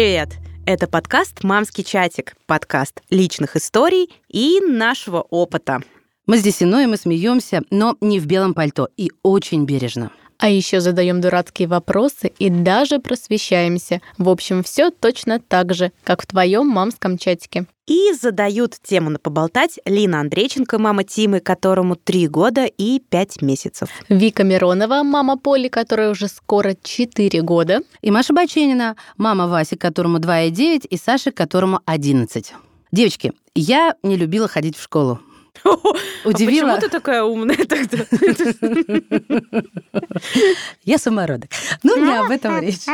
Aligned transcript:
Привет! 0.00 0.38
Это 0.64 0.86
подкаст 0.88 1.44
«Мамский 1.44 1.84
чатик», 1.84 2.34
подкаст 2.46 3.02
личных 3.10 3.54
историй 3.56 4.08
и 4.30 4.58
нашего 4.66 5.20
опыта. 5.20 5.82
Мы 6.24 6.38
здесь 6.38 6.62
и 6.62 6.64
ноем, 6.64 6.94
и 6.94 6.96
смеемся, 6.96 7.64
но 7.68 7.98
не 8.00 8.18
в 8.18 8.24
белом 8.24 8.54
пальто 8.54 8.88
и 8.96 9.12
очень 9.22 9.66
бережно. 9.66 10.10
А 10.40 10.48
еще 10.48 10.80
задаем 10.80 11.20
дурацкие 11.20 11.68
вопросы 11.68 12.32
и 12.38 12.48
даже 12.48 12.98
просвещаемся. 12.98 14.00
В 14.16 14.30
общем, 14.30 14.62
все 14.62 14.90
точно 14.90 15.38
так 15.38 15.74
же, 15.74 15.92
как 16.02 16.22
в 16.22 16.26
твоем 16.26 16.66
мамском 16.66 17.18
чатике. 17.18 17.66
И 17.86 18.14
задают 18.14 18.76
тему 18.82 19.10
на 19.10 19.18
поболтать 19.18 19.78
Лина 19.84 20.20
Андрейченко, 20.20 20.78
мама 20.78 21.04
Тимы, 21.04 21.40
которому 21.40 21.94
три 21.94 22.26
года 22.26 22.64
и 22.64 23.00
пять 23.00 23.42
месяцев. 23.42 23.90
Вика 24.08 24.42
Миронова, 24.42 25.02
мама 25.02 25.36
Поли, 25.36 25.68
которой 25.68 26.10
уже 26.10 26.26
скоро 26.26 26.74
4 26.82 27.42
года. 27.42 27.80
И 28.00 28.10
Маша 28.10 28.32
Баченина, 28.32 28.96
мама 29.18 29.46
Васи, 29.46 29.76
которому 29.76 30.18
2,9, 30.18 30.86
и 30.86 30.96
Саши, 30.96 31.32
которому 31.32 31.80
11. 31.84 32.54
Девочки, 32.92 33.34
я 33.54 33.94
не 34.02 34.16
любила 34.16 34.48
ходить 34.48 34.78
в 34.78 34.82
школу. 34.82 35.20
Удивила. 36.24 36.70
А 36.70 36.76
почему 36.76 36.80
ты 36.80 36.88
такая 36.88 37.22
умная 37.22 37.56
тогда? 37.56 37.98
Я 40.84 40.98
самородок. 40.98 41.50
Ну, 41.82 41.96
не 42.04 42.16
об 42.16 42.30
этом 42.30 42.60
речь. 42.60 42.86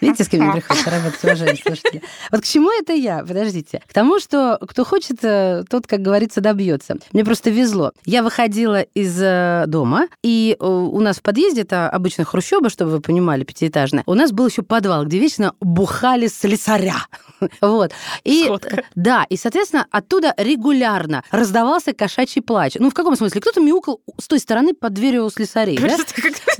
Видите, 0.00 0.24
с 0.24 0.28
кем 0.28 0.44
мне 0.44 0.52
приходится 0.52 0.90
работать, 0.90 1.22
уважаемые 1.22 1.62
слушатели? 1.62 2.02
Вот 2.30 2.40
к 2.40 2.44
чему 2.44 2.70
это 2.70 2.92
я? 2.92 3.20
Подождите. 3.20 3.82
К 3.86 3.92
тому, 3.92 4.18
что 4.20 4.58
кто 4.60 4.84
хочет, 4.84 5.18
э, 5.22 5.64
тот, 5.68 5.86
как 5.86 6.00
говорится, 6.00 6.40
добьется. 6.40 6.96
Мне 7.12 7.24
просто 7.24 7.50
везло. 7.50 7.92
Я 8.04 8.22
выходила 8.22 8.82
из 8.82 9.20
э, 9.20 9.64
дома, 9.66 10.08
и 10.22 10.56
э, 10.58 10.64
у 10.64 11.00
нас 11.00 11.18
в 11.18 11.22
подъезде, 11.22 11.62
это 11.62 11.88
обычно 11.88 12.24
хрущоба, 12.24 12.70
чтобы 12.70 12.92
вы 12.92 13.00
понимали, 13.00 13.44
пятиэтажная, 13.44 14.04
у 14.06 14.14
нас 14.14 14.32
был 14.32 14.46
еще 14.46 14.62
подвал, 14.62 15.04
где 15.04 15.18
вечно 15.18 15.54
бухали 15.60 16.28
слесаря. 16.28 16.96
Вот. 17.62 17.92
И, 18.24 18.44
Сходка. 18.44 18.84
да, 18.94 19.24
и, 19.30 19.38
соответственно, 19.38 19.86
оттуда 19.90 20.34
регулярно 20.36 21.24
раздавался 21.30 21.92
кошачий 21.92 22.42
плач. 22.42 22.74
Ну, 22.78 22.90
в 22.90 22.94
каком 22.94 23.16
смысле? 23.16 23.40
Кто-то 23.40 23.60
мяукал 23.60 24.00
с 24.20 24.26
той 24.28 24.38
стороны 24.38 24.74
под 24.74 24.94
дверью 24.94 25.24
у 25.26 25.30
слесарей, 25.30 25.78
да? 25.78 25.96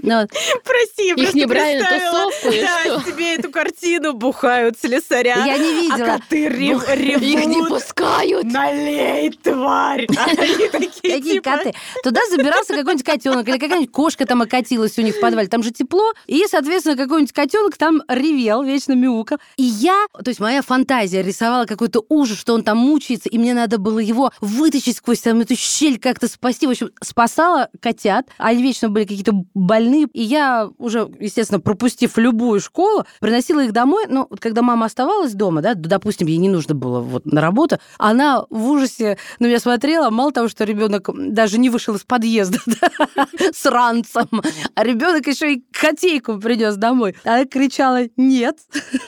Ну, 0.02 0.26
Прости, 0.64 1.06
я 1.08 1.14
Их 1.14 1.16
просто 1.16 1.36
не 1.38 1.46
брали 1.46 1.78
на 1.80 1.88
представила, 1.88 2.30
тусовку, 2.30 2.56
Да, 3.04 3.10
тебе 3.10 3.34
эту 3.34 3.50
картину 3.50 4.12
бухают 4.14 4.78
слесаря. 4.80 5.44
Я 5.44 5.58
не 5.58 5.82
видела. 5.82 6.14
А 6.14 6.18
коты 6.18 6.46
рев- 6.48 6.88
Их 6.96 7.46
не 7.46 7.54
ревут. 7.56 7.68
пускают. 7.68 8.44
Налей, 8.44 9.30
тварь! 9.30 10.06
А 10.16 10.24
Они 10.30 10.68
такие, 10.68 11.16
Какие 11.16 11.32
типа, 11.34 11.56
коты? 11.58 11.74
Туда 12.02 12.20
забирался 12.30 12.74
какой-нибудь 12.74 13.04
котенок 13.04 13.48
или 13.48 13.58
какая-нибудь 13.58 13.92
кошка 13.92 14.24
там 14.26 14.42
окатилась 14.42 14.98
у 14.98 15.02
них 15.02 15.16
в 15.16 15.20
подвале. 15.20 15.48
Там 15.48 15.62
же 15.62 15.70
тепло. 15.70 16.12
И, 16.26 16.44
соответственно, 16.48 16.96
какой-нибудь 16.96 17.32
котенок 17.32 17.76
там 17.76 18.02
ревел, 18.08 18.62
вечно 18.62 18.92
мяукал. 18.92 19.38
И 19.56 19.62
я, 19.64 20.06
то 20.12 20.28
есть 20.28 20.40
моя 20.40 20.62
фантазия 20.62 21.22
рисовала 21.22 21.66
какой-то 21.66 22.04
ужас, 22.08 22.38
что 22.38 22.54
он 22.54 22.62
там 22.62 22.78
мучается, 22.78 23.28
и 23.28 23.38
мне 23.38 23.54
надо 23.54 23.78
было 23.78 23.98
его 23.98 24.30
вытащить 24.60 24.96
сквозь 24.96 25.20
там 25.20 25.40
эту 25.40 25.56
щель, 25.56 25.98
как-то 25.98 26.28
спасти. 26.28 26.66
В 26.66 26.70
общем, 26.70 26.90
спасала 27.02 27.68
котят. 27.80 28.28
Они 28.38 28.62
вечно 28.62 28.88
были 28.88 29.04
какие-то 29.04 29.32
больные. 29.54 30.06
И 30.12 30.22
я 30.22 30.70
уже, 30.78 31.10
естественно, 31.18 31.60
пропустив 31.60 32.16
любую 32.18 32.60
школу, 32.60 33.04
приносила 33.20 33.64
их 33.64 33.72
домой. 33.72 34.04
Но 34.08 34.26
вот 34.28 34.40
когда 34.40 34.62
мама 34.62 34.86
оставалась 34.86 35.34
дома, 35.34 35.62
да, 35.62 35.74
допустим, 35.74 36.26
ей 36.26 36.36
не 36.36 36.48
нужно 36.48 36.74
было 36.74 37.00
вот 37.00 37.26
на 37.26 37.40
работу, 37.40 37.78
она 37.98 38.44
в 38.50 38.70
ужасе 38.70 39.18
на 39.38 39.46
меня 39.46 39.58
смотрела. 39.58 40.10
Мало 40.10 40.32
того, 40.32 40.48
что 40.48 40.64
ребенок 40.64 41.08
даже 41.14 41.58
не 41.58 41.70
вышел 41.70 41.94
из 41.94 42.02
подъезда 42.02 42.58
да, 42.66 43.26
с 43.52 43.66
ранцем, 43.66 44.28
а 44.74 44.84
ребенок 44.84 45.26
еще 45.26 45.54
и 45.54 45.64
котейку 45.72 46.38
принес 46.38 46.76
домой. 46.76 47.16
Она 47.24 47.44
кричала 47.44 48.02
«нет». 48.16 48.58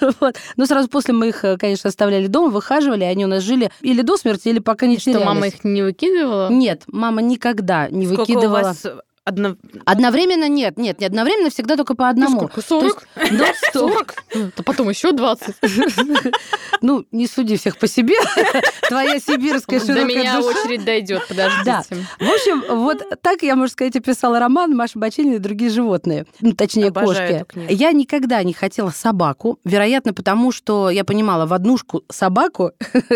Вот. 0.21 0.37
Но 0.57 0.67
сразу 0.67 0.89
после 0.89 1.15
мы 1.15 1.29
их, 1.29 1.45
конечно, 1.59 1.89
оставляли 1.89 2.27
дома, 2.27 2.49
выхаживали, 2.49 3.05
они 3.05 3.25
у 3.25 3.29
нас 3.29 3.43
жили 3.43 3.71
или 3.81 4.03
до 4.03 4.17
смерти, 4.17 4.49
или 4.49 4.59
пока 4.59 4.87
не 4.87 4.99
Что, 4.99 5.13
мама 5.35 5.47
их 5.49 5.65
не 5.65 5.83
выкидывала? 5.83 6.49
Нет, 6.51 6.85
мама 6.87 7.23
никогда 7.23 7.89
не 7.89 8.07
Сколько 8.07 8.21
у 8.21 8.25
выкидывала. 8.25 8.63
вас 8.63 8.87
одно- 9.25 9.57
Одновременно 9.85 10.49
нет, 10.49 10.79
нет, 10.79 11.01
не 11.01 11.07
одновременно, 11.07 11.51
всегда 11.51 11.77
только 11.77 11.95
по 11.95 12.09
одному. 12.09 12.37
Сколько? 12.39 12.61
40? 12.63 13.09
Да, 13.33 13.47
40? 13.73 14.15
А 14.57 14.63
потом 14.63 14.89
еще 14.91 15.13
20. 15.13 15.55
Ну, 16.81 17.05
не 17.13 17.27
суди 17.27 17.57
всех 17.57 17.79
по 17.79 17.87
себе. 17.87 18.15
Твоя 18.89 19.19
сибирская 19.21 19.79
До 19.81 19.87
широкая 19.87 20.05
меня 20.07 20.37
душа. 20.41 20.49
очередь 20.61 20.85
дойдет, 20.85 21.27
подождите. 21.29 21.65
Да. 21.65 21.83
В 22.19 22.29
общем, 22.31 22.65
вот 22.83 23.03
так 23.23 23.43
я, 23.43 23.55
можно 23.57 23.73
сказать, 23.73 23.95
описала 23.97 24.39
роман 24.41 24.75
Маша 24.75 24.99
Баченина 24.99 25.35
и 25.37 25.39
другие 25.39 25.71
животные. 25.71 26.27
Ну, 26.41 26.53
точнее, 26.53 26.89
Обожаю 26.89 27.47
кошки. 27.47 27.73
Я 27.73 27.93
никогда 27.93 28.43
не 28.43 28.53
хотела 28.53 28.91
собаку. 28.91 29.59
Вероятно, 29.65 30.13
потому 30.13 30.51
что 30.53 30.91
я 30.91 31.05
понимала, 31.05 31.47
в 31.47 31.53
однушку 31.53 32.03
собаку 32.11 32.73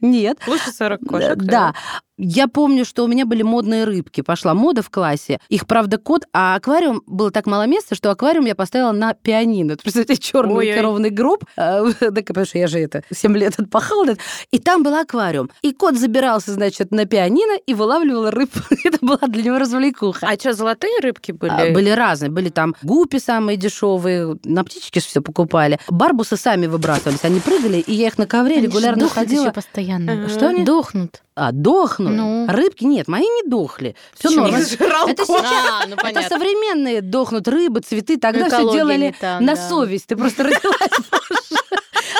нет. 0.00 0.38
Лучше 0.46 0.72
40 0.72 1.00
кошек. 1.06 1.36
Да. 1.36 1.74
Я 2.16 2.46
помню, 2.46 2.84
что 2.84 3.04
у 3.04 3.08
меня 3.08 3.26
были 3.26 3.42
модные 3.42 3.84
рыбки. 3.84 4.20
Пошла 4.20 4.54
мода 4.54 4.82
в 4.82 4.90
классе. 4.90 5.38
Их, 5.48 5.66
правда, 5.66 5.98
кот, 5.98 6.22
а 6.32 6.54
аквариум 6.54 7.02
было 7.06 7.30
так 7.32 7.46
мало 7.46 7.66
места, 7.66 7.94
что 7.96 8.10
аквариум 8.10 8.44
я 8.46 8.54
поставила 8.54 8.92
на 8.92 9.14
пианино. 9.14 9.76
Представляете, 9.76 10.22
черный 10.22 10.54
Ой-ой. 10.54 11.10
гроб. 11.10 11.44
э, 11.56 11.84
Так, 11.98 12.26
потому 12.26 12.46
что 12.46 12.58
я 12.58 12.68
же 12.68 12.78
это 12.78 13.02
7 13.12 13.36
лет 13.36 13.58
отпахала. 13.58 14.14
И 14.52 14.58
там 14.60 14.82
был 14.84 14.94
аквариум. 14.94 15.50
И 15.62 15.72
кот 15.72 15.96
забирался, 15.96 16.52
значит, 16.52 16.92
на 16.92 17.04
пианино 17.04 17.58
и 17.66 17.74
вылавливал 17.74 18.30
рыб. 18.30 18.50
Это 18.84 18.98
была 19.00 19.18
для 19.28 19.42
него 19.42 19.58
развлекуха. 19.58 20.26
А 20.28 20.34
что, 20.34 20.52
золотые 20.52 20.92
рыбки 21.00 21.32
были? 21.32 21.50
А, 21.50 21.72
Были 21.72 21.90
разные. 21.90 22.30
Были 22.30 22.48
там 22.50 22.74
гупи 22.82 23.18
самые 23.18 23.56
дешевые, 23.56 24.38
на 24.44 24.62
птичке 24.64 25.00
все 25.00 25.20
покупали. 25.20 25.80
Барбусы 25.88 26.36
сами 26.36 26.66
выбрасывались, 26.66 27.24
они 27.24 27.40
прыгали, 27.40 27.78
и 27.78 27.92
я 27.92 28.06
их 28.08 28.18
на 28.18 28.26
ковре 28.26 28.56
Они 28.58 28.66
регулярно 28.66 29.08
ходила. 29.08 29.50
постоянно. 29.50 30.28
Что 30.28 30.48
они? 30.50 30.64
Дохнут. 30.64 31.22
А, 31.36 31.50
дохнут. 31.50 32.03
Ну. 32.10 32.46
Рыбки 32.48 32.84
нет, 32.84 33.08
мои 33.08 33.22
не 33.22 33.48
дохли. 33.48 33.96
Все 34.18 34.30
норм. 34.30 34.54
Это 34.54 34.64
сейчас 34.64 35.28
А, 35.28 35.86
ну 35.86 35.96
это 35.96 36.22
современные 36.22 37.00
дохнут 37.00 37.48
рыбы, 37.48 37.80
цветы. 37.80 38.18
Тогда 38.18 38.48
все 38.48 38.72
делали 38.72 39.06
не 39.06 39.12
та, 39.12 39.40
на 39.40 39.54
да. 39.54 39.68
совесть. 39.68 40.06
Ты 40.06 40.16
просто 40.16 40.42
родилась. 40.44 40.90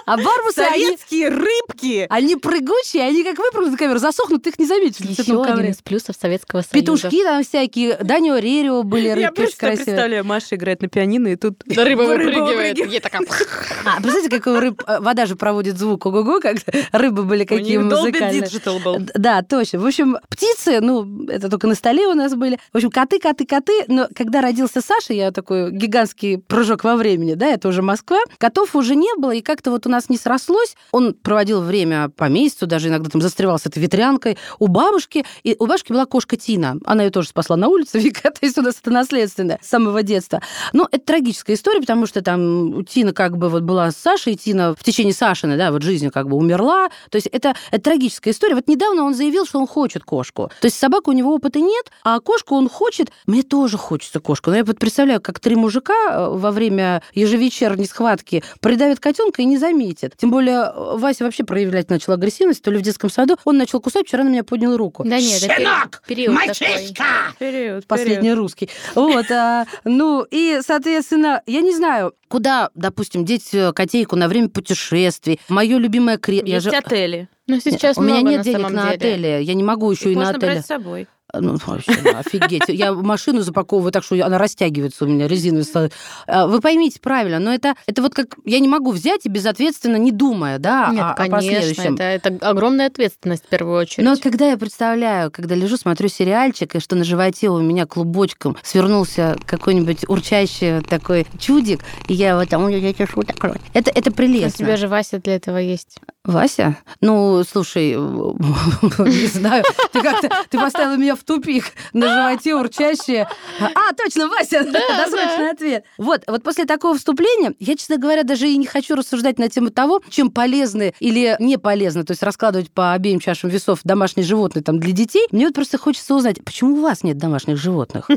А 0.06 0.16
барбусы, 0.16 0.58
они, 0.60 0.84
Советские 0.84 1.28
рыбки! 1.28 2.06
они 2.10 2.36
прыгучие, 2.36 3.02
они 3.04 3.24
как 3.24 3.38
выпрыгнут 3.38 3.72
на 3.72 3.78
камеру, 3.78 3.98
засохнут, 3.98 4.42
ты 4.42 4.50
их 4.50 4.58
не 4.58 4.66
заметишь 4.66 5.04
Еще 5.04 5.42
один 5.42 5.70
из 5.70 5.76
плюсов 5.82 6.16
Советского 6.20 6.60
Союза. 6.62 6.72
Петушки 6.72 7.22
там 7.22 7.42
всякие, 7.44 7.96
Данио 8.02 8.36
Рерио 8.38 8.82
были 8.82 9.08
Я 9.08 9.14
рыбки 9.14 9.26
очень 9.28 9.34
просто 9.34 9.56
красивые. 9.58 9.84
представляю, 9.86 10.24
Маша 10.24 10.54
играет 10.56 10.82
на 10.82 10.88
пианино, 10.88 11.28
и 11.28 11.36
тут 11.36 11.62
Да, 11.66 11.84
рыба 11.84 12.02
выпрыгивает. 12.02 12.78
Я 12.90 13.00
такая... 13.00 13.22
А, 13.86 13.96
представляете, 14.00 14.30
какой 14.30 14.58
рыб... 14.60 14.82
э, 14.86 15.00
Вода 15.00 15.26
же 15.26 15.36
проводит 15.36 15.78
звук 15.78 16.06
ого-го, 16.06 16.40
как 16.40 16.56
рыбы 16.92 17.22
были 17.24 17.44
У 17.44 17.46
какие 17.46 17.76
них 17.76 17.80
музыкальные. 17.82 18.42
Digital 18.42 18.82
был. 18.82 18.98
Д- 18.98 19.12
Да, 19.14 19.42
точно. 19.42 19.78
В 19.80 19.86
общем, 19.86 20.16
птицы, 20.30 20.80
ну, 20.80 21.26
это 21.28 21.48
только 21.50 21.66
на 21.66 21.74
столе 21.74 22.06
у 22.06 22.14
нас 22.14 22.34
были. 22.34 22.58
В 22.72 22.76
общем, 22.76 22.90
коты, 22.90 23.18
коты, 23.18 23.44
коты. 23.46 23.84
Но 23.88 24.08
когда 24.14 24.40
родился 24.40 24.80
Саша, 24.80 25.12
я 25.12 25.30
такой 25.32 25.70
гигантский 25.70 26.38
прыжок 26.38 26.82
во 26.84 26.96
времени, 26.96 27.34
да, 27.34 27.46
это 27.48 27.68
уже 27.68 27.82
Москва, 27.82 28.18
котов 28.38 28.74
уже 28.74 28.94
не 28.96 29.14
было, 29.18 29.32
и 29.32 29.40
как-то 29.42 29.70
вот 29.70 29.86
у 29.86 29.90
нас 29.90 29.93
не 30.08 30.16
срослось. 30.16 30.76
Он 30.92 31.14
проводил 31.14 31.60
время 31.60 32.08
по 32.08 32.28
месяцу, 32.28 32.66
даже 32.66 32.88
иногда 32.88 33.10
там 33.10 33.20
застревал 33.20 33.58
с 33.58 33.66
этой 33.66 33.78
ветрянкой 33.78 34.38
у 34.58 34.68
бабушки. 34.68 35.24
И 35.42 35.56
у 35.58 35.66
бабушки 35.66 35.92
была 35.92 36.06
кошка 36.06 36.36
Тина. 36.36 36.76
Она 36.84 37.04
ее 37.04 37.10
тоже 37.10 37.28
спасла 37.28 37.56
на 37.56 37.68
улице, 37.68 37.98
Вика, 38.04 38.30
то 38.30 38.38
есть 38.42 38.58
у 38.58 38.62
нас 38.62 38.76
это 38.80 38.90
наследственное 38.90 39.58
с 39.62 39.68
самого 39.68 40.02
детства. 40.02 40.42
Но 40.72 40.88
это 40.90 41.04
трагическая 41.04 41.56
история, 41.56 41.80
потому 41.80 42.06
что 42.06 42.22
там 42.22 42.84
Тина 42.84 43.12
как 43.12 43.36
бы 43.36 43.48
вот 43.48 43.62
была 43.62 43.90
с 43.90 43.96
Сашей, 43.96 44.34
Тина 44.34 44.74
в 44.74 44.82
течение 44.82 45.14
Сашины, 45.14 45.56
да, 45.56 45.72
вот 45.72 45.82
жизни 45.82 46.08
как 46.08 46.28
бы 46.28 46.36
умерла. 46.36 46.88
То 47.10 47.16
есть 47.16 47.26
это, 47.28 47.54
это 47.70 47.82
трагическая 47.82 48.32
история. 48.32 48.54
Вот 48.54 48.68
недавно 48.68 49.04
он 49.04 49.14
заявил, 49.14 49.46
что 49.46 49.60
он 49.60 49.66
хочет 49.66 50.04
кошку. 50.04 50.50
То 50.60 50.66
есть 50.66 50.78
собаку 50.78 51.10
у 51.10 51.14
него 51.14 51.34
опыта 51.34 51.60
нет, 51.60 51.90
а 52.02 52.20
кошку 52.20 52.56
он 52.56 52.68
хочет. 52.68 53.10
Мне 53.26 53.42
тоже 53.42 53.78
хочется 53.78 54.20
кошку. 54.20 54.50
Но 54.50 54.56
я 54.56 54.64
вот 54.64 54.78
представляю, 54.78 55.20
как 55.20 55.40
три 55.40 55.56
мужика 55.56 55.94
э, 56.10 56.28
во 56.30 56.50
время 56.50 57.02
ежевечерней 57.14 57.86
схватки 57.86 58.42
придавят 58.60 59.00
котенка 59.00 59.42
и 59.42 59.44
не 59.44 59.58
заметят. 59.58 59.83
Тем 60.16 60.30
более 60.30 60.70
э, 60.74 60.96
Вася 60.96 61.24
вообще 61.24 61.44
проявлять 61.44 61.90
начал 61.90 62.12
агрессивность, 62.12 62.62
то 62.62 62.70
ли 62.70 62.78
в 62.78 62.82
детском 62.82 63.10
саду. 63.10 63.36
Он 63.44 63.58
начал 63.58 63.80
кусать, 63.80 64.06
вчера 64.06 64.24
на 64.24 64.28
меня 64.28 64.44
поднял 64.44 64.76
руку. 64.76 65.04
Да 65.04 65.18
нет, 65.20 65.40
Щенок! 65.42 66.02
период. 66.06 66.34
Мальчишка! 66.34 67.04
Период, 67.38 67.86
Последний 67.86 68.22
период. 68.22 68.38
русский. 68.38 68.70
Вот, 68.94 69.30
а, 69.30 69.66
ну, 69.84 70.26
и, 70.30 70.60
соответственно, 70.66 71.42
я 71.46 71.60
не 71.60 71.74
знаю, 71.74 72.14
куда, 72.28 72.70
допустим, 72.74 73.24
деть 73.24 73.50
э, 73.52 73.72
котейку 73.72 74.16
на 74.16 74.28
время 74.28 74.48
путешествий. 74.48 75.40
Мое 75.48 75.78
любимое 75.78 76.18
кресло. 76.18 76.46
Есть 76.46 76.66
отели. 76.68 77.28
Ну, 77.46 77.60
сейчас 77.60 77.98
У 77.98 78.02
меня 78.02 78.22
нет 78.22 78.38
на 78.38 78.44
денег 78.44 78.60
самом 78.60 78.74
на 78.74 78.82
деле. 78.84 78.94
отеле. 79.12 79.42
Я 79.42 79.54
не 79.54 79.62
могу 79.62 79.90
еще 79.90 80.06
Их 80.10 80.12
и 80.12 80.14
на 80.14 80.20
можно 80.26 80.36
отеле. 80.38 80.52
брать 80.52 80.64
с 80.64 80.68
собой. 80.68 81.06
Ну, 81.40 81.56
вообще, 81.66 81.92
офигеть. 81.92 82.64
Я 82.68 82.92
машину 82.92 83.42
запаковываю 83.42 83.92
так, 83.92 84.04
что 84.04 84.14
она 84.24 84.38
растягивается 84.38 85.04
у 85.04 85.08
меня, 85.08 85.28
резиновая. 85.28 85.90
А, 86.26 86.46
Вы 86.46 86.60
поймите 86.60 87.00
правильно, 87.00 87.38
но 87.38 87.52
это, 87.52 87.74
это 87.86 88.02
вот 88.02 88.14
как... 88.14 88.36
Я 88.44 88.60
не 88.60 88.68
могу 88.68 88.90
взять 88.92 89.24
и 89.24 89.28
безответственно, 89.28 89.96
не 89.96 90.12
думая, 90.12 90.58
да, 90.58 90.88
Нет, 90.90 91.00
о, 91.00 91.10
о 91.10 91.14
конечно, 91.14 91.36
последующем. 91.36 91.94
это, 91.94 92.02
это 92.04 92.48
огромная 92.48 92.86
ответственность 92.86 93.44
в 93.44 93.48
первую 93.48 93.80
очередь. 93.80 94.04
Но 94.04 94.10
вот 94.10 94.20
когда 94.20 94.48
я 94.48 94.56
представляю, 94.56 95.30
когда 95.30 95.54
лежу, 95.54 95.76
смотрю 95.76 96.08
сериальчик, 96.08 96.74
и 96.76 96.80
что 96.80 96.96
на 96.96 97.04
животе 97.04 97.48
у 97.48 97.60
меня 97.60 97.86
клубочком 97.86 98.56
свернулся 98.62 99.36
какой-нибудь 99.46 100.08
урчащий 100.08 100.80
такой 100.82 101.26
чудик, 101.38 101.80
и 102.08 102.14
я 102.14 102.36
в 102.36 102.40
этом... 102.40 102.66
Это, 102.66 103.90
это 103.90 104.10
У 104.10 104.12
прелестно. 104.14 104.58
тебя 104.58 104.76
же 104.76 104.88
Вася 104.88 105.18
для 105.18 105.36
этого 105.36 105.58
есть. 105.58 105.98
Вася? 106.24 106.78
Ну, 107.02 107.44
слушай, 107.44 107.90
не 107.92 109.26
знаю, 109.26 109.62
ты 109.92 110.00
как-то 110.00 110.30
ты 110.48 110.58
поставила 110.58 110.96
меня 110.96 111.16
в 111.16 111.22
тупик 111.22 111.66
на 111.92 112.08
животе 112.08 112.54
урчащее. 112.54 113.28
А, 113.60 113.92
точно, 113.92 114.28
Вася, 114.28 114.64
досрочный 114.64 115.50
ответ. 115.50 115.84
Вот, 115.98 116.22
вот 116.26 116.42
после 116.42 116.64
такого 116.64 116.96
вступления 116.96 117.52
я, 117.58 117.76
честно 117.76 117.98
говоря, 117.98 118.22
даже 118.22 118.48
и 118.48 118.56
не 118.56 118.64
хочу 118.64 118.94
рассуждать 118.94 119.38
на 119.38 119.50
тему 119.50 119.68
того, 119.68 120.00
чем 120.08 120.30
полезны 120.30 120.94
или 120.98 121.36
не 121.40 121.58
полезны, 121.58 122.04
то 122.04 122.12
есть 122.12 122.22
раскладывать 122.22 122.70
по 122.70 122.94
обеим 122.94 123.20
чашам 123.20 123.50
весов 123.50 123.80
домашние 123.84 124.24
животные 124.24 124.62
там 124.62 124.80
для 124.80 124.92
детей. 124.92 125.26
Мне 125.30 125.44
вот 125.44 125.54
просто 125.54 125.76
хочется 125.76 126.14
узнать, 126.14 126.42
почему 126.42 126.76
у 126.76 126.80
вас 126.80 127.02
нет 127.02 127.18
домашних 127.18 127.58
животных? 127.58 128.08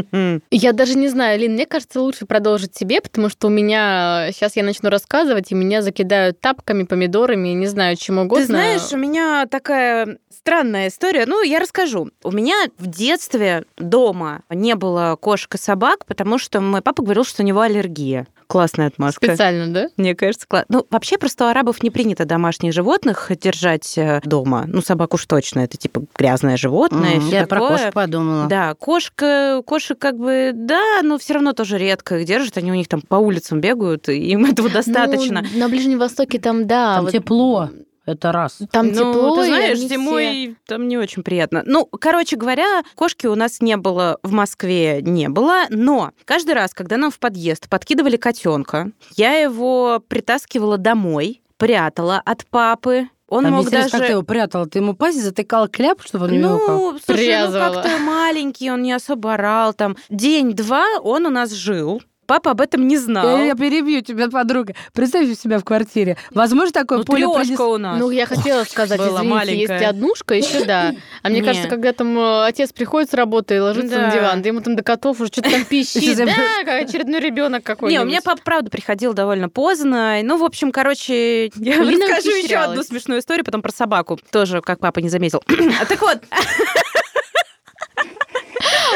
Я 0.50 0.72
даже 0.72 0.98
не 0.98 1.08
знаю, 1.08 1.40
Лин, 1.40 1.54
мне 1.54 1.64
кажется, 1.64 2.02
лучше 2.02 2.26
продолжить 2.26 2.72
тебе, 2.72 3.00
потому 3.00 3.30
что 3.30 3.46
у 3.46 3.50
меня 3.50 4.28
сейчас 4.32 4.56
я 4.56 4.62
начну 4.62 4.90
рассказывать, 4.90 5.50
и 5.50 5.54
меня 5.54 5.80
закидают 5.80 6.40
тапками, 6.40 6.84
помидорами, 6.84 7.53
не 7.54 7.66
знаю, 7.66 7.96
чем 7.96 8.18
угодно. 8.18 8.44
Ты 8.44 8.46
знаешь, 8.46 8.92
у 8.92 8.96
меня 8.96 9.46
такая 9.46 10.18
странная 10.30 10.88
история. 10.88 11.24
Ну, 11.26 11.42
я 11.42 11.58
расскажу. 11.58 12.10
У 12.22 12.30
меня 12.30 12.56
в 12.78 12.86
детстве 12.86 13.64
дома 13.76 14.42
не 14.50 14.74
было 14.74 15.16
кошек 15.20 15.54
и 15.54 15.58
собак, 15.58 16.04
потому 16.06 16.38
что 16.38 16.60
мой 16.60 16.82
папа 16.82 17.02
говорил, 17.02 17.24
что 17.24 17.42
у 17.42 17.46
него 17.46 17.60
аллергия. 17.60 18.26
Классная 18.54 18.86
отмазка. 18.86 19.26
Специально, 19.26 19.66
да? 19.74 19.88
Мне 19.96 20.14
кажется, 20.14 20.46
класс. 20.46 20.64
Ну, 20.68 20.86
вообще 20.88 21.18
просто 21.18 21.44
у 21.44 21.48
арабов 21.48 21.82
не 21.82 21.90
принято 21.90 22.24
домашних 22.24 22.72
животных 22.72 23.32
держать 23.40 23.98
э, 23.98 24.20
дома. 24.24 24.62
Ну, 24.68 24.80
собаку 24.80 25.16
уж 25.16 25.26
точно. 25.26 25.58
Это 25.58 25.76
типа 25.76 26.04
грязное 26.16 26.56
животное. 26.56 27.18
всё 27.18 27.30
Я 27.30 27.46
про 27.48 27.58
такое. 27.58 27.78
кошек 27.78 27.92
подумала. 27.92 28.46
Да, 28.46 28.74
кошка, 28.74 29.60
кошек 29.66 29.98
как 29.98 30.16
бы, 30.18 30.52
да, 30.54 31.00
но 31.02 31.18
все 31.18 31.34
равно 31.34 31.52
тоже 31.52 31.78
редко 31.78 32.18
их 32.18 32.26
держат. 32.28 32.56
Они 32.56 32.70
у 32.70 32.76
них 32.76 32.86
там 32.86 33.00
по 33.02 33.16
улицам 33.16 33.60
бегают, 33.60 34.08
и 34.08 34.20
им 34.20 34.44
этого 34.44 34.70
достаточно. 34.70 35.44
Ну, 35.52 35.58
на 35.58 35.68
Ближнем 35.68 35.98
Востоке 35.98 36.38
там, 36.38 36.68
да. 36.68 36.94
Там 36.94 37.06
вот 37.06 37.12
тепло, 37.12 37.70
это 38.06 38.32
раз. 38.32 38.58
Там 38.70 38.88
ну, 38.88 38.92
тепло, 38.92 39.36
ты 39.36 39.46
знаешь, 39.46 39.78
они 39.78 39.88
зимой 39.88 40.56
там 40.66 40.88
не 40.88 40.98
очень 40.98 41.22
приятно. 41.22 41.62
Ну, 41.64 41.86
короче 41.86 42.36
говоря, 42.36 42.82
кошки 42.94 43.26
у 43.26 43.34
нас 43.34 43.60
не 43.60 43.76
было 43.76 44.18
в 44.22 44.32
Москве, 44.32 45.00
не 45.02 45.28
было, 45.28 45.64
но 45.70 46.12
каждый 46.24 46.54
раз, 46.54 46.74
когда 46.74 46.96
нам 46.96 47.10
в 47.10 47.18
подъезд 47.18 47.68
подкидывали 47.68 48.16
котенка, 48.16 48.90
я 49.16 49.34
его 49.34 50.02
притаскивала 50.06 50.78
домой, 50.78 51.42
прятала 51.56 52.20
от 52.24 52.46
папы. 52.46 53.08
Он 53.28 53.44
мне 53.44 53.52
мог 53.52 53.66
интересно, 53.66 53.90
как 53.90 54.00
даже... 54.00 54.06
ты 54.08 54.12
его 54.12 54.22
прятала? 54.22 54.66
Ты 54.66 54.78
ему 54.80 54.94
пасть 54.94 55.22
затыкала 55.22 55.66
кляп, 55.66 56.02
чтобы 56.02 56.26
он 56.26 56.32
не 56.32 56.38
мяукал? 56.38 56.92
Ну, 56.92 56.98
слушай, 57.04 57.46
ну 57.46 57.52
как-то 57.52 57.98
маленький, 57.98 58.70
он 58.70 58.82
не 58.82 58.92
особо 58.92 59.34
орал. 59.34 59.72
Там 59.72 59.96
день-два 60.10 60.84
он 61.02 61.26
у 61.26 61.30
нас 61.30 61.50
жил. 61.50 62.02
Папа 62.26 62.52
об 62.52 62.60
этом 62.60 62.86
не 62.88 62.96
знал. 62.98 63.38
Я, 63.38 63.44
я 63.46 63.54
перебью 63.54 64.00
тебя, 64.02 64.28
подруга. 64.28 64.74
Представь 64.92 65.26
себя 65.38 65.58
в 65.58 65.64
квартире. 65.64 66.16
Возможно, 66.32 66.72
такое 66.72 66.98
Ну, 66.98 67.04
поле 67.04 67.26
трёшка 67.26 67.42
принес- 67.62 67.74
у 67.74 67.78
нас. 67.78 67.98
Ну, 68.00 68.10
я 68.10 68.26
хотела 68.26 68.64
сказать, 68.64 68.98
была 68.98 69.08
извините, 69.20 69.28
маленькая. 69.34 69.74
есть 69.78 69.84
однушка, 69.84 70.34
еще 70.34 70.64
да. 70.64 70.94
А 71.22 71.28
мне 71.28 71.40
Не. 71.40 71.46
кажется, 71.46 71.68
когда 71.68 71.92
там 71.92 72.18
э, 72.18 72.46
отец 72.46 72.72
приходит 72.72 73.10
с 73.10 73.14
работы 73.14 73.56
и 73.56 73.58
ложится 73.58 73.96
Да. 73.96 74.06
на 74.06 74.12
диван, 74.12 74.42
да 74.42 74.48
ему 74.48 74.60
там 74.60 74.76
до 74.76 74.82
котов 74.82 75.20
уже 75.20 75.28
что-то 75.32 75.50
там 75.50 75.64
пищит, 75.68 76.16
да, 76.16 76.26
как 76.64 76.88
очередной 76.88 77.20
ребенок 77.20 77.62
какой-нибудь. 77.64 77.98
Не, 78.00 78.04
у 78.04 78.08
меня 78.08 78.20
папа, 78.22 78.40
правда, 78.44 78.70
приходил 78.70 79.12
довольно 79.14 79.48
поздно. 79.48 80.20
Ну, 80.22 80.38
в 80.38 80.44
общем, 80.44 80.72
короче, 80.72 81.46
я 81.56 81.76
Лина 81.76 82.06
расскажу 82.06 82.36
еще 82.36 82.56
одну 82.56 82.82
смешную 82.82 83.20
историю, 83.20 83.44
потом 83.44 83.62
про 83.62 83.72
собаку. 83.72 84.18
Тоже, 84.30 84.60
как 84.60 84.78
папа 84.80 85.00
не 85.00 85.08
заметил. 85.08 85.42
А 85.80 85.84
Так 85.86 86.00
вот, 86.00 86.18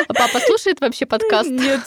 А 0.06 0.14
Папа 0.14 0.38
слушает 0.40 0.80
вообще 0.80 1.06
подкаст? 1.06 1.50
Нет. 1.50 1.80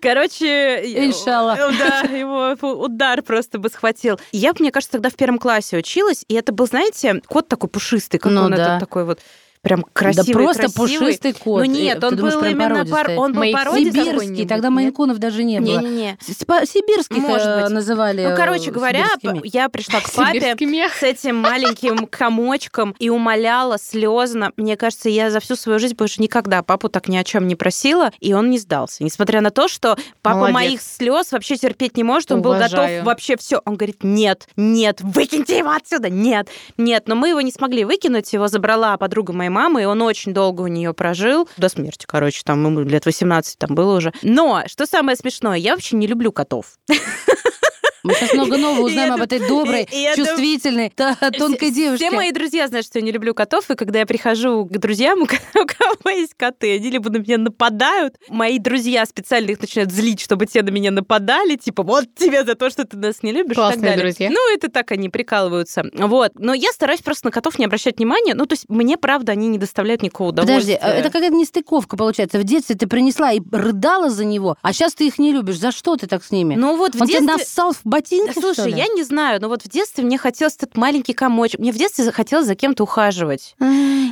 Короче... 0.00 0.82
Иншалла. 1.06 1.56
э, 1.58 1.72
Да, 1.78 2.00
его 2.00 2.52
удар 2.84 3.22
просто 3.22 3.58
бы 3.58 3.68
схватил. 3.68 4.20
Я, 4.32 4.52
мне 4.58 4.70
кажется, 4.70 4.92
тогда 4.92 5.10
в 5.10 5.14
первом 5.14 5.38
классе 5.38 5.78
училась, 5.78 6.24
и 6.28 6.34
это 6.34 6.52
был, 6.52 6.66
знаете, 6.66 7.20
кот 7.26 7.48
такой 7.48 7.68
пушистый, 7.68 8.20
как 8.20 8.32
Ну 8.32 8.42
он 8.42 8.52
да. 8.52 8.76
этот 8.76 8.80
такой 8.80 9.04
вот 9.04 9.20
прям 9.68 9.84
красивый, 9.92 10.26
да 10.26 10.32
просто 10.32 10.62
красивый. 10.62 10.98
пушистый 10.98 11.32
кот. 11.34 11.64
Ну 11.66 11.70
нет, 11.70 12.02
Э, 12.02 12.06
он 12.06 12.16
думаешь, 12.16 12.34
был 12.34 12.44
именно 12.44 12.86
пар... 12.86 13.10
он 13.16 13.32
был 13.32 13.42
породистый. 13.52 14.04
Сибирский, 14.04 14.46
тогда 14.46 14.70
майнкунов 14.70 15.18
даже 15.18 15.44
не 15.44 15.60
было. 15.60 15.80
Не-не-не. 15.80 16.18
Сибирских 16.20 17.18
Может 17.18 17.46
э, 17.46 17.62
быть. 17.62 17.70
называли 17.70 18.26
Ну, 18.26 18.36
короче 18.36 18.70
э, 18.70 18.72
говоря, 18.72 19.06
сибирскими. 19.20 19.50
я 19.52 19.68
пришла 19.68 20.00
к 20.00 20.10
папе 20.14 20.56
с 20.56 21.02
этим 21.02 21.36
маленьким 21.36 22.06
комочком 22.10 22.94
и 22.98 23.10
умоляла 23.10 23.78
слезно. 23.78 24.52
Мне 24.56 24.76
кажется, 24.76 25.08
я 25.08 25.30
за 25.30 25.40
всю 25.40 25.56
свою 25.56 25.78
жизнь 25.78 25.94
больше 25.94 26.22
никогда 26.22 26.62
папу 26.62 26.88
так 26.88 27.08
ни 27.08 27.16
о 27.16 27.24
чем 27.24 27.46
не 27.46 27.56
просила, 27.56 28.10
и 28.20 28.32
он 28.32 28.50
не 28.50 28.58
сдался. 28.58 29.04
Несмотря 29.04 29.40
на 29.40 29.50
то, 29.50 29.68
что 29.68 29.96
папа 30.22 30.36
Молодец. 30.38 30.54
моих 30.54 30.80
слез 30.82 31.32
вообще 31.32 31.56
терпеть 31.56 31.96
не 31.96 32.04
может, 32.04 32.32
он 32.32 32.42
был 32.42 32.52
Уважаю. 32.52 32.70
готов 32.70 33.06
вообще 33.06 33.36
все. 33.36 33.60
Он 33.64 33.76
говорит, 33.76 34.02
нет, 34.02 34.48
нет, 34.56 35.00
выкиньте 35.00 35.58
его 35.58 35.70
отсюда, 35.70 36.08
нет, 36.08 36.48
нет. 36.76 37.04
Но 37.06 37.14
мы 37.14 37.28
его 37.30 37.40
не 37.40 37.52
смогли 37.52 37.84
выкинуть, 37.84 38.32
его 38.32 38.48
забрала 38.48 38.96
подруга 38.96 39.32
моей 39.32 39.50
мамы, 39.50 39.57
и 39.78 39.84
он 39.84 40.02
очень 40.02 40.32
долго 40.32 40.62
у 40.62 40.66
нее 40.66 40.94
прожил, 40.94 41.48
до 41.56 41.68
смерти, 41.68 42.06
короче, 42.06 42.42
там 42.44 42.64
ему 42.64 42.80
лет 42.80 43.06
18 43.06 43.58
там 43.58 43.74
было 43.74 43.96
уже. 43.96 44.12
Но, 44.22 44.62
что 44.66 44.86
самое 44.86 45.16
смешное, 45.16 45.56
я 45.56 45.72
вообще 45.72 45.96
не 45.96 46.06
люблю 46.06 46.32
котов. 46.32 46.78
Мы 48.04 48.14
сейчас 48.14 48.32
много 48.34 48.56
нового 48.56 48.86
узнаем 48.86 49.14
об 49.14 49.22
это- 49.22 49.36
этой 49.36 49.48
доброй, 49.48 49.86
чувствительной, 50.16 50.92
тонкой 51.38 51.70
девушке. 51.70 52.06
Все 52.08 52.16
мои 52.16 52.30
друзья 52.32 52.68
знают, 52.68 52.86
что 52.86 52.98
я 52.98 53.04
не 53.04 53.12
люблю 53.12 53.34
котов, 53.34 53.70
и 53.70 53.74
когда 53.74 54.00
я 54.00 54.06
прихожу 54.06 54.64
к 54.66 54.70
друзьям, 54.78 55.22
у 55.22 55.26
ко- 55.26 55.36
у 55.54 55.66
кого 55.66 56.10
есть 56.10 56.34
коты, 56.36 56.76
они 56.76 56.90
либо 56.90 57.10
на 57.10 57.18
меня 57.18 57.38
нападают, 57.38 58.16
мои 58.28 58.58
друзья 58.58 59.04
специально 59.06 59.50
их 59.50 59.60
начинают 59.60 59.92
злить, 59.92 60.20
чтобы 60.20 60.46
те 60.46 60.62
на 60.62 60.70
меня 60.70 60.90
нападали, 60.90 61.56
типа, 61.56 61.82
вот 61.82 62.04
тебе 62.14 62.44
за 62.44 62.54
то, 62.54 62.70
что 62.70 62.84
ты 62.84 62.96
нас 62.96 63.22
не 63.22 63.32
любишь, 63.32 63.52
и 63.52 63.54
Классные 63.56 63.74
так 63.82 63.90
далее. 63.90 64.04
друзья. 64.04 64.30
Ну, 64.30 64.54
это 64.54 64.68
так 64.70 64.90
они 64.92 65.08
прикалываются. 65.08 65.84
Вот. 65.94 66.32
Но 66.36 66.54
я 66.54 66.70
стараюсь 66.72 67.00
просто 67.00 67.26
на 67.26 67.30
котов 67.30 67.58
не 67.58 67.64
обращать 67.64 67.98
внимания. 67.98 68.34
Ну, 68.34 68.46
то 68.46 68.54
есть 68.54 68.66
мне, 68.68 68.96
правда, 68.96 69.32
они 69.32 69.48
не 69.48 69.58
доставляют 69.58 70.02
никакого 70.02 70.30
Подожди, 70.30 70.74
удовольствия. 70.74 70.76
а 70.82 70.90
это 70.90 71.10
какая-то 71.10 71.34
нестыковка 71.36 71.96
получается. 71.96 72.38
В 72.38 72.44
детстве 72.44 72.76
ты 72.76 72.86
принесла 72.86 73.32
и 73.32 73.40
рыдала 73.52 74.10
за 74.10 74.24
него, 74.24 74.56
а 74.62 74.72
сейчас 74.72 74.94
ты 74.94 75.06
их 75.06 75.18
не 75.18 75.32
любишь. 75.32 75.58
За 75.58 75.72
что 75.72 75.96
ты 75.96 76.06
так 76.06 76.24
с 76.24 76.30
ними? 76.30 76.54
Ну, 76.54 76.76
вот 76.76 76.94
в 76.94 77.00
Он 77.02 77.06
тебя 77.08 77.20
детстве... 77.20 77.36
нассал 77.38 77.72
в 77.72 77.80
ботинки, 77.98 78.30
что 78.30 78.54
Слушай, 78.54 78.72
я 78.72 78.86
не 78.88 79.02
знаю, 79.02 79.40
но 79.40 79.48
вот 79.48 79.62
в 79.62 79.68
детстве 79.68 80.04
мне 80.04 80.18
хотелось 80.18 80.56
этот 80.56 80.76
маленький 80.76 81.12
комочек. 81.12 81.60
Мне 81.60 81.72
в 81.72 81.76
детстве 81.76 82.04
захотелось 82.04 82.46
за 82.46 82.54
кем-то 82.54 82.84
ухаживать. 82.84 83.56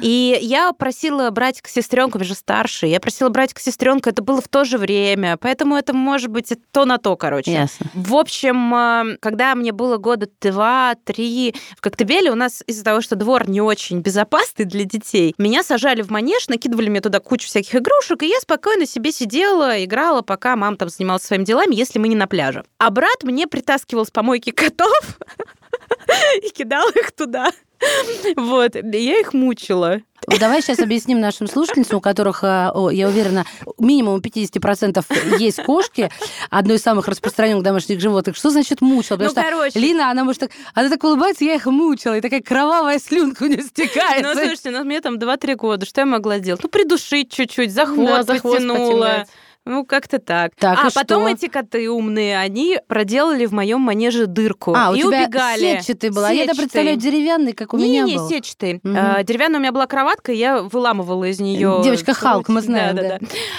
И 0.03 0.39
я 0.43 0.73
просила 0.73 1.31
братика 1.31 1.71
сестренку, 1.71 2.19
я 2.19 2.25
же 2.25 2.35
старше, 2.35 2.87
я 2.87 3.01
просила 3.01 3.29
братика 3.29 3.61
сестренку, 3.61 4.09
это 4.11 4.23
было 4.23 4.41
в 4.41 4.49
то 4.49 4.65
же 4.65 4.79
время, 4.79 5.37
поэтому 5.37 5.77
это 5.77 5.93
может 5.93 6.31
быть 6.31 6.53
то 6.73 6.85
на 6.85 6.99
то, 6.99 7.17
короче. 7.17 7.53
Ясно. 7.53 7.87
В 7.95 8.15
общем, 8.15 8.75
э, 8.75 9.17
когда 9.21 9.55
мне 9.55 9.73
было 9.73 9.97
года 9.97 10.29
два-три, 10.41 11.55
в 11.77 11.81
Коктебеле 11.81 12.31
у 12.31 12.35
нас 12.35 12.63
из-за 12.67 12.85
того, 12.85 13.01
что 13.01 13.17
двор 13.17 13.49
не 13.49 13.61
очень 13.61 14.01
безопасный 14.01 14.65
для 14.65 14.85
детей, 14.85 15.35
меня 15.39 15.63
сажали 15.63 16.03
в 16.03 16.11
манеж, 16.11 16.49
накидывали 16.49 16.89
мне 16.89 17.01
туда 17.01 17.21
кучу 17.21 17.47
всяких 17.47 17.75
игрушек, 17.77 18.23
и 18.23 18.29
я 18.29 18.39
спокойно 18.41 18.87
себе 18.87 19.13
сидела, 19.13 19.83
играла, 19.83 20.23
пока 20.23 20.57
мама 20.57 20.77
там 20.77 20.89
занималась 20.89 21.23
своими 21.23 21.45
делами, 21.45 21.75
если 21.75 21.99
мы 21.99 22.09
не 22.09 22.17
на 22.17 22.27
пляже. 22.27 22.65
А 22.79 22.91
брат 22.91 23.23
мне 23.23 23.47
притаскивал 23.67 24.07
с 24.07 24.11
помойки 24.11 24.51
котов 24.51 25.19
и 26.43 26.49
кидал 26.51 26.89
их 26.91 27.11
туда. 27.13 27.51
Вот, 28.37 28.75
я 28.77 29.21
их 29.21 29.35
мучила. 29.35 30.01
Давай 30.41 30.63
сейчас 30.63 30.79
объясним 30.79 31.21
нашим 31.21 31.47
слушательницам, 31.47 31.99
у 31.99 32.01
которых, 32.01 32.41
а, 32.43 32.73
я 32.91 33.07
уверена, 33.09 33.45
минимум 33.79 34.15
у 34.15 34.19
50% 34.21 35.05
есть 35.39 35.63
кошки, 35.63 36.11
одно 36.49 36.75
из 36.75 36.83
самых 36.83 37.07
распространенных 37.07 37.63
домашних 37.63 38.01
животных. 38.01 38.37
Что 38.37 38.51
значит 38.51 38.81
мучила? 38.81 39.17
Потому 39.19 39.29
Ну, 39.35 39.43
что 39.43 39.43
короче. 39.51 39.79
Лина, 39.79 40.11
она 40.11 40.25
может 40.25 40.41
так, 40.41 40.51
она 40.75 40.89
так 40.89 41.05
улыбается, 41.05 41.45
я 41.45 41.55
их 41.55 41.67
мучила, 41.67 42.17
и 42.17 42.21
такая 42.21 42.41
кровавая 42.41 42.99
слюнка 42.99 43.43
у 43.43 43.47
нее 43.47 43.59
Ну, 43.61 43.67
стекает. 43.69 44.27
слушайте, 44.33 44.71
ну, 44.71 44.83
мне 44.85 45.01
там 45.01 45.17
2-3 45.19 45.55
года, 45.57 45.87
что 45.87 46.01
я 46.01 46.07
могла 46.07 46.39
сделать? 46.39 46.63
Ну, 46.63 46.69
придушить 46.71 47.31
чуть-чуть, 47.31 47.73
за 47.73 47.85
хвост 47.87 48.27
Да, 48.27 48.35
за 48.35 48.39
хвост 48.41 48.57
потянула. 48.57 49.07
потянуть. 49.07 49.29
Ну, 49.67 49.85
как-то 49.85 50.21
так. 50.21 50.53
Так, 50.57 50.79
а 50.79 50.91
потом 50.95 51.23
что? 51.25 51.29
эти 51.33 51.49
коты 51.49 51.91
умные, 51.91 52.39
они 52.39 52.79
проделали 52.87 53.47
в 53.47 53.53
моем 53.53 53.81
манеже 53.81 54.27
дырку 54.27 54.73
А, 54.77 54.91
у 54.93 54.95
и 54.95 55.01
тебя 55.01 55.25
убегали. 55.25 55.81
сетчатый 55.81 56.11
был, 56.11 56.25
а 56.25 56.31
я 56.33 56.45
это 56.45 56.53
Сетчатый. 56.53 56.63
представляю 56.63 56.97
деревянный, 56.97 57.53
как 57.53 57.75
у 57.75 57.77
не, 57.77 57.87
меня 57.89 58.03
не, 58.05 58.15
был. 58.17 58.29
сетчатый. 58.29 58.79
Мгм. 58.85 58.97
А, 58.97 59.23
деревянная 59.25 59.59
у 59.59 59.63
меня 59.63 59.73
была 59.73 59.87
кроватка, 59.89 60.31
я 60.31 60.63
выламывала 60.63 61.25
из 61.25 61.41
нее. 61.41 61.81
Девочка 61.83 62.15
Халк, 62.15 62.49
мы 62.49 62.61
знаем, 62.61 62.95
да. 62.97 63.19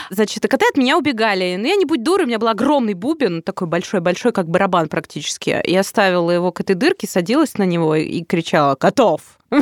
Значит, 0.09 0.45
и 0.45 0.47
коты 0.47 0.65
от 0.71 0.77
меня 0.77 0.97
убегали. 0.97 1.57
Но 1.57 1.67
я 1.67 1.75
не 1.75 1.83
будь 1.85 2.03
дурой, 2.03 2.23
у 2.23 2.27
меня 2.27 2.39
был 2.39 2.47
огромный 2.47 2.93
бубен, 2.93 3.41
такой 3.43 3.67
большой-большой, 3.67 4.31
как 4.31 4.47
барабан 4.47 4.87
практически. 4.87 5.61
Я 5.65 5.83
ставила 5.83 6.31
его 6.31 6.53
к 6.53 6.61
этой 6.61 6.75
дырке, 6.75 7.05
садилась 7.05 7.57
на 7.57 7.63
него 7.63 7.95
и 7.95 8.23
кричала 8.23 8.75
«Котов!» 8.75 9.21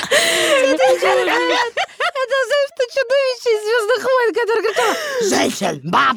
Это, 0.00 0.82
что 2.74 2.84
чудовище 2.94 3.50
из 3.56 3.62
«Звездных 3.64 4.04
войн», 4.04 4.34
которое 4.34 4.62
кричало 4.68 4.94
«Женщин! 5.28 5.80
Баб!» 5.90 6.16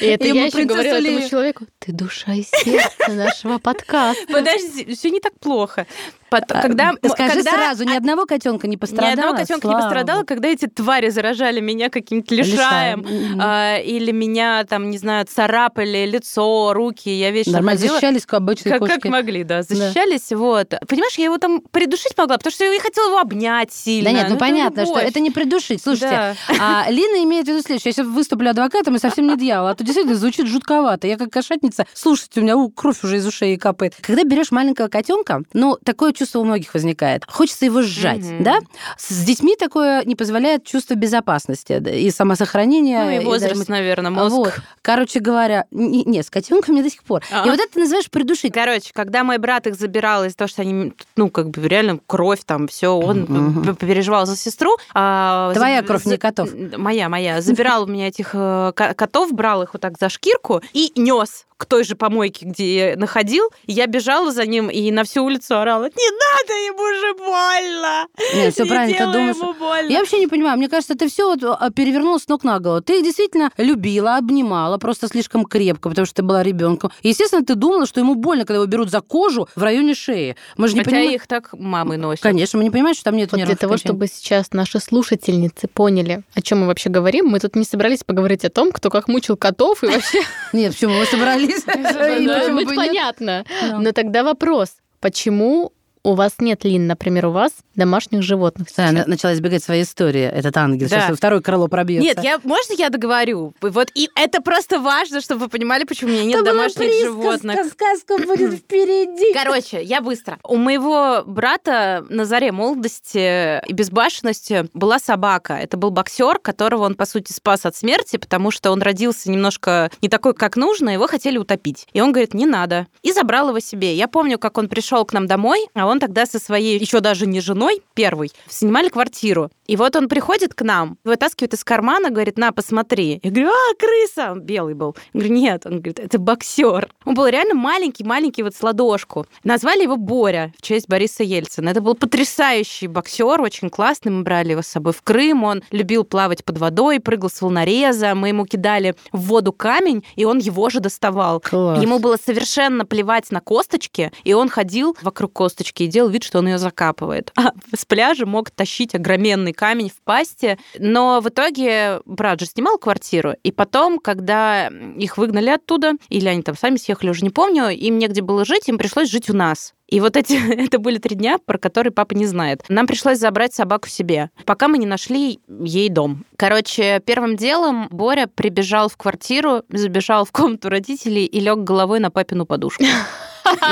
И 0.00 0.06
это 0.06 0.26
Ему 0.26 0.40
я 0.40 0.46
еще 0.46 0.64
говорила 0.64 0.96
этому 0.96 1.28
человеку, 1.28 1.66
ты 1.78 1.92
душа 1.92 2.32
и 2.32 2.42
сердце 2.42 3.12
нашего 3.12 3.58
подкаста. 3.58 4.24
Подожди, 4.32 4.94
все 4.94 5.10
не 5.10 5.20
так 5.20 5.38
плохо. 5.38 5.86
А, 6.30 6.40
Когда, 6.62 6.94
Скажи 7.10 7.32
когда 7.34 7.50
сразу, 7.52 7.84
ни 7.84 7.94
одного 7.94 8.26
котенка 8.26 8.66
не 8.66 8.72
ни 8.72 8.76
пострадало? 8.76 9.12
одного 9.12 9.36
котенка 9.36 9.68
не 9.68 9.74
пострадало, 9.74 10.24
когда 10.24 10.48
эти 10.48 10.66
твари 10.66 11.10
заражали 11.10 11.60
меня 11.60 11.90
каким-то 11.90 12.34
лишаем, 12.34 13.00
Мгм. 13.00 13.40
а, 13.40 13.76
или 13.78 14.10
меня 14.10 14.64
там, 14.64 14.90
не 14.90 14.98
знаю, 14.98 15.26
царапали 15.26 16.04
лицо, 16.06 16.72
руки, 16.72 17.08
я 17.08 17.30
вечно 17.30 17.52
Нормально 17.52 17.78
ходила. 17.78 17.94
защищались, 18.00 18.26
как 18.26 18.40
обычные 18.40 18.72
Как, 18.72 18.80
кошки. 18.80 18.94
как 19.00 19.12
могли, 19.12 19.44
да, 19.44 19.62
защищались, 19.62 20.32
вот. 20.32 20.70
Понимаешь, 20.88 21.14
я 21.18 21.26
его 21.26 21.38
там 21.38 21.60
придушить 21.70 22.18
могла, 22.18 22.36
потому 22.36 22.50
что 22.52 22.64
я 22.64 22.80
хотела 22.80 23.10
его 23.10 23.18
обнять 23.18 23.72
сильно. 23.72 24.10
Да 24.10 24.16
нет, 24.16 24.26
ну 24.28 24.34
это 24.34 24.40
понятно, 24.40 24.86
что 24.86 24.94
любовь. 24.96 25.08
это 25.08 25.20
не 25.20 25.30
придушить. 25.30 25.84
Слушайте, 25.96 26.36
Да. 26.48 26.84
а 26.86 26.90
Лина 26.90 27.22
имеет 27.24 27.46
в 27.46 27.48
виду 27.48 27.60
следующее. 27.60 27.90
Я 27.90 27.92
сейчас 27.92 28.06
выступлю 28.06 28.50
адвокатом 28.50 28.96
и 28.96 28.98
совсем 28.98 29.26
не 29.26 29.36
дьявол. 29.36 29.68
А 29.68 29.74
то 29.74 29.84
действительно 29.84 30.16
звучит 30.16 30.46
жутковато. 30.46 31.06
Я 31.06 31.16
как 31.16 31.30
кошатница, 31.30 31.86
слушайте, 31.94 32.40
у 32.40 32.42
меня 32.42 32.56
у, 32.56 32.68
кровь 32.70 33.02
уже 33.04 33.16
из 33.18 33.26
ушей 33.26 33.56
капает. 33.56 33.94
Когда 34.00 34.24
берешь 34.24 34.50
маленького 34.50 34.88
котенка, 34.88 35.42
ну, 35.52 35.76
такое 35.84 36.12
чувство 36.12 36.40
у 36.40 36.44
многих 36.44 36.74
возникает. 36.74 37.24
Хочется 37.28 37.64
его 37.64 37.82
сжать, 37.82 38.20
Мгм. 38.24 38.42
да? 38.42 38.58
С 38.98 39.24
детьми 39.24 39.56
такое 39.56 40.02
не 40.04 40.14
позволяет 40.16 40.64
чувство 40.64 40.94
безопасности 40.94 41.78
да, 41.78 41.90
и 41.90 42.10
самосохранения. 42.10 43.04
Ну 43.04 43.10
и 43.10 43.16
и 43.16 43.24
возраст, 43.24 43.54
даже- 43.56 43.70
наверное, 43.70 44.10
мозг. 44.10 44.34
Вот. 44.34 44.54
Короче 44.82 45.20
говоря, 45.20 45.64
не- 45.70 46.04
нет, 46.04 46.26
с 46.26 46.30
котенками 46.30 46.82
до 46.82 46.90
сих 46.90 47.02
пор. 47.04 47.22
А. 47.30 47.46
И 47.46 47.50
вот 47.50 47.58
это 47.58 47.72
ты 47.72 47.80
называешь 47.80 48.10
придушить. 48.10 48.52
Короче, 48.52 48.90
когда 48.92 49.24
мой 49.24 49.38
брат 49.38 49.66
их 49.66 49.74
забирал 49.76 50.24
из-за 50.24 50.36
того, 50.36 50.48
что 50.48 50.62
они, 50.62 50.92
ну, 51.16 51.30
как 51.30 51.50
бы 51.50 51.66
реально 51.68 51.98
кровь 52.06 52.40
там, 52.44 52.68
все, 52.68 52.88
он 52.88 53.26
п- 53.64 53.74
переживал 53.86 54.26
за 54.26 54.36
сестру. 54.36 54.76
а, 54.94 55.52
Твоя 55.54 55.73
за- 55.80 55.86
кровь, 55.86 56.04
не 56.06 56.16
котов. 56.18 56.50
Моя, 56.76 57.08
моя. 57.08 57.40
Забирал 57.40 57.84
у 57.84 57.86
меня 57.86 58.08
этих 58.08 58.30
э, 58.34 58.72
ко- 58.74 58.94
котов, 58.94 59.32
брал 59.32 59.62
их 59.62 59.72
вот 59.74 59.82
так 59.82 59.98
за 59.98 60.08
шкирку 60.08 60.62
и 60.72 60.92
нес 60.96 61.46
к 61.56 61.66
той 61.66 61.84
же 61.84 61.94
помойке, 61.94 62.46
где 62.46 62.90
я 62.90 62.96
находил. 62.96 63.48
Я 63.66 63.86
бежала 63.86 64.32
за 64.32 64.44
ним 64.46 64.68
и 64.70 64.90
на 64.90 65.04
всю 65.04 65.24
улицу 65.24 65.58
орала, 65.58 65.84
не 65.84 66.10
надо, 66.10 66.52
ему 66.66 67.00
же 67.00 67.14
больно. 67.14 68.06
Нет, 68.34 68.54
все 68.54 68.64
Не 68.64 68.68
правильно, 68.70 68.98
ты 68.98 69.04
думаешь. 69.12 69.36
ему 69.36 69.54
больно. 69.54 69.90
Я 69.90 69.98
вообще 70.00 70.18
не 70.18 70.26
понимаю, 70.26 70.58
мне 70.58 70.68
кажется, 70.68 70.94
ты 70.96 71.08
все 71.08 71.36
перевернула 71.74 72.18
с 72.18 72.28
ног 72.28 72.42
на 72.44 72.58
голову. 72.58 72.80
Ты 72.82 72.98
их 72.98 73.04
действительно 73.04 73.50
любила, 73.56 74.16
обнимала, 74.16 74.78
просто 74.78 75.08
слишком 75.08 75.44
крепко, 75.44 75.88
потому 75.88 76.06
что 76.06 76.16
ты 76.16 76.22
была 76.22 76.42
ребенком. 76.42 76.90
Естественно, 77.02 77.44
ты 77.44 77.54
думала, 77.54 77.86
что 77.86 78.00
ему 78.00 78.14
больно, 78.14 78.44
когда 78.44 78.56
его 78.56 78.66
берут 78.66 78.90
за 78.90 79.00
кожу 79.00 79.48
в 79.54 79.62
районе 79.62 79.94
шеи. 79.94 80.36
Мы 80.56 80.68
же 80.68 80.74
не 80.74 80.80
Хотя 80.80 80.90
понимаем. 80.90 81.14
их 81.14 81.26
так 81.26 81.50
мамы 81.52 81.96
носят. 81.96 82.22
Конечно, 82.22 82.58
мы 82.58 82.64
не 82.64 82.70
понимаем, 82.70 82.94
что 82.94 83.04
там 83.04 83.16
нет 83.16 83.30
Вот 83.30 83.36
для 83.36 83.44
нервных 83.46 83.58
того, 83.60 83.74
окончаний. 83.74 83.92
чтобы 83.94 84.06
сейчас 84.08 84.52
наши 84.52 84.80
слушательницы 84.80 85.68
поняли, 85.68 86.22
о 86.34 86.42
чем 86.42 86.60
мы 86.60 86.66
вообще 86.66 86.88
говорим, 86.90 87.26
мы 87.28 87.38
тут 87.40 87.54
не 87.56 87.64
собрались 87.64 88.02
поговорить 88.04 88.44
о 88.44 88.50
том, 88.50 88.72
кто 88.72 88.90
как 88.90 89.08
мучил 89.08 89.36
котов 89.36 89.82
и 89.84 89.86
вообще... 89.86 90.20
Нет, 90.52 90.72
почему 90.74 90.94
мы 90.98 91.04
собрались? 91.06 91.53
Быть 92.54 92.76
понятно. 92.76 93.44
Но 93.78 93.92
тогда 93.92 94.22
вопрос, 94.22 94.76
почему 95.00 95.72
у 96.04 96.14
вас 96.14 96.34
нет, 96.38 96.64
Лин, 96.64 96.86
например, 96.86 97.26
у 97.26 97.30
вас 97.30 97.52
домашних 97.74 98.22
животных 98.22 98.68
Да, 98.68 98.84
сейчас? 98.84 98.90
она 98.90 99.04
начала 99.06 99.32
избегать 99.32 99.64
своей 99.64 99.82
истории, 99.84 100.22
этот 100.22 100.56
ангел. 100.56 100.86
Да. 100.88 101.00
Сейчас 101.00 101.16
второе 101.16 101.40
крыло 101.40 101.66
пробьется. 101.66 102.06
Нет, 102.06 102.22
я, 102.22 102.38
можно 102.44 102.74
я 102.74 102.90
договорю? 102.90 103.54
Вот 103.60 103.88
и 103.94 104.10
это 104.14 104.40
просто 104.42 104.78
важно, 104.80 105.20
чтобы 105.22 105.42
вы 105.42 105.48
понимали, 105.48 105.84
почему 105.84 106.10
у 106.10 106.14
меня 106.14 106.24
нет 106.24 106.40
была 106.40 106.52
домашних 106.52 106.76
присказка, 106.76 107.06
животных. 107.06 107.66
Сказка 107.72 108.18
будет 108.18 108.54
впереди. 108.58 109.32
Короче, 109.32 109.82
я 109.82 110.02
быстро. 110.02 110.38
У 110.44 110.56
моего 110.56 111.22
брата 111.26 112.04
на 112.10 112.26
заре 112.26 112.52
молодости 112.52 113.66
и 113.66 113.72
безбашенности 113.72 114.68
была 114.74 114.98
собака. 114.98 115.54
Это 115.54 115.76
был 115.78 115.90
боксер, 115.90 116.38
которого 116.38 116.84
он, 116.84 116.94
по 116.96 117.06
сути, 117.06 117.32
спас 117.32 117.64
от 117.64 117.76
смерти, 117.76 118.18
потому 118.18 118.50
что 118.50 118.70
он 118.72 118.82
родился 118.82 119.30
немножко 119.30 119.90
не 120.02 120.10
такой, 120.10 120.34
как 120.34 120.56
нужно, 120.56 120.90
его 120.90 121.06
хотели 121.06 121.38
утопить. 121.38 121.86
И 121.94 122.00
он 122.02 122.12
говорит, 122.12 122.34
не 122.34 122.46
надо. 122.46 122.86
И 123.02 123.12
забрал 123.12 123.48
его 123.48 123.60
себе. 123.60 123.94
Я 123.94 124.06
помню, 124.06 124.38
как 124.38 124.58
он 124.58 124.68
пришел 124.68 125.04
к 125.06 125.14
нам 125.14 125.26
домой, 125.26 125.66
а 125.74 125.86
он 125.86 125.93
тогда 126.00 126.26
со 126.26 126.38
своей, 126.38 126.78
еще 126.78 127.00
даже 127.00 127.26
не 127.26 127.40
женой, 127.40 127.82
первой, 127.94 128.30
снимали 128.48 128.88
квартиру. 128.88 129.50
И 129.66 129.76
вот 129.76 129.96
он 129.96 130.08
приходит 130.08 130.54
к 130.54 130.62
нам, 130.62 130.98
вытаскивает 131.04 131.54
из 131.54 131.64
кармана, 131.64 132.10
говорит, 132.10 132.36
на, 132.36 132.52
посмотри. 132.52 133.20
Я 133.22 133.30
говорю, 133.30 133.48
а, 133.48 133.74
крыса! 133.78 134.32
Он 134.32 134.40
белый 134.42 134.74
был. 134.74 134.94
Я 135.12 135.20
говорю, 135.20 135.34
нет. 135.34 135.66
Он 135.66 135.72
говорит, 135.76 135.98
это 135.98 136.18
боксер. 136.18 136.88
Он 137.04 137.14
был 137.14 137.26
реально 137.26 137.54
маленький-маленький, 137.54 138.42
вот 138.42 138.54
с 138.54 138.62
ладошку. 138.62 139.26
Назвали 139.42 139.82
его 139.82 139.96
Боря 139.96 140.52
в 140.58 140.62
честь 140.62 140.88
Бориса 140.88 141.22
Ельцина. 141.22 141.70
Это 141.70 141.80
был 141.80 141.94
потрясающий 141.94 142.88
боксер, 142.88 143.40
очень 143.40 143.70
классный. 143.70 144.12
Мы 144.12 144.22
брали 144.22 144.52
его 144.52 144.62
с 144.62 144.66
собой 144.66 144.92
в 144.92 145.02
Крым. 145.02 145.44
Он 145.44 145.62
любил 145.70 146.04
плавать 146.04 146.44
под 146.44 146.58
водой, 146.58 147.00
прыгал 147.00 147.30
с 147.30 147.40
волнореза. 147.40 148.14
Мы 148.14 148.28
ему 148.28 148.44
кидали 148.44 148.94
в 149.12 149.20
воду 149.22 149.52
камень, 149.52 150.04
и 150.16 150.24
он 150.24 150.38
его 150.38 150.68
же 150.68 150.80
доставал. 150.80 151.40
Класс. 151.40 151.80
Ему 151.82 151.98
было 151.98 152.16
совершенно 152.16 152.84
плевать 152.84 153.30
на 153.30 153.40
косточки, 153.40 154.12
и 154.24 154.34
он 154.34 154.48
ходил 154.48 154.96
вокруг 155.00 155.32
косточки 155.32 155.83
и 155.84 155.88
делал 155.88 156.08
вид, 156.08 156.24
что 156.24 156.38
он 156.38 156.48
ее 156.48 156.58
закапывает. 156.58 157.32
А 157.44 157.52
с 157.76 157.84
пляжа 157.84 158.24
мог 158.24 158.50
тащить 158.50 158.94
огроменный 158.94 159.52
камень 159.52 159.90
в 159.90 160.00
пасти. 160.02 160.58
Но 160.78 161.20
в 161.20 161.28
итоге 161.28 162.00
брат 162.06 162.40
же 162.40 162.46
снимал 162.46 162.78
квартиру, 162.78 163.34
и 163.42 163.52
потом, 163.52 163.98
когда 163.98 164.68
их 164.68 165.18
выгнали 165.18 165.50
оттуда, 165.50 165.92
или 166.08 166.26
они 166.26 166.42
там 166.42 166.56
сами 166.56 166.76
съехали, 166.76 167.10
уже 167.10 167.22
не 167.22 167.30
помню, 167.30 167.68
им 167.68 167.98
негде 167.98 168.22
было 168.22 168.46
жить, 168.46 168.68
им 168.68 168.78
пришлось 168.78 169.10
жить 169.10 169.28
у 169.28 169.36
нас. 169.36 169.74
И 169.88 170.00
вот 170.00 170.16
эти, 170.16 170.34
это 170.64 170.78
были 170.78 170.98
три 170.98 171.16
дня, 171.16 171.38
про 171.38 171.58
которые 171.58 171.92
папа 171.92 172.14
не 172.14 172.26
знает. 172.26 172.64
Нам 172.68 172.86
пришлось 172.86 173.18
забрать 173.18 173.54
собаку 173.54 173.88
себе, 173.88 174.30
пока 174.44 174.68
мы 174.68 174.78
не 174.78 174.86
нашли 174.86 175.40
ей 175.48 175.88
дом. 175.88 176.24
Короче, 176.36 177.00
первым 177.04 177.36
делом 177.36 177.88
Боря 177.90 178.26
прибежал 178.26 178.88
в 178.88 178.96
квартиру, 178.96 179.62
забежал 179.68 180.24
в 180.24 180.32
комнату 180.32 180.68
родителей 180.68 181.26
и 181.26 181.40
лег 181.40 181.58
головой 181.58 182.00
на 182.00 182.10
папину 182.10 182.46
подушку. 182.46 182.84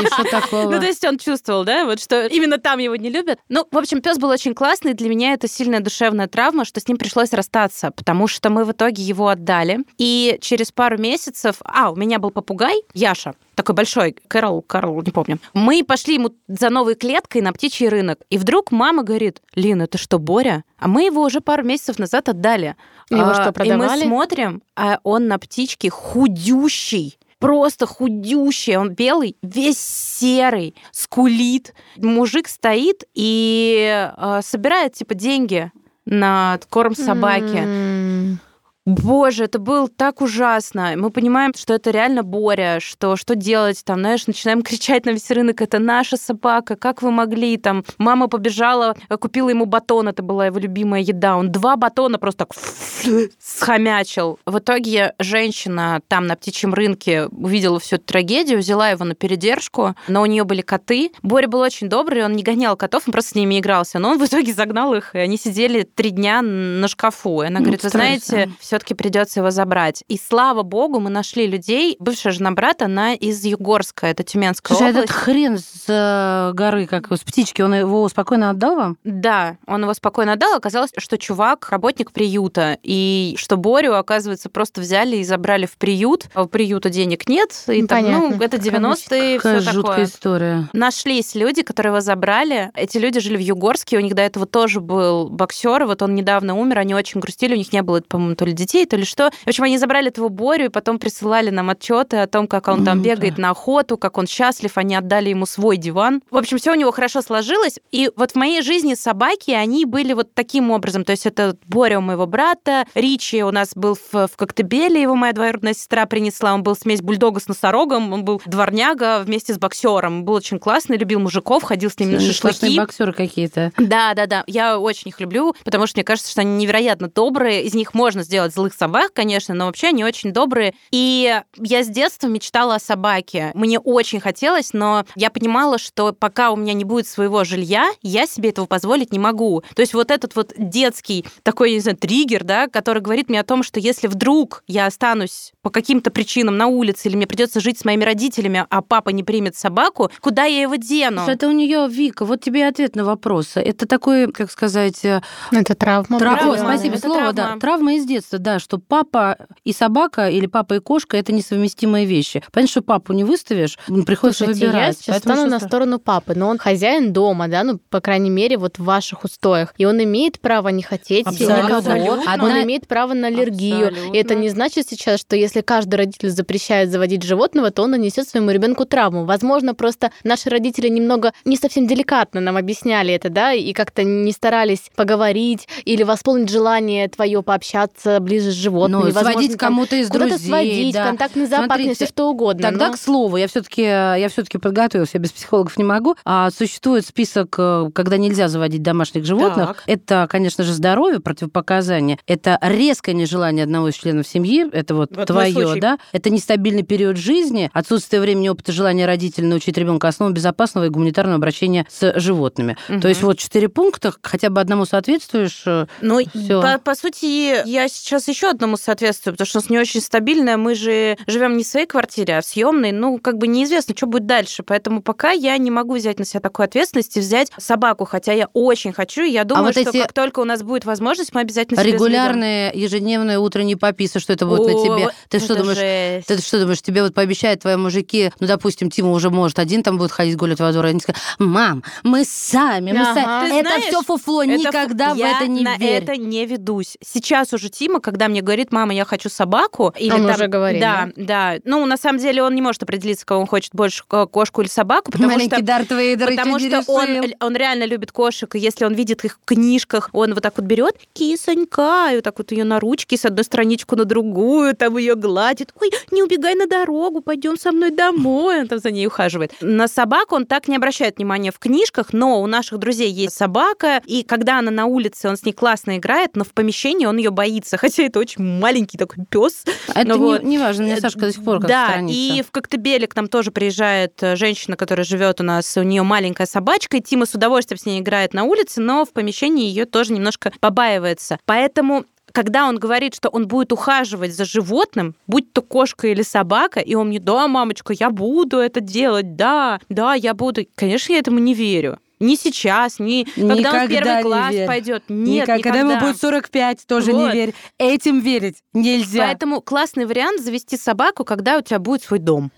И 0.02 0.07
что 0.07 0.25
такого? 0.31 0.71
Ну, 0.71 0.81
то 0.81 0.87
есть 0.87 1.05
он 1.05 1.19
чувствовал, 1.19 1.64
да, 1.64 1.85
вот 1.85 2.00
что 2.00 2.26
именно 2.26 2.59
там 2.59 2.79
его 2.79 2.97
не 2.97 3.11
любят. 3.11 3.38
Ну, 3.49 3.67
в 3.71 3.76
общем, 3.79 4.00
пес 4.00 4.19
был 4.19 4.29
очень 4.29 4.55
классный. 4.55 4.95
Для 4.95 5.09
меня 5.09 5.33
это 5.33 5.49
сильная 5.49 5.81
душевная 5.81 6.29
травма, 6.29 6.64
что 6.64 6.81
с 6.81 6.88
ним 6.88 6.97
пришлось 6.99 7.33
расстаться, 7.33 7.91
потому 7.91 8.26
что 8.29 8.50
мы 8.50 8.64
в 8.64 8.73
итоге 8.73 9.02
его 9.02 9.29
отдали. 9.29 9.81
И 9.99 10.38
через 10.41 10.73
пару 10.73 10.99
месяцев... 10.99 11.57
А, 11.64 11.91
у 11.91 11.97
меня 11.97 12.19
был 12.19 12.31
попугай, 12.31 12.83
Яша, 12.95 13.35
такой 13.55 13.75
большой, 13.75 14.17
Кэрол, 14.29 14.62
Карл, 14.62 15.02
не 15.02 15.11
помню. 15.12 15.38
Мы 15.55 15.85
пошли 15.85 16.14
ему 16.14 16.31
за 16.49 16.71
новой 16.71 16.95
клеткой 16.95 17.43
на 17.43 17.52
птичий 17.52 17.88
рынок. 17.88 18.19
И 18.31 18.38
вдруг 18.38 18.73
мама 18.73 19.02
говорит, 19.02 19.41
Лин, 19.55 19.83
это 19.83 19.99
что, 19.99 20.19
Боря? 20.19 20.64
А 20.79 20.88
мы 20.88 21.05
его 21.05 21.23
уже 21.23 21.41
пару 21.41 21.62
месяцев 21.64 21.99
назад 21.99 22.29
отдали. 22.29 22.76
Его 23.11 23.23
А, 23.23 23.35
что, 23.35 23.43
И 23.45 23.47
мы 23.47 23.52
продавали? 23.52 24.02
смотрим, 24.02 24.62
а 24.75 24.99
он 25.02 25.29
на 25.29 25.38
птичке 25.38 25.91
худющий. 25.91 27.19
Просто 27.42 27.87
худющий, 27.87 28.76
он 28.76 28.90
белый, 28.90 29.37
весь 29.42 29.78
серый, 29.78 30.75
скулит. 30.92 31.75
Мужик 31.96 32.49
стоит 32.49 33.04
и 33.14 34.11
э, 34.16 34.40
собирает 34.42 34.94
типа 34.94 35.14
деньги 35.14 35.70
на 36.06 36.58
корм 36.70 36.94
собаки. 36.94 37.56
М. 37.58 38.38
Боже, 38.85 39.45
это 39.45 39.61
было 39.61 39.89
так 39.89 40.21
ужасно. 40.21 40.95
Мы 40.97 41.11
понимаем, 41.11 41.53
что 41.55 41.75
это 41.75 41.93
реально 41.93 42.25
Боря, 42.25 42.81
что 42.81 43.15
что 43.15 43.37
делать 43.37 43.85
там, 43.85 44.01
знаешь, 44.01 44.27
начинаем 44.27 44.62
кричать 44.62 45.07
на 45.07 45.11
весь 45.11 45.31
рынок, 45.31 45.61
это 45.61 45.79
наша 45.79 46.17
собака, 46.17 46.75
как 46.75 47.01
вы 47.01 47.12
могли 47.12 47.57
там. 47.59 47.85
Мама 47.99 48.27
побежала, 48.27 48.97
э, 49.09 49.17
купила 49.17 49.51
ему 49.51 49.67
батон, 49.67 50.09
это 50.09 50.23
была 50.23 50.47
его 50.47 50.59
любимая 50.59 51.01
еда. 51.01 51.37
Он 51.37 51.53
два 51.53 51.77
батона 51.77 52.19
просто 52.19 52.47
так 52.47 52.57
схомячил. 53.39 54.41
В 54.47 54.59
итоге 54.59 55.15
женщина 55.21 56.01
там 56.09 56.27
на 56.27 56.35
птичьем 56.35 56.75
рынке 56.75 57.27
увидела 57.27 57.79
всю 57.79 57.97
эту 57.97 58.07
трагедию, 58.07 58.59
взяла 58.59 58.91
его 58.91 59.05
на 59.05 59.15
передержку, 59.15 59.95
но 60.09 60.23
у 60.23 60.27
нее 60.27 60.43
были 60.43 60.62
коты. 60.62 61.12
Боря 61.23 61.47
был 61.47 61.61
очень 61.61 61.89
добрый, 61.89 62.25
он 62.25 62.33
не 62.33 62.43
гонял 62.43 62.77
котов, 62.77 63.05
он 63.07 63.12
просто 63.12 63.31
с 63.31 63.35
ними 63.37 63.61
игрался. 63.61 64.01
Но 64.01 64.11
он 64.11 64.19
в 64.19 64.27
итоге 64.27 64.53
загнал 64.53 64.93
их, 64.95 65.15
и 65.15 65.19
они 65.19 65.37
сидели 65.37 65.83
три 65.83 66.11
дня 66.11 66.43
на 66.43 66.89
шкафу. 66.89 67.43
И 67.43 67.47
она 67.47 67.61
Ну, 67.61 67.67
говорит, 67.67 67.85
вы 67.85 67.89
знаете, 67.89 68.51
все-таки 68.73 68.95
придется 68.95 69.41
его 69.41 69.50
забрать. 69.50 70.02
И 70.09 70.17
слава 70.19 70.62
богу, 70.62 70.99
мы 70.99 71.11
нашли 71.11 71.47
людей. 71.47 71.95
Бывшая 71.99 72.31
жена 72.33 72.52
брата, 72.52 72.87
она 72.87 73.12
из 73.12 73.45
Югорска, 73.45 74.07
это 74.07 74.23
Тюменская 74.23 74.75
Слушай, 74.75 74.88
а 74.88 74.91
область. 74.93 75.11
этот 75.11 75.17
хрен 75.23 75.59
с 75.59 75.85
э, 75.88 76.52
горы, 76.55 76.87
как 76.87 77.12
с 77.12 77.21
птички, 77.21 77.61
он 77.61 77.75
его 77.75 78.09
спокойно 78.09 78.49
отдал 78.49 78.76
вам? 78.76 78.97
Да, 79.05 79.59
он 79.67 79.83
его 79.83 79.93
спокойно 79.93 80.33
отдал. 80.33 80.55
Оказалось, 80.55 80.91
что 80.97 81.19
чувак 81.19 81.69
работник 81.69 82.12
приюта, 82.12 82.79
и 82.83 83.35
что 83.37 83.59
Борю, 83.59 83.95
оказывается, 83.95 84.49
просто 84.49 84.81
взяли 84.81 85.17
и 85.17 85.25
забрали 85.25 85.67
в 85.67 85.76
приют. 85.76 86.29
А 86.33 86.45
у 86.45 86.47
приюта 86.47 86.88
денег 86.88 87.29
нет. 87.29 87.52
И 87.69 87.87
там, 87.87 88.02
ну, 88.11 88.31
Понятно. 88.31 88.45
это 88.45 88.57
90-е, 88.57 89.37
Какая 89.37 89.61
все 89.61 89.71
жуткая 89.71 89.93
такое. 89.97 90.05
история. 90.07 90.69
Нашлись 90.73 91.35
люди, 91.35 91.61
которые 91.62 91.91
его 91.91 92.00
забрали. 92.00 92.71
Эти 92.75 92.97
люди 92.97 93.21
жили 93.21 93.37
в 93.37 93.41
Югорске, 93.41 93.99
у 93.99 94.00
них 94.00 94.14
до 94.14 94.23
этого 94.23 94.47
тоже 94.47 94.81
был 94.81 95.29
боксер, 95.29 95.85
вот 95.85 96.00
он 96.00 96.14
недавно 96.14 96.55
умер, 96.59 96.79
они 96.79 96.95
очень 96.95 97.21
грустили, 97.21 97.52
у 97.52 97.59
них 97.59 97.71
не 97.75 97.83
было, 97.83 98.00
по-моему, 98.00 98.35
то 98.35 98.47
ли 98.47 98.55
детей, 98.62 98.87
то 98.87 98.97
ли 98.97 99.04
что. 99.04 99.31
В 99.45 99.49
общем, 99.49 99.64
они 99.64 99.78
забрали 99.78 100.09
этого 100.09 100.28
Борю, 100.28 100.66
и 100.66 100.69
потом 100.69 100.99
присылали 100.99 101.50
нам 101.50 101.71
отчеты 101.71 102.19
о 102.19 102.26
том, 102.26 102.47
как 102.47 102.69
он 102.69 102.85
там 102.85 102.99
Ну 102.99 103.04
бегает 103.04 103.38
на 103.38 103.50
охоту, 103.50 103.97
как 103.97 104.19
он 104.19 104.26
счастлив, 104.26 104.73
они 104.76 104.95
отдали 104.95 105.31
ему 105.31 105.47
свой 105.47 105.76
диван. 105.76 106.23
В 106.31 106.37
общем, 106.37 106.59
все 106.59 106.73
у 106.73 106.75
него 106.75 106.92
хорошо 106.92 107.23
сложилось. 107.23 107.78
И 107.90 108.11
вот 108.16 108.33
в 108.33 108.35
моей 108.37 108.62
жизни 108.62 108.95
собаки, 108.95 109.50
они 109.50 109.85
были 109.85 110.12
вот 110.12 110.35
таким 110.35 110.71
образом. 110.71 111.04
То 111.04 111.12
есть 111.12 111.26
это 111.26 111.57
Боря 111.66 111.99
у 111.99 112.02
моего 112.02 112.26
брата, 112.26 112.87
Ричи 112.95 113.42
у 113.42 113.50
нас 113.50 113.71
был 113.75 113.95
в, 113.95 114.28
в 114.28 114.37
Коктебеле, 114.37 115.02
его 115.02 115.14
моя 115.14 115.33
двоюродная 115.33 115.75
сестра 115.75 116.07
принесла, 116.07 116.54
он 116.54 116.62
был 116.62 116.76
смесь 116.76 117.02
бульдога 117.02 117.40
с 117.40 117.49
носорогом, 117.49 118.12
он 118.12 118.25
был 118.25 118.40
дворняга 118.47 119.23
вместе 119.25 119.54
с 119.54 119.59
боксером. 119.59 120.25
Был 120.25 120.35
очень 120.35 120.59
классный, 120.59 120.97
любил 120.97 121.21
мужиков, 121.21 121.62
ходил 121.62 121.90
с 121.90 121.99
ними 121.99 122.14
на 122.14 122.21
шашлыки. 122.21 122.76
боксеры 122.76 123.12
какие-то. 123.12 123.73
Да, 123.78 124.14
да, 124.14 124.26
да. 124.26 124.45
Я 124.47 124.78
очень 124.78 125.09
их 125.09 125.21
люблю, 125.21 125.54
потому 125.64 125.87
что 125.87 125.99
мне 125.99 126.04
кажется, 126.04 126.31
что 126.31 126.40
они 126.42 126.57
невероятно 126.57 127.09
добрые. 127.09 127.64
Из 127.64 127.75
них 127.75 127.95
можно 127.95 128.23
сделать 128.23 128.51
злых 128.52 128.75
собак, 128.75 129.12
конечно, 129.12 129.54
но 129.54 129.66
вообще 129.66 129.88
они 129.88 130.04
очень 130.04 130.32
добрые. 130.32 130.75
И 130.90 131.40
я 131.56 131.82
с 131.85 131.88
детства 131.88 132.26
мечтала 132.28 132.76
о 132.76 132.78
собаке. 132.78 133.50
Мне 133.54 133.78
очень 133.78 134.21
хотелось, 134.21 134.73
но 134.73 135.04
я 135.16 135.30
понимала, 135.30 135.78
что 135.78 136.12
пока 136.12 136.50
у 136.50 136.56
меня 136.56 136.73
не 136.75 136.85
будет 136.85 137.06
своего 137.06 137.44
жилья, 137.44 137.90
я 138.02 138.26
себе 138.26 138.50
этого 138.50 138.66
позволить 138.66 139.12
не 139.12 139.18
могу. 139.18 139.62
То 139.75 139.80
есть 139.82 139.94
вот 139.94 140.11
этот 140.11 140.37
вот 140.37 140.52
детский 140.56 141.25
такой, 141.42 141.73
не 141.73 141.80
знаю, 141.80 141.97
триггер, 141.97 142.44
да, 142.44 142.66
который 142.68 143.02
говорит 143.02 143.28
мне 143.28 143.40
о 143.40 143.44
том, 143.44 143.62
что 143.62 143.80
если 143.80 144.06
вдруг 144.06 144.62
я 144.66 144.87
останусь 144.87 145.52
по 145.62 145.71
каким-то 145.71 146.11
причинам 146.11 146.56
на 146.56 146.66
улице 146.66 147.09
или 147.09 147.16
мне 147.16 147.26
придется 147.26 147.61
жить 147.61 147.78
с 147.78 147.85
моими 147.85 148.04
родителями, 148.04 148.66
а 148.68 148.82
папа 148.82 149.11
не 149.11 149.23
примет 149.25 149.56
собаку, 149.56 150.11
куда 150.21 150.44
я 150.44 150.62
его 150.62 150.76
дену? 150.76 151.23
Это 151.26 151.49
у 151.49 151.52
нее 151.52 151.87
Вика. 151.88 152.25
Вот 152.25 152.40
тебе 152.42 152.61
и 152.61 152.64
ответ 152.64 152.97
на 152.97 153.04
вопрос. 153.04 153.52
Это 153.56 153.87
такой, 153.87 154.30
как 154.32 154.50
сказать, 154.50 155.04
э, 155.04 155.21
Это 155.50 155.75
травма. 155.75 156.18
Тра- 156.18 156.32
Травма, 156.37 156.52
Ой, 156.52 156.59
спасибо, 156.59 156.94
это 156.97 157.06
слово, 157.06 157.32
да. 157.32 157.42
травма. 157.44 157.61
Травма 157.61 157.94
из 157.94 158.04
детства, 158.06 158.38
да, 158.42 158.58
что 158.58 158.78
папа 158.78 159.37
и 159.64 159.72
собака 159.72 160.28
или 160.28 160.46
папа 160.46 160.75
и 160.75 160.78
кошка 160.80 161.16
это 161.16 161.32
несовместимые 161.32 162.06
вещи. 162.06 162.42
Понятно, 162.52 162.70
что 162.70 162.82
папу 162.82 163.12
не 163.12 163.25
выставишь, 163.25 163.78
приходится 164.06 164.44
Слушайте, 164.44 164.66
я 164.66 164.72
выбирать. 164.72 164.96
сейчас 164.99 165.06
Поэтому 165.16 165.34
стану 165.34 165.50
сейчас 165.50 165.62
на 165.62 165.68
сторону 165.68 165.99
папы, 165.99 166.34
но 166.34 166.49
он 166.49 166.58
хозяин 166.58 167.12
дома, 167.12 167.49
да, 167.49 167.64
ну, 167.64 167.78
по 167.90 168.00
крайней 168.00 168.30
мере, 168.30 168.56
вот 168.58 168.78
в 168.78 168.84
ваших 168.84 169.25
устоях. 169.25 169.75
И 169.78 169.84
он 169.84 170.02
имеет 170.02 170.40
право 170.40 170.68
не 170.68 170.82
хотеть 170.82 171.26
Абсолютно. 171.26 171.56
никого. 171.62 171.76
Абсолютно. 171.78 172.22
Он 172.22 172.28
Одна- 172.28 172.62
имеет 172.62 172.87
право 172.87 173.14
на 173.14 173.28
аллергию. 173.28 173.88
Абсолютно. 173.88 174.16
И 174.16 174.20
это 174.20 174.34
не 174.34 174.49
значит 174.49 174.88
сейчас, 174.88 175.20
что 175.20 175.37
если 175.37 175.61
каждый 175.61 175.96
родитель 175.96 176.30
запрещает 176.30 176.90
заводить 176.90 177.22
животного, 177.22 177.70
то 177.70 177.82
он 177.82 177.92
нанесет 177.92 178.28
своему 178.28 178.50
ребенку 178.50 178.84
травму. 178.84 179.25
Возможно, 179.25 179.75
просто 179.75 180.11
наши 180.25 180.50
родители 180.50 180.88
немного 180.88 181.32
не 181.44 181.56
совсем 181.56 181.87
деликатно 181.87 182.40
нам 182.40 182.56
объясняли 182.56 183.14
это, 183.14 183.30
да, 183.30 183.52
и 183.52 183.72
как-то 183.72 184.02
не 184.02 184.32
старались 184.32 184.90
поговорить 184.96 185.68
или 185.84 186.02
восполнить 186.02 186.49
желание 186.50 187.08
твое 187.08 187.42
пообщаться 187.42 188.18
ближе 188.33 188.51
с 188.51 188.55
животными. 188.55 189.03
Ну, 189.05 189.11
сводить 189.11 189.57
кому-то 189.57 189.97
из 189.97 190.09
друзей, 190.09 190.39
сводить, 190.39 190.95
да. 190.95 191.07
контактный 191.07 191.47
зоопарк, 191.47 191.73
Смотрите, 191.73 191.95
все 191.95 192.07
что 192.07 192.31
угодно. 192.31 192.62
Тогда, 192.62 192.89
но- 192.89 192.93
к 192.95 192.97
слову, 192.99 193.37
я 193.37 193.47
все-таки 193.49 193.83
я 193.83 194.29
все-таки 194.31 194.59
подготовилась, 194.59 195.11
я 195.15 195.21
без 195.21 195.33
психологов 195.33 195.77
не 195.77 195.85
могу. 195.85 196.17
А 196.25 196.51
существует 196.51 197.07
список, 197.07 197.55
э, 197.59 197.91
когда 197.95 198.17
нельзя 198.17 198.49
заводить 198.49 198.83
домашних 198.83 199.25
животных. 199.25 199.67
Так. 199.69 199.83
Это, 199.87 200.27
конечно 200.31 200.65
же, 200.65 200.73
здоровье, 200.73 201.21
противопоказания. 201.21 202.19
Это 202.27 202.59
резкое 202.62 203.15
нежелание 203.15 203.65
одного 203.65 203.89
из 203.89 203.95
членов 203.95 204.27
семьи. 204.27 204.67
Это 204.73 204.95
вот, 204.95 205.15
Вот 205.15 205.27
твое, 205.27 205.81
да. 205.81 205.99
Это 206.12 206.31
нестабильный 206.31 206.83
период 206.83 207.17
жизни, 207.17 207.71
отсутствие 207.73 208.21
времени, 208.23 208.49
опыта, 208.49 208.73
желания 208.73 209.07
родителей 209.07 209.47
научить 209.47 209.77
ребенка 209.77 210.09
основам 210.09 210.35
безопасного 210.35 210.87
и 210.87 210.89
гуманитарного 210.89 211.37
обращения 211.37 211.87
с 211.91 212.19
животными. 212.19 212.77
То 213.01 213.09
есть 213.09 213.23
вот 213.23 213.39
четыре 213.39 213.69
пункта, 213.69 214.12
хотя 214.23 214.51
бы 214.51 214.61
одному 214.61 214.85
соответствуешь. 214.87 215.62
э, 215.67 215.87
Ну, 216.01 216.21
по, 216.62 216.79
по 216.79 216.95
сути, 216.95 217.67
я 217.69 217.89
сейчас 217.89 218.22
еще 218.29 218.49
одному 218.50 218.76
соответствую, 218.76 219.35
потому 219.35 219.47
что 219.47 219.59
у 219.59 219.62
нас 219.62 219.71
не 219.71 219.79
очень 219.79 220.00
стабильная. 220.00 220.57
Мы 220.57 220.75
же 220.75 221.17
живем 221.26 221.57
не 221.57 221.64
в 221.64 221.67
своей 221.67 221.87
квартире, 221.87 222.38
а 222.38 222.41
в 222.41 222.45
съемной. 222.47 222.93
Ну, 222.93 223.19
как 223.19 223.38
бы 223.38 223.47
неизвестно, 223.47 223.95
что 223.97 224.07
будет 224.07 224.26
дальше. 224.26 224.62
Поэтому 224.62 225.02
пока 225.02 225.31
я 225.33 225.57
не 225.59 225.71
могу 225.71 225.97
взять 225.97 226.19
на 226.19 226.25
себя 226.25 226.41
такую 226.41 226.64
ответственность 226.64 227.17
и 227.17 227.21
взять 227.21 227.50
собаку, 227.59 228.05
хотя 228.05 228.33
я 228.33 228.49
очень 228.52 228.93
хочу. 228.93 229.23
И 229.23 229.31
я 229.31 229.45
думаю, 229.45 229.64
вот 229.67 229.73
что 229.73 229.91
эти 229.91 229.99
как 230.00 230.12
только 230.12 230.41
у 230.41 230.45
нас 230.45 230.62
будет 230.62 230.85
возможность, 230.85 231.35
мы 231.35 231.41
обязательно 231.43 231.81
себе. 231.83 231.93
Регулярные 231.93 232.73
ежедневные 232.75 233.38
утренние 233.38 233.76
пописы, 233.76 234.19
что 234.21 234.33
это 234.33 234.47
будет 234.47 234.67
на 234.67 234.73
О, 234.73 234.85
тебе. 234.85 235.09
Ты 235.29 235.38
что 235.41 235.55
думаешь? 235.57 235.79
жесть. 235.79 236.26
Ты 236.29 236.38
что 236.38 236.59
думаешь, 236.61 236.83
тебе 236.83 237.03
вот 237.03 237.14
пообещают 237.14 237.61
твои 237.61 237.77
мужики, 237.77 238.33
ну, 238.40 238.46
допустим, 238.46 238.90
Тима 238.90 239.11
уже 239.12 239.31
может 239.31 239.59
один 239.59 239.83
там 239.83 239.99
будет 239.99 240.12
ходить 240.12 240.37
гулять 240.37 240.61
во 240.61 240.73
двор, 240.73 240.87
и 240.87 240.88
они 240.90 241.01
скажут, 241.01 241.23
мам, 241.38 241.83
мы 242.03 242.25
сами, 242.25 242.92
мы 242.92 243.01
Ага. 243.01 243.14
сами. 243.14 243.51
Ты 243.51 243.57
Это 243.57 243.68
знаешь, 243.68 243.85
все 243.85 244.03
фуфло, 244.03 244.42
Это 244.42 244.53
никогда 244.57 245.09
фу- 245.11 245.14
в 245.14 245.18
я 245.18 245.37
это 245.37 245.46
не 245.46 245.62
на 245.64 245.77
верь. 245.77 246.03
это 246.03 246.16
не 246.16 246.46
ведусь. 246.46 246.96
Сейчас 247.05 247.53
уже 247.53 247.68
Тима, 247.68 248.01
когда 248.12 248.29
мне 248.29 248.42
говорит, 248.42 248.72
мама, 248.72 248.94
я 248.94 249.05
хочу 249.05 249.29
собаку, 249.31 249.94
или 249.98 250.12
Он 250.12 250.27
там- 250.27 250.35
уже 250.35 250.46
говорит, 250.46 250.81
да, 250.81 251.09
да. 251.16 251.55
Ну, 251.64 251.85
на 251.87 251.96
самом 251.96 252.18
деле 252.18 252.42
он 252.42 252.55
не 252.55 252.61
может 252.62 252.83
определиться, 252.83 253.25
кого 253.25 253.40
он 253.40 253.46
хочет 253.46 253.75
больше, 253.75 254.05
ко- 254.07 254.27
кошку 254.27 254.61
или 254.61 254.68
собаку, 254.68 255.11
потому 255.11 255.31
Маленький 255.31 255.57
что 255.57 255.64
Дарт 255.64 255.90
Вейдер 255.90 256.29
Потому 256.29 256.59
что 256.59 256.83
он, 256.88 257.09
он 257.40 257.57
реально 257.57 257.85
любит 257.85 258.12
кошек, 258.12 258.55
и 258.55 258.59
если 258.59 258.85
он 258.85 258.92
видит 258.94 259.25
их 259.25 259.38
в 259.40 259.44
книжках, 259.46 260.11
он 260.12 260.35
вот 260.35 260.42
так 260.42 260.55
вот 260.57 260.66
берет 260.66 260.94
кисонька, 261.14 262.11
и 262.12 262.16
вот 262.16 262.25
так 262.25 262.38
вот 262.38 262.53
ее 262.53 262.64
на 262.64 262.79
ручки 262.81 263.16
с 263.16 263.25
одной 263.25 263.44
страничку 263.44 263.96
на 263.96 264.05
другую, 264.05 264.77
там 264.77 264.96
ее 264.98 265.14
гладит. 265.14 265.72
Ой, 265.81 265.90
не 266.11 266.22
убегай 266.22 266.55
на 266.55 266.66
дорогу, 266.66 267.20
пойдем 267.22 267.57
со 267.57 267.72
мной 267.72 267.90
домой. 267.90 268.61
Он 268.61 268.68
там 268.68 268.79
за 268.79 268.90
ней 268.90 269.07
ухаживает. 269.07 269.53
На 269.61 269.88
собаку 269.88 270.37
он 270.37 270.46
так 270.46 270.68
не 270.68 270.77
обращает 270.77 271.16
внимания 271.16 271.51
в 271.51 271.59
книжках, 271.59 272.12
но 272.12 272.42
у 272.42 272.46
наших 272.46 272.79
друзей 272.79 273.11
есть 273.11 273.37
собака, 273.37 274.03
и 274.05 274.22
когда 274.22 274.59
она 274.59 274.70
на 274.70 274.87
улице, 274.87 275.29
он 275.29 275.37
с 275.37 275.44
ней 275.44 275.53
классно 275.53 275.96
играет, 275.96 276.37
но 276.37 276.44
в 276.44 276.53
помещении 276.53 277.07
он 277.07 277.16
ее 277.16 277.31
боится, 277.31 277.77
хотя 277.77 278.02
это 278.07 278.19
очень 278.19 278.43
маленький 278.43 278.99
такой 278.99 279.25
пес. 279.29 279.65
А 279.88 280.01
Это 280.01 280.09
ну 280.09 280.15
не, 280.17 280.21
вот. 280.21 280.43
не 280.43 280.59
важно, 280.59 280.85
мне 280.85 280.97
Сашка 281.01 281.21
до 281.21 281.33
сих 281.33 281.45
пор 281.45 281.61
как 281.61 281.69
Да, 281.69 281.88
сторонница. 281.88 282.19
и 282.19 282.43
в 282.43 282.51
Коктебеле 282.51 283.07
к 283.07 283.17
нам 283.17 283.29
тоже 283.29 283.51
приезжает 283.51 284.23
э, 284.23 284.37
женщина, 284.37 284.77
которая 284.77 285.05
живет 285.05 285.41
у 285.41 285.45
нас, 285.45 285.77
у 285.77 285.83
нее 285.83 286.03
маленькая 286.03 286.47
собачка, 286.47 286.97
и 286.97 287.01
Тима 287.01 287.27
с 287.27 287.35
удовольствием 287.35 287.79
с 287.79 287.87
ней 287.87 288.01
играет 288.01 288.35
на 288.35 288.45
улице, 288.45 288.81
но 288.81 289.05
в 289.05 289.12
помещении 289.12 289.67
ее 289.67 289.85
тоже 289.85 290.12
немножко 290.12 290.53
побаивается. 290.61 291.38
Поэтому 291.47 292.05
когда 292.33 292.67
он 292.67 292.79
говорит, 292.79 293.15
что 293.15 293.29
он 293.29 293.47
будет 293.47 293.73
ухаживать 293.73 294.35
за 294.35 294.45
животным, 294.45 295.15
будь 295.27 295.53
то 295.53 295.61
кошка 295.61 296.09
или 296.09 296.23
собака, 296.23 296.81
и 296.81 296.95
он 296.95 297.09
мне, 297.09 297.21
да, 297.21 297.47
мамочка, 297.47 297.93
я 297.93 298.11
буду 298.11 298.57
это 298.59 298.81
делать, 298.81 299.37
да, 299.37 299.81
да, 299.88 300.15
я 300.15 300.33
буду. 300.35 300.62
Конечно, 300.75 301.12
я 301.12 301.19
этому 301.19 301.38
не 301.38 301.53
верю. 301.55 301.99
Ни 302.22 302.37
сейчас, 302.37 302.98
ни 303.00 303.24
когда 303.24 303.42
он 303.48 303.56
в 303.56 303.58
Никогда 303.58 303.87
первый 303.88 304.16
не 304.16 304.22
класс 304.22 304.52
верь. 304.52 304.66
пойдет. 304.66 305.02
Нет, 305.08 305.42
Никогда. 305.42 305.62
Когда 305.62 305.78
ему 305.80 305.90
никогда. 305.90 306.06
будет 306.06 306.20
45, 306.20 306.87
тоже 306.87 307.12
Вот. 307.12 307.26
не 307.26 307.32
верь. 307.32 307.54
Этим 307.78 308.20
верить 308.20 308.56
нельзя. 308.72 309.26
Поэтому 309.26 309.61
классный 309.61 310.06
вариант 310.06 310.40
завести 310.40 310.76
собаку, 310.76 311.24
когда 311.24 311.58
у 311.58 311.62
тебя 311.62 311.80
будет 311.80 312.02
свой 312.04 312.20
дом. 312.20 312.50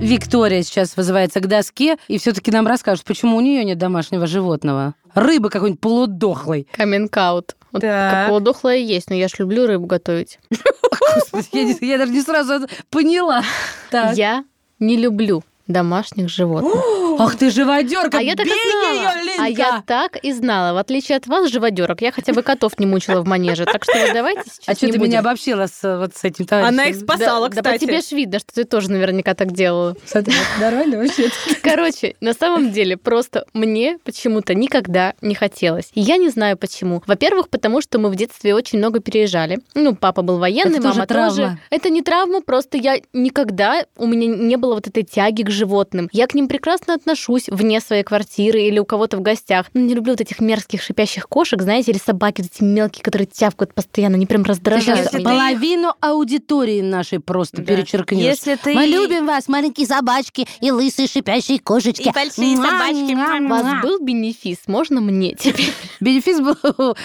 Виктория 0.00 0.62
сейчас 0.62 0.96
вызывается 0.96 1.40
к 1.40 1.46
доске 1.46 1.96
и 2.08 2.18
все-таки 2.18 2.50
нам 2.50 2.66
расскажет, 2.66 3.04
почему 3.04 3.36
у 3.36 3.40
нее 3.40 3.64
нет 3.64 3.78
домашнего 3.78 4.26
животного. 4.26 4.94
Рыбы 5.14 5.50
какой-нибудь 5.50 5.80
полудохлой. 5.80 6.66
Каминг-аут. 6.76 7.56
Вот 7.72 7.82
Так. 7.82 8.12
как 8.12 8.28
полудохлая 8.28 8.78
есть, 8.78 9.10
но 9.10 9.16
я 9.16 9.28
ж 9.28 9.32
люблю 9.38 9.66
рыбу 9.66 9.86
готовить. 9.86 10.38
Господи, 11.14 11.48
я, 11.52 11.64
не- 11.64 11.78
я 11.86 11.98
даже 11.98 12.12
не 12.12 12.22
сразу 12.22 12.66
поняла. 12.90 13.42
Так. 13.90 14.16
Я 14.16 14.44
не 14.78 14.96
люблю 14.96 15.42
домашних 15.66 16.28
животных. 16.28 16.72
Ах 17.22 17.36
ты 17.36 17.50
живодерка! 17.50 18.16
А 18.18 18.22
я 18.22 18.34
так 18.34 18.46
и 18.46 18.50
знала. 18.50 18.94
её, 19.14 19.24
Линка! 19.26 19.44
а 19.44 19.48
я 19.48 19.82
так 19.86 20.16
и 20.16 20.32
знала. 20.32 20.72
В 20.74 20.78
отличие 20.78 21.16
от 21.18 21.26
вас, 21.26 21.50
живодерок, 21.50 22.00
я 22.00 22.12
хотя 22.12 22.32
бы 22.32 22.42
котов 22.42 22.78
не 22.78 22.86
мучила 22.86 23.20
в 23.20 23.26
манеже. 23.26 23.66
Так 23.66 23.84
что 23.84 23.92
вот 23.98 24.10
давайте 24.14 24.42
сейчас 24.44 24.68
А 24.68 24.72
что 24.74 24.86
ты 24.86 24.92
будем. 24.92 25.04
меня 25.04 25.18
обобщила 25.20 25.66
с, 25.66 25.98
вот 25.98 26.16
с 26.16 26.24
этим 26.24 26.46
товарищем? 26.46 26.72
Она 26.74 26.86
их 26.86 26.96
спасала, 26.96 27.50
да, 27.50 27.56
да 27.56 27.62
по 27.62 27.68
кстати. 27.74 27.84
тебе 27.84 28.00
ж 28.00 28.12
видно, 28.12 28.38
что 28.38 28.54
ты 28.54 28.64
тоже 28.64 28.90
наверняка 28.90 29.34
так 29.34 29.52
делала. 29.52 29.96
Смотри, 30.06 30.34
нормально 30.58 30.96
вообще. 30.96 31.28
Короче, 31.62 32.14
на 32.22 32.32
самом 32.32 32.72
деле, 32.72 32.96
просто 32.96 33.44
мне 33.52 33.98
почему-то 34.02 34.54
никогда 34.54 35.12
не 35.20 35.34
хотелось. 35.34 35.90
И 35.92 36.00
я 36.00 36.16
не 36.16 36.30
знаю 36.30 36.56
почему. 36.56 37.02
Во-первых, 37.06 37.50
потому 37.50 37.82
что 37.82 37.98
мы 37.98 38.08
в 38.08 38.16
детстве 38.16 38.54
очень 38.54 38.78
много 38.78 39.00
переезжали. 39.00 39.58
Ну, 39.74 39.94
папа 39.94 40.22
был 40.22 40.38
военный, 40.38 40.78
Это 40.78 40.82
тоже 40.84 40.94
мама 41.00 41.06
травма. 41.06 41.28
тоже. 41.30 41.58
Это 41.68 41.90
не 41.90 42.00
травма, 42.00 42.40
просто 42.40 42.78
я 42.78 42.96
никогда, 43.12 43.84
у 43.98 44.06
меня 44.06 44.26
не 44.26 44.56
было 44.56 44.74
вот 44.74 44.86
этой 44.86 45.02
тяги 45.02 45.42
к 45.42 45.50
животным. 45.50 46.08
Я 46.12 46.26
к 46.26 46.32
ним 46.32 46.48
прекрасно 46.48 46.94
отношусь. 46.94 47.09
Отношусь 47.10 47.48
вне 47.48 47.80
своей 47.80 48.02
квартиры 48.04 48.62
или 48.62 48.78
у 48.78 48.84
кого-то 48.84 49.16
в 49.16 49.20
гостях. 49.20 49.66
Ну, 49.74 49.80
не 49.80 49.94
люблю 49.94 50.12
вот 50.12 50.20
этих 50.20 50.40
мерзких 50.40 50.80
шипящих 50.82 51.28
кошек, 51.28 51.60
знаете, 51.60 51.90
или 51.90 51.98
собаки 51.98 52.42
вот 52.42 52.50
эти 52.54 52.62
мелкие, 52.62 53.02
которые 53.02 53.26
тявкают 53.26 53.74
постоянно, 53.74 54.14
они 54.16 54.26
прям 54.26 54.44
раздражают. 54.44 55.12
Меня. 55.12 55.18
ты- 55.18 55.24
половину 55.24 55.94
аудитории 56.00 56.80
нашей 56.80 57.18
просто 57.20 57.58
Да. 57.62 57.64
перечеркнешь. 57.74 58.22
Если 58.24 58.54
ты... 58.56 58.74
Мы 58.74 58.86
любим 58.86 59.26
вас, 59.26 59.48
маленькие 59.48 59.86
собачки 59.86 60.46
и 60.60 60.70
лысые 60.70 61.08
шипящие 61.08 61.58
кошечки. 61.58 62.08
И 62.08 62.12
большие 62.12 62.56
Муа, 62.56 62.66
собачки. 62.66 63.12
У 63.12 63.48
вас 63.48 63.82
был 63.82 63.98
бенефис, 64.00 64.58
можно 64.66 65.00
мне 65.00 65.34
теперь? 65.34 65.72
Бенефис 65.98 66.38
был... 66.40 66.56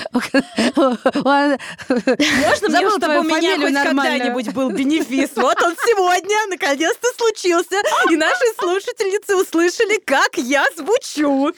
Можно 1.25 2.69
мне, 2.69 2.89
чтобы 2.89 3.19
у 3.19 3.23
меня 3.23 3.55
хоть 3.57 3.73
когда-нибудь 3.73 4.53
был 4.53 4.69
бенефис? 4.69 5.31
Вот 5.35 5.61
он 5.61 5.75
сегодня 5.75 6.35
наконец-то 6.49 7.07
случился. 7.17 7.75
И 8.11 8.15
наши 8.15 8.45
слушательницы 8.59 9.35
услышали, 9.35 9.94
как 10.03 10.37
я 10.37 10.65
звучу. 10.75 11.53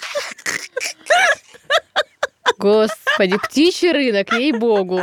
Господи, 2.57 3.37
птичий 3.37 3.91
рынок, 3.91 4.31
ей-богу. 4.33 5.01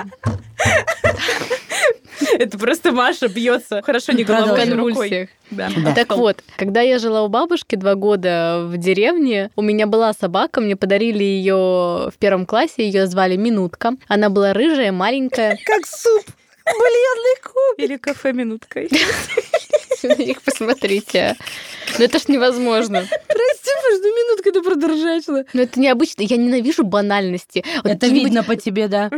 Это 2.38 2.58
просто 2.58 2.92
Маша 2.92 3.28
бьется. 3.28 3.82
Хорошо, 3.82 4.12
не 4.12 4.24
В 4.24 4.26
головой, 4.26 4.62
а 4.62 4.74
рукой. 4.74 5.28
Да. 5.50 5.70
Так 5.94 6.16
вот, 6.16 6.42
когда 6.56 6.80
я 6.80 6.98
жила 6.98 7.22
у 7.22 7.28
бабушки 7.28 7.76
два 7.76 7.94
года 7.94 8.64
в 8.66 8.76
деревне, 8.76 9.50
у 9.56 9.62
меня 9.62 9.86
была 9.86 10.12
собака, 10.12 10.60
мне 10.60 10.76
подарили 10.76 11.22
ее 11.22 11.54
в 11.54 12.14
первом 12.18 12.46
классе, 12.46 12.86
ее 12.86 13.06
звали 13.06 13.36
Минутка. 13.36 13.96
Она 14.08 14.30
была 14.30 14.52
рыжая, 14.52 14.92
маленькая. 14.92 15.58
Как 15.64 15.86
суп. 15.86 16.24
Бульонный 16.64 17.42
куб. 17.42 17.78
Или 17.78 17.96
кафе 17.98 18.32
минуткой. 18.32 18.88
Их 20.18 20.42
посмотрите. 20.42 21.36
Ну 21.98 22.04
это 22.04 22.18
ж 22.18 22.28
невозможно. 22.28 23.00
Прости, 23.00 23.70
пожалуйста, 23.82 24.08
минутку 24.08 24.52
ты 24.52 24.62
продержачила. 24.62 25.44
Ну 25.52 25.62
это 25.62 25.80
необычно. 25.80 26.22
Я 26.22 26.36
ненавижу 26.36 26.84
банальности. 26.84 27.64
Вот 27.82 27.92
Это 27.92 28.06
видно 28.08 28.42
по 28.42 28.56
тебе, 28.56 28.88
да. 28.88 29.10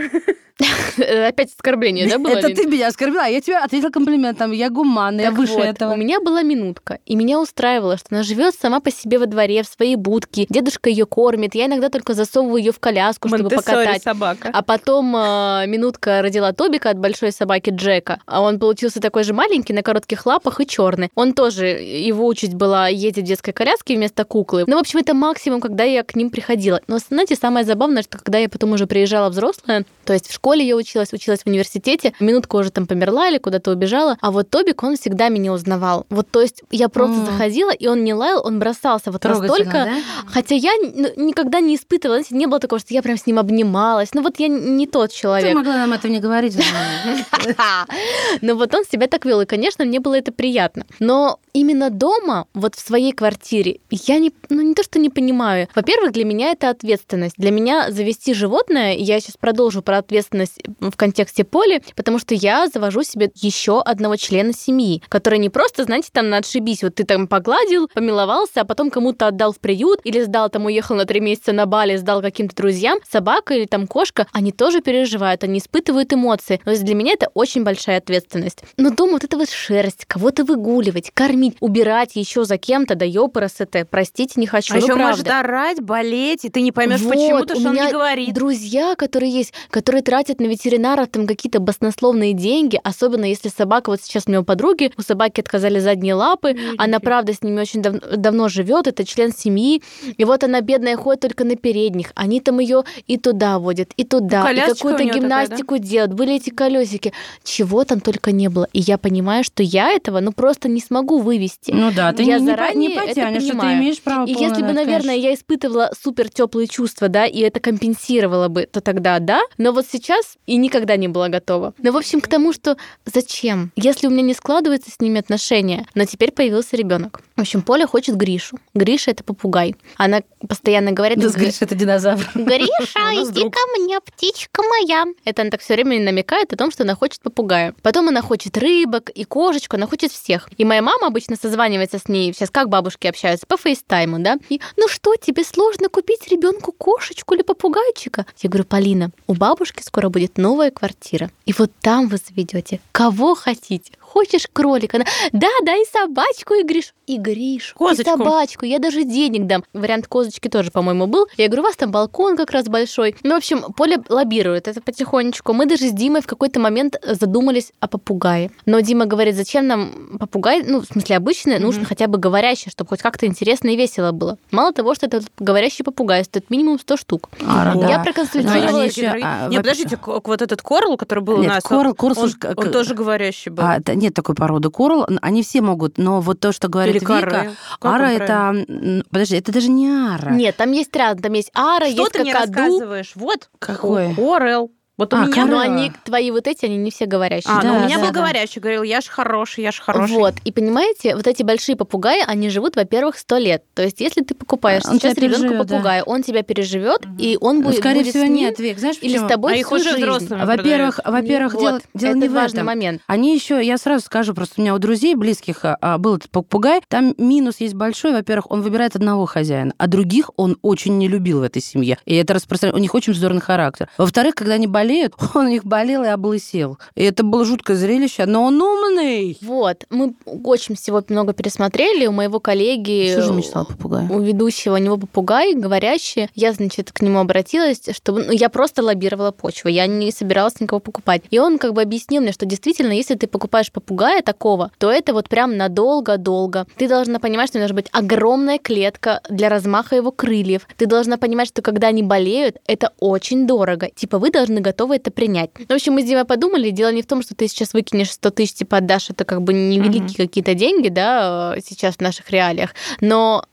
Опять 1.29 1.51
оскорбление, 1.53 2.09
да, 2.09 2.19
было? 2.19 2.39
Это 2.39 2.49
ты 2.49 2.67
меня 2.67 2.89
оскорбила, 2.89 3.25
а 3.25 3.29
я 3.29 3.41
тебе 3.43 3.59
ответила 3.59 3.91
комплиментом. 3.91 4.53
Я 4.53 4.71
гуманная, 4.71 5.25
я 5.25 5.31
выше 5.31 5.59
этого. 5.59 5.93
У 5.93 5.97
меня 5.97 6.21
была 6.21 6.43
минутка, 6.43 6.99
и 7.05 7.15
меня 7.15 7.41
устраивало, 7.41 7.99
что 7.99 8.09
она 8.11 8.23
живет 8.23 8.55
сама 8.55 8.81
по 8.81 8.91
себе 8.91 9.19
во 9.19 9.27
дворе, 9.27 9.63
в 9.63 9.67
своей 9.67 9.97
будке. 9.97 10.47
Дедушка 10.49 10.89
ее 10.89 11.05
кормит. 11.05 11.55
Я 11.55 11.67
иногда 11.67 11.91
только 11.91 12.15
засовываю 12.15 12.59
ее 12.59 12.73
в 12.73 12.81
коляску, 12.81 13.29
чтобы 13.29 13.51
покатать. 13.51 14.03
собака. 14.03 14.51
А 14.53 14.63
потом 14.63 15.15
э, 15.15 15.67
минутка 15.67 16.23
родила 16.23 16.53
Тобика 16.53 16.89
от 16.89 16.99
большой 16.99 17.33
собаки 17.33 17.71
Джека. 17.71 18.21
А 18.25 18.41
он 18.41 18.59
получился 18.59 19.01
такой 19.01 19.25
же 19.25 19.35
маленький, 19.35 19.75
на 19.75 19.83
коротких 19.83 20.25
лапах 20.25 20.61
и 20.61 20.67
черный. 20.77 21.09
Он 21.15 21.33
тоже, 21.33 21.67
его 21.67 22.27
участь 22.27 22.55
была 22.55 22.89
ездить 22.89 23.25
в 23.25 23.29
детской 23.29 23.53
коляске 23.53 23.97
вместо 23.97 24.25
куклы. 24.25 24.65
Ну, 24.67 24.77
в 24.77 24.81
общем, 24.81 24.99
это 24.99 25.15
максимум, 25.15 25.61
когда 25.61 25.85
я 25.85 26.03
к 26.03 26.15
ним 26.17 26.31
приходила. 26.31 26.81
Но, 26.87 26.99
знаете, 26.99 27.37
самое 27.37 27.65
забавное, 27.65 28.03
что 28.03 28.19
когда 28.19 28.39
я 28.39 28.49
потом 28.49 28.73
уже 28.73 28.87
приезжала 28.87 29.31
взрослая, 29.31 29.85
то 30.07 30.13
есть 30.13 30.29
в 30.29 30.33
школе 30.33 30.65
я 30.67 30.77
училась, 30.77 31.13
училась 31.13 31.41
в 31.43 31.47
университете, 31.47 32.13
минутка 32.21 32.57
уже 32.57 32.71
там 32.71 32.87
померла 32.87 33.29
или 33.29 33.39
куда-то 33.39 33.73
убежала, 33.73 34.17
а 34.21 34.31
вот 34.31 34.49
Тобик, 34.49 34.83
он 34.83 34.97
всегда 34.97 35.29
меня 35.29 35.53
узнавал. 35.53 36.07
Вот, 36.09 36.31
то 36.31 36.41
есть 36.41 36.63
я 36.71 36.89
просто 36.89 37.19
М. 37.19 37.27
заходила, 37.27 37.71
и 37.71 37.87
он 37.89 38.05
не 38.05 38.15
лаял, 38.15 38.41
он 38.47 38.59
бросался 38.59 39.11
вот 39.11 39.23
настолько, 39.25 39.73
да? 39.73 39.95
Хотя 40.29 40.55
я 40.55 40.73
ну, 40.81 41.09
никогда 41.17 41.61
не 41.61 41.75
испытывала, 41.75 42.19
знаете, 42.21 42.37
не 42.37 42.47
было 42.47 42.61
такого, 42.61 42.79
что 42.79 42.95
я 42.95 43.03
прям 43.03 43.17
с 43.17 43.27
ним 43.27 43.39
обнималась. 43.39 44.11
Ну 44.15 44.23
вот 44.23 44.39
я 44.39 44.49
не 44.49 44.87
тот 44.87 45.11
Ты 45.11 45.17
человек. 45.17 45.55
могла 45.55 45.77
нам 45.77 45.93
это 45.93 46.09
не 46.09 46.21
говорить. 46.21 46.57
Но 48.41 48.55
вот 48.55 48.75
он 48.75 48.85
себя 48.85 49.07
так 49.09 49.25
вел, 49.25 49.41
и, 49.41 49.47
конечно, 49.47 49.85
мне 49.85 50.01
было 50.01 50.15
это 50.15 50.33
приятно. 50.33 50.85
Но 50.99 51.39
именно 51.53 51.91
дома, 51.91 52.47
вот 52.55 52.75
в 52.75 52.81
своей 52.81 53.13
квартире, 53.13 53.81
я 53.91 54.19
не, 54.19 54.33
ну 54.49 54.63
не 54.63 54.75
то, 54.75 54.83
что 54.83 54.99
не 54.99 55.11
понимаю. 55.11 55.69
Во-первых, 55.75 56.13
для 56.13 56.25
меня 56.25 56.53
это 56.53 56.71
ответственность. 56.71 57.35
Для 57.37 57.51
меня 57.51 57.91
завести 57.91 58.35
животное, 58.35 58.95
я 58.95 59.21
сейчас 59.21 59.37
продолжу 59.37 59.83
про 59.83 59.96
ответственность 59.99 60.61
в 60.81 60.97
контексте 60.97 61.45
поля, 61.45 61.81
потому 61.95 62.19
что 62.19 62.35
я 62.35 62.69
завожу 62.69 63.03
себе 63.03 63.31
еще 63.35 63.81
одного 63.81 64.17
члена 64.17 64.53
семьи, 64.53 65.03
который 65.09 65.39
не 65.39 65.49
просто, 65.49 65.85
знаете, 65.85 66.09
там 66.13 66.29
на 66.31 66.39
отшибись, 66.39 66.83
вот 66.83 66.95
ты 66.97 67.05
там 67.05 67.27
погладил, 67.29 67.89
помиловался, 67.95 68.63
а 68.63 68.65
потом 68.65 68.91
кому-то 68.91 69.29
отдал 69.29 69.53
в 69.53 69.59
приют 69.59 70.01
или 70.05 70.23
сдал, 70.23 70.51
там 70.51 70.67
уехал 70.67 70.97
на 70.97 71.05
три 71.05 71.21
месяца 71.21 71.53
на 71.53 71.67
Бали, 71.67 71.97
сдал 71.97 72.23
каким-то 72.23 72.55
друзьям. 72.57 72.99
Собака 73.11 73.55
или 73.55 73.67
там 73.67 73.87
кошка, 73.87 74.27
они 74.33 74.53
тоже 74.53 74.81
переживают, 74.81 75.45
они 75.45 75.59
испытывают 75.59 76.13
эмоции. 76.13 76.61
То 76.65 76.71
есть 76.71 76.85
для 76.85 76.95
меня 76.95 77.13
это 77.13 77.29
очень 77.35 77.65
большая 77.65 77.99
ответственность. 77.99 78.63
Но 78.77 78.91
дома 78.91 79.13
вот 79.13 79.25
это 79.25 79.37
вот 79.37 79.49
шерсть, 79.51 80.05
кого-то 80.07 80.45
выгуливать, 80.45 81.11
кормить, 81.15 81.57
убирать 81.61 82.17
еще 82.17 82.45
за 82.45 82.59
кем-то, 82.59 82.95
да 82.95 83.05
ёпрас 83.05 83.57
это, 83.59 83.85
простите, 83.85 84.35
не 84.37 84.47
хочу, 84.47 84.75
А 84.75 84.77
ну 84.77 84.83
еще 84.85 84.95
правда. 84.95 85.11
может 85.11 85.29
орать, 85.29 85.81
болеть, 85.81 86.45
и 86.45 86.49
ты 86.49 86.61
не 86.61 86.73
поймешь, 86.73 87.01
Вот, 87.01 87.13
почему, 87.13 87.39
потому 87.41 87.61
что 87.61 87.69
он 87.69 87.75
меня 87.75 87.87
не 87.87 87.93
говорит. 87.93 88.35
Друзья, 88.35 88.95
которые 88.97 89.31
есть, 89.33 89.53
которые 89.87 90.03
тратят 90.03 90.41
на 90.41 90.47
ветеринаров 90.47 91.07
там 91.13 91.29
какие-то 91.29 91.61
баснословные 91.61 92.33
деньги, 92.33 92.77
особенно 92.83 93.25
если 93.25 93.49
собака, 93.49 93.91
вот 93.91 94.01
сейчас 94.03 94.25
у 94.27 94.33
него 94.33 94.43
подруги, 94.43 94.91
у 94.99 95.03
собаки 95.03 95.39
отказали 95.41 95.79
задние 95.79 96.15
лапы, 96.15 96.57
она 96.77 96.99
правда 96.99 97.33
с 97.33 97.41
ними 97.41 97.61
очень 97.61 97.83
дав- 97.83 98.01
давно 98.17 98.49
живет, 98.49 98.89
это 98.89 99.05
член 99.05 99.33
семьи, 99.33 99.81
и 100.17 100.25
вот 100.25 100.43
она 100.43 100.61
бедная 100.61 100.97
ходит 100.97 101.21
только 101.21 101.45
на 101.45 101.55
передних, 101.55 102.11
они 102.17 102.41
там 102.41 102.59
ее 102.59 102.83
и 103.07 103.17
туда 103.17 103.61
водят, 103.61 103.91
и 103.97 104.03
туда, 104.03 104.41
и 104.41 104.47
колясочка 104.47 104.87
у 104.87 104.91
какую-то 104.91 105.05
неё 105.05 105.13
такая, 105.23 105.47
гимнастику 105.47 105.79
делают, 105.79 106.15
были 106.15 106.35
эти 106.35 106.51
колесики, 106.51 107.13
чего 107.45 107.85
там 107.85 108.01
только 108.01 108.33
не 108.33 108.49
было, 108.49 108.67
и 108.73 108.81
я 108.81 108.99
понимаю, 108.99 109.45
что 109.45 109.63
я 109.63 109.93
этого 109.93 110.19
ну 110.19 110.33
просто 110.33 110.69
не 110.69 110.81
смогу 110.81 111.21
вывести. 111.21 111.71
Ну 111.71 111.93
да, 111.95 112.13
ты 112.13 112.25
Я 112.25 112.41
не, 112.41 112.47
заранее 112.47 112.89
не 112.89 112.95
это 112.97 113.07
потянешь, 113.07 113.43
что 113.43 113.53
ты 113.53 113.59
понимаю. 113.59 113.79
имеешь 113.79 114.01
право 114.03 114.27
И 114.27 114.31
если 114.33 114.63
бы, 114.63 114.73
на 114.73 114.81
это, 114.81 114.85
наверное, 114.85 115.11
конечно. 115.15 115.29
я 115.29 115.35
испытывала 115.35 115.91
супер 116.03 116.29
теплые 116.29 116.67
чувства, 116.67 117.09
да, 117.09 117.25
и 117.25 117.39
это 117.39 117.61
компенсировало 117.61 118.49
бы, 118.49 118.67
то 118.67 118.81
тогда 118.81 119.21
да. 119.21 119.43
Но 119.59 119.76
вот 119.77 119.87
сейчас 119.91 120.37
и 120.47 120.57
никогда 120.57 120.97
не 120.97 121.07
была 121.07 121.29
готова. 121.29 121.75
Но, 121.79 121.93
в 121.93 121.97
общем, 121.97 122.21
к 122.21 122.29
тому, 122.29 122.53
что 122.53 122.77
зачем? 123.05 123.71
Если 123.77 124.07
у 124.07 124.11
меня 124.11 124.23
не 124.23 124.35
складываются 124.35 124.91
с 124.91 125.01
ними 125.01 125.21
отношения, 125.21 125.87
но 125.95 126.05
теперь 126.07 126.33
появился 126.33 126.77
ребенок. 126.77 127.21
В 127.37 127.43
общем, 127.43 127.61
Поля 127.63 127.87
хочет 127.87 128.17
Гришу. 128.17 128.59
Гриша 128.75 129.11
это 129.11 129.23
попугай. 129.23 129.77
Она 129.97 130.23
постоянно 130.49 130.93
говорит, 130.93 131.19
Да, 131.19 131.29
говоришь, 131.29 131.61
это 131.61 131.75
динозавр. 131.75 132.25
Гриша, 132.35 132.71
иди 133.31 133.43
ко 133.51 133.59
мне, 133.77 134.01
птичка 134.01 134.63
моя. 134.63 135.05
Это 135.25 135.43
она 135.43 135.51
так 135.51 135.61
все 135.61 135.75
время 135.75 136.01
намекает 136.01 136.53
о 136.55 136.57
том, 136.57 136.71
что 136.71 136.85
она 136.85 136.95
хочет 136.95 137.21
попугая. 137.21 137.75
Потом 137.83 138.09
она 138.09 138.23
хочет 138.23 138.57
рыбок 138.57 139.11
и 139.11 139.25
кошечку, 139.25 139.77
она 139.77 139.87
хочет 139.87 140.11
всех. 140.11 140.49
И 140.57 140.65
моя 140.65 140.81
мама 140.81 141.09
обычно 141.09 141.37
созванивается 141.37 141.99
с 141.99 142.09
ней, 142.09 142.33
сейчас 142.33 142.51
как 142.51 142.71
бабушки 142.71 143.07
общаются, 143.07 143.47
по 143.47 143.59
фейстайму, 143.59 144.19
да? 144.21 144.39
И, 144.49 144.61
ну 144.77 144.89
что, 144.89 145.15
тебе 145.17 145.45
сложно 145.45 145.91
купить 145.91 146.27
ребенку 146.29 146.73
кошечку 146.73 147.35
или 147.35 147.43
попугайчика? 147.43 148.25
Я 148.39 148.49
говорю, 148.49 148.65
Полина, 148.65 149.11
у 149.27 149.35
бабушки 149.35 149.66
скоро 149.81 150.09
будет 150.09 150.39
новая 150.39 150.71
квартира. 150.71 151.31
И 151.45 151.53
вот 151.53 151.73
там 151.81 152.09
вы 152.09 152.19
заведете 152.19 152.81
кого 152.93 153.35
хотите. 153.35 153.93
Хочешь 154.17 154.47
кролика? 154.51 154.97
Она, 154.97 155.05
да, 155.33 155.49
да, 155.63 155.77
и 155.77 155.85
собачку, 155.93 156.55
и 156.55 156.63
Гриш. 156.63 156.95
И 157.07 157.19
Гришу, 157.19 157.75
и 157.75 157.79
Козочку. 157.79 158.17
собачку. 158.17 158.65
Я 158.65 158.79
даже 158.79 159.05
денег 159.05 159.47
дам. 159.47 159.63
Вариант 159.75 160.07
козочки 160.09 160.49
тоже, 160.49 160.71
по-моему, 160.71 161.07
был. 161.07 161.29
Я 161.37 161.49
говорю, 161.49 161.63
у 161.63 161.67
вас 161.67 161.77
там 161.77 161.91
балкон 161.91 162.35
как 162.37 162.51
раз 162.51 162.65
большой. 162.67 163.15
Ну, 163.23 163.35
в 163.35 163.37
общем, 163.37 163.63
Поля 163.77 164.03
лоббирует 164.09 164.69
это 164.69 164.81
потихонечку. 164.81 165.53
Мы 165.53 165.67
даже 165.67 165.89
с 165.89 165.93
Димой 165.93 166.23
в 166.23 166.27
какой-то 166.27 166.59
момент 166.61 166.97
задумались 167.07 167.73
о 167.79 167.89
попугае. 167.89 168.51
Но 168.65 168.81
Дима 168.81 169.05
говорит, 169.05 169.37
зачем 169.37 169.67
нам 169.67 170.17
попугай? 170.19 170.63
Ну, 170.67 170.81
в 170.81 170.87
смысле, 170.87 171.17
обычный, 171.19 171.59
нужно 171.59 171.85
хотя 171.85 172.07
бы 172.09 172.17
говорящий, 172.19 172.71
чтобы 172.71 172.89
хоть 172.89 173.03
как-то 173.03 173.27
интересно 173.27 173.69
и 173.69 173.77
весело 173.77 174.13
было. 174.13 174.39
Мало 174.51 174.73
того, 174.73 174.95
что 174.95 175.07
этот 175.07 175.27
говорящий 175.39 175.85
попугай 175.85 176.25
стоит 176.25 176.49
минимум 176.51 176.81
100 176.81 176.97
штук. 176.97 177.29
А, 177.47 177.75
да. 177.77 177.89
Я 177.91 177.99
проконсультировала. 178.03 178.83
ещё, 178.83 179.13
а, 179.23 179.49
Не, 179.49 179.59
во- 179.59 179.63
подождите, 179.63 179.99
вот 180.07 180.41
этот 180.43 180.63
корл, 180.63 180.97
который 180.97 181.23
был 181.23 181.35
у 181.35 181.43
Нет, 181.43 181.51
нас, 181.51 181.65
корл- 181.65 181.95
корл, 181.95 182.15
он, 182.19 182.33
как- 182.33 182.59
он 182.59 182.73
тоже 182.73 182.95
говорящий 182.95 183.51
был. 183.53 183.63
А, 183.63 183.79
да, 183.79 183.95
нет 183.95 184.06
такой 184.15 184.35
породы 184.35 184.71
корл, 184.71 185.07
они 185.23 185.43
все 185.43 185.61
могут, 185.61 185.99
но 185.99 186.21
вот 186.21 186.41
то, 186.41 186.53
что 186.53 186.69
говорит 186.69 186.97
Или. 186.97 187.01
Вика, 187.05 187.53
Как 187.81 187.93
ара 187.93 188.05
он 188.05 188.11
это... 188.11 189.05
Подожди, 189.11 189.37
это 189.37 189.53
даже 189.53 189.69
не 189.69 189.89
ара. 189.89 190.31
Нет, 190.31 190.57
там 190.57 190.73
есть 190.73 190.95
ряд, 190.95 191.21
там 191.21 191.33
есть 191.33 191.51
ара, 191.55 191.87
Что 191.87 192.03
есть 192.03 192.13
ты 192.13 192.23
мне 192.23 192.33
какаду. 192.33 192.53
рассказываешь? 192.53 193.13
Вот. 193.15 193.51
Какой? 193.59 194.15
Корел. 194.15 194.71
Вот 194.99 195.13
у 195.13 195.17
А, 195.17 195.21
меня... 195.27 195.33
корел. 195.33 195.49
Но 195.49 195.59
они, 195.59 195.93
твои 196.05 196.31
вот 196.31 196.47
эти, 196.47 196.65
они 196.65 196.77
не 196.77 196.91
все 196.91 197.07
говорящие. 197.07 197.53
А, 197.53 197.63
ну 197.63 197.75
Да, 197.75 197.81
у 197.81 197.85
меня 197.85 197.97
да, 197.97 198.05
был 198.07 198.13
да. 198.13 198.21
говорящий, 198.21 198.61
говорил, 198.61 198.83
я 198.83 199.01
ж 199.01 199.07
хороший, 199.09 199.63
я 199.65 199.73
ж 199.73 199.81
хороший. 199.81 200.13
Вот, 200.17 200.35
и 200.45 200.53
понимаете, 200.53 201.15
вот 201.17 201.27
эти 201.27 201.43
большие 201.43 201.77
попугаи, 201.77 202.21
они 202.27 202.49
живут, 202.49 202.77
во-первых, 202.77 203.19
сто 203.19 203.37
лет. 203.37 203.63
То 203.75 203.83
есть, 203.83 204.01
если 204.01 204.23
ты 204.23 204.35
покупаешь 204.35 204.85
Он 204.87 204.95
сейчас 204.99 205.15
тебя 205.15 205.29
ребенку 205.29 205.43
переживет, 205.49 205.67
да. 205.67 205.75
попугая, 205.75 206.03
он 206.05 206.23
тебя 206.23 206.43
переживет, 206.43 207.03
и 207.19 207.37
он 207.41 207.63
будет, 207.63 207.77
скорее 207.79 207.99
будет 208.01 208.11
всего, 208.11 208.25
с 208.25 208.29
ним 208.29 208.37
нет, 208.37 208.59
Вик, 208.59 208.79
знаешь 208.79 208.97
или 209.03 209.13
почему? 209.13 209.27
с 209.29 209.31
тобой 209.31 209.53
А 209.53 209.57
их 209.57 209.67
всю 209.67 209.75
уже 209.77 209.85
жизнь. 209.91 209.99
взрослыми 209.99 210.45
Во-первых, 210.45 211.01
во-первых, 211.05 211.55
Вот, 211.55 211.61
дело, 211.63 211.81
дело 211.95 212.11
это 212.11 212.19
не 212.19 212.29
в 212.29 212.33
важный 212.33 212.57
этом. 212.59 212.67
момент. 212.67 213.03
Они 213.07 213.35
еще, 213.35 213.63
я 213.63 213.77
сразу 213.77 214.05
скажу, 214.07 214.33
просто 214.33 214.55
у 214.59 214.63
меня 214.63 214.75
у 214.75 214.79
друзей 214.79 215.15
близких 215.15 215.65
а, 215.67 215.77
а, 215.83 215.99
был 215.99 216.17
этот 216.17 216.31
попугай. 216.31 216.81
Там 216.89 217.15
минус 217.19 217.57
есть 217.61 217.75
большой. 217.75 218.13
Во-первых, 218.13 218.51
он 218.51 218.63
выбирает 218.63 218.97
одного 218.97 219.27
хозяина, 219.27 219.75
а 219.77 219.87
других 219.89 220.31
он 220.37 220.57
очень 220.63 220.97
не 220.97 221.07
любил 221.09 221.41
в 221.41 221.43
этой 221.43 221.61
семье. 221.61 221.99
И 222.07 222.15
это 222.15 222.33
распространено. 222.33 222.79
У 222.79 222.81
них 222.81 222.95
очень 222.95 223.13
вздорный 223.13 223.43
характер. 223.43 223.91
Во-вторых, 223.99 224.35
когда 224.35 224.55
они 224.55 224.67
болеют, 224.67 224.86
болеют, 224.87 225.15
он 225.35 225.47
у 225.47 225.49
них 225.49 225.65
болел 225.65 226.05
и 226.05 226.09
облысел. 226.09 226.79
И 226.95 227.03
это 227.03 227.23
было 227.23 227.45
жуткое 227.45 227.77
зрелище, 227.77 228.27
но 228.27 228.45
он 228.45 228.61
умный. 228.61 229.37
Вот, 229.43 229.85
мы 229.91 230.15
очень 230.25 230.77
всего 230.77 231.03
много 231.09 231.33
пересмотрели. 231.33 232.07
У 232.07 232.13
моего 232.13 232.41
коллеги... 232.41 233.11
Что 233.11 233.23
же 233.23 233.33
мечтала 233.33 233.65
попугая? 233.65 234.09
У 234.09 234.21
ведущего 234.21 234.75
у 234.75 234.79
него 234.79 234.97
попугай 234.97 235.55
говорящий. 235.55 236.29
Я, 236.35 236.53
значит, 236.53 236.93
к 236.93 237.03
нему 237.03 237.19
обратилась, 237.19 237.83
чтобы... 237.93 238.25
Ну, 238.25 238.33
я 238.33 238.49
просто 238.49 238.83
лоббировала 238.83 239.33
почву. 239.33 239.69
Я 239.69 239.87
не 239.87 240.13
собиралась 240.13 240.61
никого 240.61 240.81
покупать. 240.81 241.23
И 241.31 241.39
он 241.39 241.59
как 241.59 241.73
бы 241.73 241.83
объяснил 241.83 242.23
мне, 242.23 242.33
что 242.33 242.47
действительно, 242.47 242.93
если 242.93 243.15
ты 243.15 243.27
покупаешь 243.27 243.73
попугая 243.73 244.23
такого, 244.23 244.71
то 244.79 244.91
это 244.91 245.13
вот 245.13 245.29
прям 245.29 245.57
надолго-долго. 245.57 246.67
Ты 246.77 246.89
должна 246.89 247.19
понимать, 247.19 247.49
что 247.49 247.59
должна 247.59 247.77
быть 247.77 247.89
огромная 247.93 248.59
клетка 248.59 249.21
для 249.29 249.49
размаха 249.49 249.97
его 249.97 250.13
крыльев. 250.13 250.69
Ты 250.77 250.87
должна 250.87 251.17
понимать, 251.17 251.49
что 251.49 251.63
когда 251.63 251.89
они 251.89 252.03
болеют, 252.03 252.57
это 252.67 252.93
очень 253.01 253.47
дорого. 253.47 253.91
Типа 253.95 254.19
вы 254.19 254.31
должны 254.31 254.61
готовы 254.61 254.76
это 254.85 255.11
принять. 255.11 255.51
В 255.69 255.73
общем, 255.73 255.95
мы 255.95 256.03
с 256.03 256.05
Димой 256.05 256.25
подумали, 256.25 256.71
дело 256.71 256.93
не 256.93 257.03
в 257.03 257.07
том, 257.07 257.23
что 257.23 257.35
ты 257.35 257.49
сейчас 257.49 257.73
выкинешь 257.75 258.11
100 258.13 258.31
тысяч, 258.31 258.55
типа 258.55 258.79
отдашь, 258.79 259.11
это 259.11 259.25
как 259.25 259.43
бы 259.43 259.53
невеликие 259.53 260.03
mm-hmm. 260.03 260.17
какие-то 260.17 260.55
деньги, 260.55 260.89
да, 260.89 261.55
э, 261.57 261.61
сейчас 261.65 261.97
в 261.97 262.01
наших 262.01 262.31
реалиях. 262.31 262.75
Но 263.01 263.45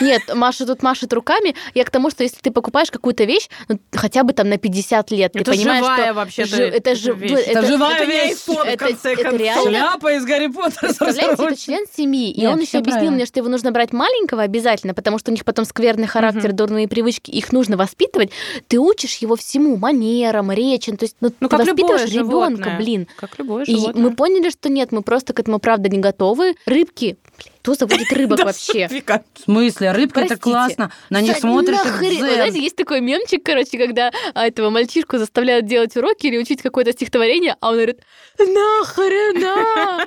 нет, 0.00 0.22
Маша 0.34 0.66
тут 0.66 0.82
машет 0.82 1.12
руками. 1.12 1.54
Я 1.74 1.84
к 1.84 1.90
тому, 1.90 2.10
что 2.10 2.22
если 2.22 2.38
ты 2.40 2.50
покупаешь 2.50 2.90
какую-то 2.90 3.24
вещь, 3.24 3.48
ну, 3.68 3.78
хотя 3.92 4.22
бы 4.22 4.32
там 4.32 4.48
на 4.48 4.58
50 4.58 5.10
лет, 5.10 5.32
это 5.34 5.44
ты 5.44 5.50
понимаешь, 5.58 5.84
живая 5.84 6.04
что... 6.04 6.14
вообще 6.14 6.44
жи... 6.44 6.62
это, 6.62 6.94
же... 6.94 7.12
вещь. 7.14 7.32
это, 7.32 7.58
это 7.58 7.66
живая 7.66 7.96
это, 7.96 8.04
вещь, 8.04 8.38
это, 8.48 8.86
это, 8.86 9.08
это 9.08 9.36
реально... 9.36 9.70
Шляпа 9.70 10.12
из 10.14 10.24
Гарри 10.24 10.46
Поттера. 10.48 10.92
Представляете, 10.98 11.42
это 11.44 11.56
член 11.56 11.84
семьи. 11.94 12.30
И 12.30 12.40
Нет, 12.40 12.52
он 12.52 12.60
еще 12.60 12.78
объяснил 12.78 12.92
правильно. 12.92 13.16
мне, 13.16 13.26
что 13.26 13.40
его 13.40 13.48
нужно 13.48 13.72
брать 13.72 13.92
маленького 13.92 14.42
обязательно, 14.42 14.94
потому 14.94 15.18
что 15.18 15.30
у 15.30 15.34
них 15.34 15.44
потом 15.44 15.64
скверный 15.64 16.06
характер, 16.06 16.50
угу. 16.50 16.56
дурные 16.56 16.88
привычки, 16.88 17.30
их 17.30 17.52
нужно 17.52 17.76
воспитывать. 17.76 18.30
Ты 18.68 18.78
учишь 18.78 19.16
его 19.16 19.36
всему, 19.36 19.76
манерам, 19.76 20.52
речи. 20.52 20.94
То 20.96 21.04
есть, 21.04 21.16
ну, 21.20 21.32
ну 21.40 21.48
ты 21.48 21.56
как 21.56 21.66
воспитываешь 21.66 22.10
ребенка, 22.10 22.76
блин. 22.78 23.08
Как 23.16 23.38
любое 23.38 23.64
И 23.64 23.74
животное. 23.74 24.02
мы 24.02 24.14
поняли, 24.14 24.50
что 24.50 24.68
нет, 24.68 24.92
мы 24.92 25.02
просто 25.02 25.32
к 25.32 25.40
этому 25.40 25.58
правда 25.58 25.88
не 25.88 25.98
готовы. 25.98 26.54
Рыбки, 26.66 27.16
кто 27.62 27.74
заводит 27.74 28.12
рыбок 28.12 28.44
вообще? 28.44 28.88
В 28.88 29.40
смысле? 29.44 29.92
Рыбка 29.92 30.20
это 30.20 30.36
классно. 30.36 30.90
На 31.10 31.20
них 31.20 31.36
смотришь 31.38 31.78
знаете, 32.18 32.60
есть 32.60 32.76
такой 32.76 33.00
мемчик, 33.00 33.42
короче, 33.44 33.78
когда 33.78 34.10
а, 34.34 34.46
этого 34.46 34.70
мальчишку 34.70 35.18
заставляют 35.18 35.66
делать 35.66 35.96
уроки 35.96 36.26
или 36.26 36.38
учить 36.38 36.60
какое-то 36.60 36.92
стихотворение, 36.92 37.56
а 37.60 37.68
он 37.68 37.74
говорит, 37.74 38.00
нахрена? 38.38 40.06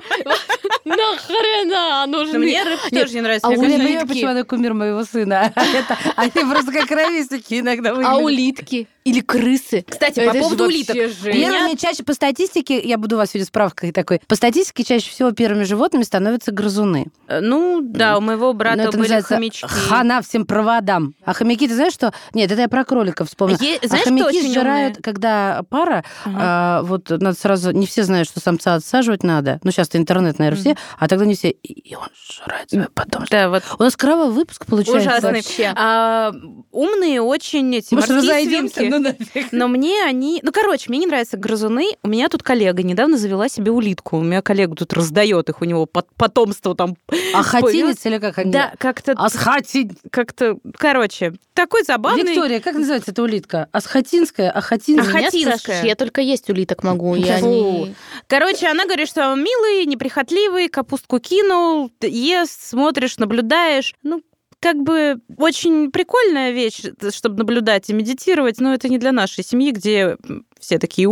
Нахрена 0.84 2.06
нужны? 2.06 2.38
мне 2.38 2.62
рыбки 2.62 2.90
тоже 2.90 3.14
не 3.14 3.20
нравятся. 3.22 3.46
а 3.46 3.50
Мне 3.50 4.02
у 4.02 4.06
почему 4.06 4.30
она 4.30 4.44
кумир 4.44 4.74
моего 4.74 5.04
сына. 5.04 5.52
Они 6.16 6.30
просто 6.30 6.72
как 6.72 6.90
ровесники 6.90 7.60
иногда 7.60 7.92
А 8.04 8.16
улитки? 8.18 8.88
Или 9.04 9.20
крысы? 9.20 9.84
Кстати, 9.88 10.20
Это 10.20 10.32
по 10.32 10.38
поводу 10.40 10.64
улиток. 10.64 10.96
Первыми 10.96 11.76
чаще 11.76 12.02
по 12.02 12.12
статистике, 12.12 12.80
я 12.80 12.98
буду 12.98 13.16
вас 13.16 13.30
сегодня 13.30 13.46
справкой 13.46 13.92
такой, 13.92 14.20
по 14.26 14.34
статистике 14.34 14.82
чаще 14.82 15.10
всего 15.10 15.30
первыми 15.30 15.62
животными 15.62 16.02
становятся 16.02 16.50
грызуны. 16.52 17.06
Ну, 17.48 17.80
да, 17.82 18.18
у 18.18 18.20
моего 18.20 18.52
брата 18.52 18.82
это 18.82 18.98
были 18.98 19.20
хомячки. 19.20 19.66
хана 19.66 20.20
всем 20.22 20.44
проводам. 20.46 21.14
А 21.24 21.32
хомяки, 21.32 21.68
ты 21.68 21.74
знаешь 21.74 21.92
что? 21.92 22.12
Нет, 22.34 22.50
это 22.50 22.62
я 22.62 22.68
про 22.68 22.84
кроликов 22.84 23.28
вспомнила. 23.28 23.58
Е- 23.60 23.78
а 23.82 23.86
знаешь, 23.86 24.04
хомяки 24.04 24.50
сжирают, 24.52 24.98
когда 25.02 25.62
пара, 25.68 26.04
Ага. 26.24 26.36
а, 26.40 26.82
вот 26.82 27.10
надо 27.10 27.34
сразу, 27.38 27.70
не 27.70 27.86
все 27.86 28.02
знают, 28.04 28.28
что 28.28 28.40
самца 28.40 28.74
отсаживать 28.74 29.22
надо. 29.22 29.60
Ну, 29.62 29.70
сейчас 29.70 29.88
интернет, 29.92 30.38
наверное, 30.38 30.60
все, 30.60 30.76
а 30.98 31.08
тогда 31.08 31.24
не 31.24 31.34
все. 31.34 31.50
И 31.50 31.94
он 31.94 32.08
сжирает 32.28 32.70
свое 32.70 32.88
потомство. 32.92 33.28
Да, 33.30 33.48
вот 33.48 33.62
У 33.78 33.82
нас 33.82 33.96
кровавый 33.96 34.32
выпуск 34.32 34.66
получается. 34.66 35.08
ужасный. 35.08 35.32
Вообще. 35.32 35.72
А, 35.76 36.32
умные 36.72 37.20
очень 37.22 37.74
эти 37.76 37.94
Может, 37.94 38.10
разойдемся? 38.10 38.82
Ну, 38.82 38.98
нафиг. 38.98 39.52
Но 39.52 39.68
мне 39.68 40.02
они... 40.04 40.40
Ну, 40.42 40.52
короче, 40.52 40.86
мне 40.88 40.98
не 40.98 41.06
нравятся 41.06 41.36
грызуны. 41.36 41.90
У 42.02 42.08
меня 42.08 42.28
тут 42.28 42.42
коллега 42.42 42.82
недавно 42.82 43.16
завела 43.18 43.48
себе 43.48 43.70
улитку. 43.70 44.18
У 44.18 44.22
меня 44.22 44.42
коллега 44.42 44.74
тут 44.74 44.92
раздает 44.92 45.48
их, 45.48 45.60
у 45.60 45.64
него 45.64 45.86
пот- 45.86 46.08
потомство 46.16 46.74
там... 46.74 46.96
А 47.38 47.42
хатинец 47.42 48.04
или 48.04 48.18
как 48.18 48.38
они? 48.38 48.52
Да, 48.52 48.72
как-то... 48.78 49.12
Асхатин. 49.12 49.96
Как-то... 50.10 50.58
Короче, 50.76 51.34
такой 51.54 51.82
забавный... 51.84 52.24
Виктория, 52.24 52.60
как 52.60 52.74
называется 52.74 53.10
эта 53.10 53.22
улитка? 53.22 53.68
Асхатинская? 53.72 54.50
Ахатинская? 54.50 55.08
Меня 55.08 55.28
Ахатинская. 55.28 55.58
спрашиваешь, 55.58 55.86
я 55.86 55.94
только 55.94 56.20
есть 56.20 56.48
улиток 56.50 56.82
могу. 56.82 57.14
Я 57.14 57.40
не... 57.40 57.94
Короче, 58.26 58.68
она 58.68 58.84
говорит, 58.84 59.08
что 59.08 59.30
он 59.30 59.42
милый, 59.42 59.86
неприхотливый, 59.86 60.68
капустку 60.68 61.18
кинул, 61.18 61.90
ест, 62.00 62.68
смотришь, 62.68 63.18
наблюдаешь. 63.18 63.94
Ну, 64.02 64.22
как 64.60 64.76
бы 64.76 65.20
очень 65.36 65.90
прикольная 65.90 66.50
вещь, 66.50 66.82
чтобы 67.10 67.38
наблюдать 67.38 67.90
и 67.90 67.92
медитировать, 67.92 68.58
но 68.58 68.74
это 68.74 68.88
не 68.88 68.98
для 68.98 69.12
нашей 69.12 69.44
семьи, 69.44 69.70
где 69.70 70.16
все 70.58 70.78
такие! 70.78 71.08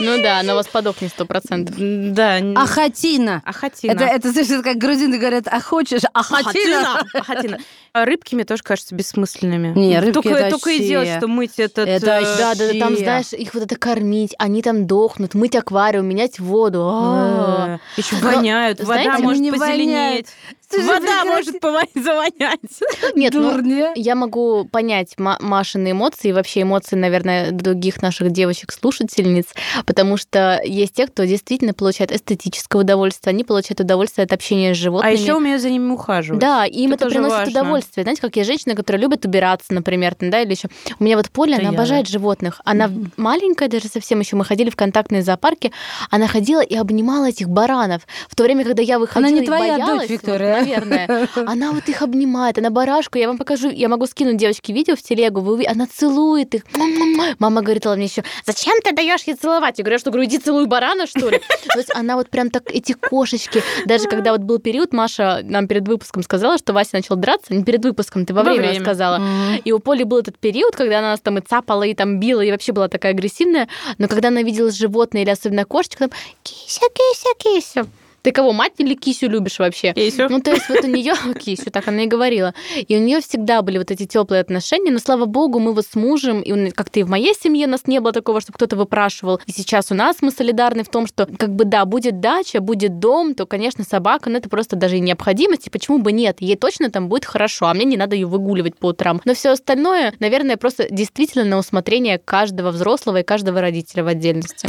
Ну 0.00 0.22
да, 0.22 0.42
на 0.42 0.54
вас 0.54 0.66
подохнет 0.66 1.10
сто 1.10 1.24
процентов. 1.26 1.74
Да. 1.78 2.38
Ахатина. 2.56 3.42
Ахатина. 3.44 3.92
Это, 3.92 4.04
это 4.04 4.32
слышно, 4.32 4.62
как 4.62 4.76
грузины 4.78 5.18
говорят, 5.18 5.44
а 5.46 5.60
хочешь? 5.60 6.02
Ахатина. 6.12 7.04
Ахатина. 7.14 7.58
А 7.92 8.04
рыбки 8.06 8.34
мне 8.34 8.44
тоже 8.44 8.62
кажутся 8.62 8.94
бессмысленными. 8.94 9.78
Не, 9.78 10.00
рыбки 10.00 10.14
только, 10.14 10.30
это 10.30 10.50
только 10.50 10.70
и 10.70 10.78
делать, 10.86 11.10
что 11.18 11.28
мыть 11.28 11.58
этот... 11.58 11.86
Это 11.86 12.06
э, 12.06 12.20
вообще- 12.20 12.38
Да, 12.38 12.54
да, 12.54 12.72
да, 12.72 12.78
там, 12.78 12.96
знаешь, 12.96 13.32
их 13.32 13.52
вот 13.54 13.64
это 13.64 13.76
кормить, 13.76 14.34
они 14.38 14.62
там 14.62 14.86
дохнут, 14.86 15.34
мыть 15.34 15.54
аквариум, 15.54 16.06
менять 16.06 16.38
воду. 16.40 16.88
А. 16.90 17.78
Еще 17.96 18.16
Но, 18.16 18.30
воняют, 18.30 18.80
вода 18.82 19.18
может 19.18 19.42
позеленеть. 19.50 20.28
Вода 20.76 21.24
может 21.24 21.56
завонять. 21.94 22.60
Нет, 23.14 23.34
ну, 23.34 23.92
я 23.94 24.14
могу 24.14 24.64
понять 24.64 25.14
Ма- 25.18 25.38
Машины 25.40 25.92
эмоции 25.92 26.28
и 26.28 26.32
вообще 26.32 26.62
эмоции, 26.62 26.96
наверное, 26.96 27.50
других 27.50 28.02
наших 28.02 28.30
девочек-слушательниц, 28.30 29.46
потому 29.86 30.16
что 30.16 30.60
есть 30.64 30.94
те, 30.94 31.06
кто 31.06 31.24
действительно 31.24 31.74
получает 31.74 32.12
эстетическое 32.12 32.80
удовольствие, 32.82 33.32
они 33.32 33.44
получают 33.44 33.80
удовольствие 33.80 34.24
от 34.24 34.32
общения 34.32 34.74
с 34.74 34.78
А 34.78 34.80
животными. 34.80 35.14
еще 35.14 35.34
умею 35.34 35.58
за 35.58 35.70
ними 35.70 35.90
ухаживать. 35.92 36.40
Да, 36.40 36.64
им 36.64 36.92
Это 36.92 37.04
это, 37.04 37.10
приносит 37.14 37.38
важно. 37.38 37.60
удовольствие. 37.60 38.04
Знаете, 38.04 38.20
как 38.22 38.36
есть 38.36 38.48
женщины, 38.48 38.74
которые 38.74 39.02
любят 39.02 39.24
убираться, 39.24 39.72
например, 39.74 40.14
там, 40.14 40.30
да, 40.30 40.40
или 40.40 40.52
еще. 40.52 40.68
У 40.98 41.04
меня 41.04 41.16
вот 41.16 41.30
Поля, 41.30 41.54
Это 41.56 41.62
она 41.62 41.70
я, 41.72 41.76
обожает 41.78 42.08
животных. 42.08 42.60
Она 42.64 42.90
маленькая 43.16 43.68
даже 43.68 43.88
совсем 43.88 44.20
еще. 44.20 44.36
Мы 44.36 44.44
ходили 44.44 44.70
в 44.70 44.76
контактные 44.76 45.22
зоопарки. 45.22 45.72
Она 46.10 46.26
ходила 46.26 46.60
и 46.60 46.74
обнимала 46.76 47.28
этих 47.28 47.48
баранов. 47.48 48.02
В 48.28 48.34
то 48.36 48.44
время, 48.44 48.64
когда 48.64 48.82
я 48.82 48.98
выходила 48.98 49.28
Она 49.28 49.36
не 49.38 49.42
и 49.44 49.46
твоя 49.46 49.78
боялась, 49.78 50.00
дочь, 50.02 50.10
Виктория. 50.10 50.61
Наверное, 50.62 51.28
она 51.46 51.72
вот 51.72 51.88
их 51.88 52.02
обнимает, 52.02 52.58
она 52.58 52.70
барашку. 52.70 53.18
Я 53.18 53.28
вам 53.28 53.38
покажу, 53.38 53.70
я 53.70 53.88
могу 53.88 54.06
скинуть 54.06 54.36
девочки 54.36 54.72
видео 54.72 54.96
в 54.96 55.02
телегу. 55.02 55.40
Вы, 55.40 55.64
она 55.66 55.86
целует 55.86 56.54
их. 56.54 56.62
Мама 57.38 57.62
говорила 57.62 57.94
мне 57.94 58.06
еще, 58.06 58.24
зачем 58.46 58.80
ты 58.82 58.92
даешь 58.92 59.22
ей 59.24 59.34
целовать? 59.34 59.78
Я 59.78 59.84
говорю, 59.84 59.94
«Я 59.94 59.98
что, 59.98 60.10
говорю, 60.10 60.28
иди 60.28 60.38
целуй 60.38 60.66
барана, 60.66 61.06
что 61.06 61.28
ли? 61.28 61.40
То 61.72 61.78
есть 61.78 61.94
она 61.94 62.16
вот 62.16 62.30
прям 62.30 62.50
так, 62.50 62.70
эти 62.70 62.92
кошечки. 62.92 63.62
Даже 63.86 64.08
когда 64.08 64.32
вот 64.32 64.40
был 64.42 64.58
период, 64.58 64.92
Маша 64.92 65.40
нам 65.44 65.68
перед 65.68 65.86
выпуском 65.86 66.22
сказала, 66.22 66.58
что 66.58 66.72
Вася 66.72 66.90
начал 66.94 67.16
драться. 67.16 67.54
Не 67.54 67.64
перед 67.64 67.84
выпуском, 67.84 68.26
ты 68.26 68.34
во, 68.34 68.42
Во 68.42 68.52
время, 68.52 68.68
время. 68.68 68.80
сказала. 68.80 69.20
И 69.64 69.72
у 69.72 69.78
Поли 69.78 70.04
был 70.04 70.18
этот 70.18 70.38
период, 70.38 70.76
когда 70.76 70.98
она 70.98 71.10
нас 71.10 71.20
там 71.20 71.38
и 71.38 71.40
цапала, 71.40 71.82
и 71.82 71.94
там 71.94 72.20
била, 72.20 72.40
и 72.40 72.50
вообще 72.50 72.72
была 72.72 72.88
такая 72.88 73.12
агрессивная. 73.12 73.68
Но 73.98 74.08
когда 74.08 74.28
она 74.28 74.42
видела 74.42 74.70
животное 74.70 75.22
или 75.22 75.30
особенно 75.30 75.64
кошечку, 75.64 75.98
там 75.98 76.10
кися, 76.42 76.80
кися, 76.94 77.28
кися. 77.38 77.86
Ты 78.22 78.30
кого, 78.30 78.52
мать 78.52 78.74
или 78.78 78.94
кисю 78.94 79.28
любишь 79.28 79.58
вообще? 79.58 79.92
Кейсю. 79.92 80.28
Ну, 80.28 80.40
то 80.40 80.52
есть 80.52 80.68
вот 80.68 80.84
у 80.84 80.86
нее 80.86 81.14
кисю, 81.40 81.70
так 81.70 81.88
она 81.88 82.04
и 82.04 82.06
говорила. 82.06 82.54
И 82.76 82.96
у 82.96 83.00
нее 83.00 83.20
всегда 83.20 83.62
были 83.62 83.78
вот 83.78 83.90
эти 83.90 84.06
теплые 84.06 84.40
отношения, 84.40 84.92
но 84.92 85.00
слава 85.00 85.26
богу, 85.26 85.58
мы 85.58 85.72
вот 85.72 85.84
с 85.86 85.96
мужем, 85.96 86.40
и 86.40 86.52
он- 86.52 86.70
как-то 86.70 87.00
и 87.00 87.02
в 87.02 87.08
моей 87.10 87.34
семье 87.34 87.66
нас 87.66 87.86
не 87.86 88.00
было 88.00 88.12
такого, 88.12 88.40
чтобы 88.40 88.56
кто-то 88.56 88.76
выпрашивал. 88.76 89.40
И 89.46 89.52
сейчас 89.52 89.90
у 89.90 89.94
нас 89.94 90.18
мы 90.20 90.30
солидарны 90.30 90.84
в 90.84 90.88
том, 90.88 91.06
что 91.08 91.26
как 91.26 91.54
бы 91.54 91.64
да, 91.64 91.84
будет 91.84 92.20
дача, 92.20 92.60
будет 92.60 93.00
дом, 93.00 93.34
то, 93.34 93.44
конечно, 93.44 93.82
собака, 93.84 94.30
но 94.30 94.38
это 94.38 94.48
просто 94.48 94.76
даже 94.76 94.98
и 94.98 95.00
необходимость, 95.00 95.66
и 95.66 95.70
почему 95.70 95.98
бы 95.98 96.12
нет? 96.12 96.36
Ей 96.40 96.56
точно 96.56 96.90
там 96.90 97.08
будет 97.08 97.24
хорошо, 97.24 97.66
а 97.66 97.74
мне 97.74 97.84
не 97.84 97.96
надо 97.96 98.14
ее 98.14 98.26
выгуливать 98.26 98.76
по 98.76 98.86
утрам. 98.86 99.20
Но 99.24 99.34
все 99.34 99.50
остальное, 99.50 100.14
наверное, 100.20 100.56
просто 100.56 100.86
действительно 100.90 101.44
на 101.44 101.58
усмотрение 101.58 102.18
каждого 102.18 102.70
взрослого 102.70 103.18
и 103.18 103.22
каждого 103.24 103.60
родителя 103.60 104.04
в 104.04 104.06
отдельности. 104.06 104.68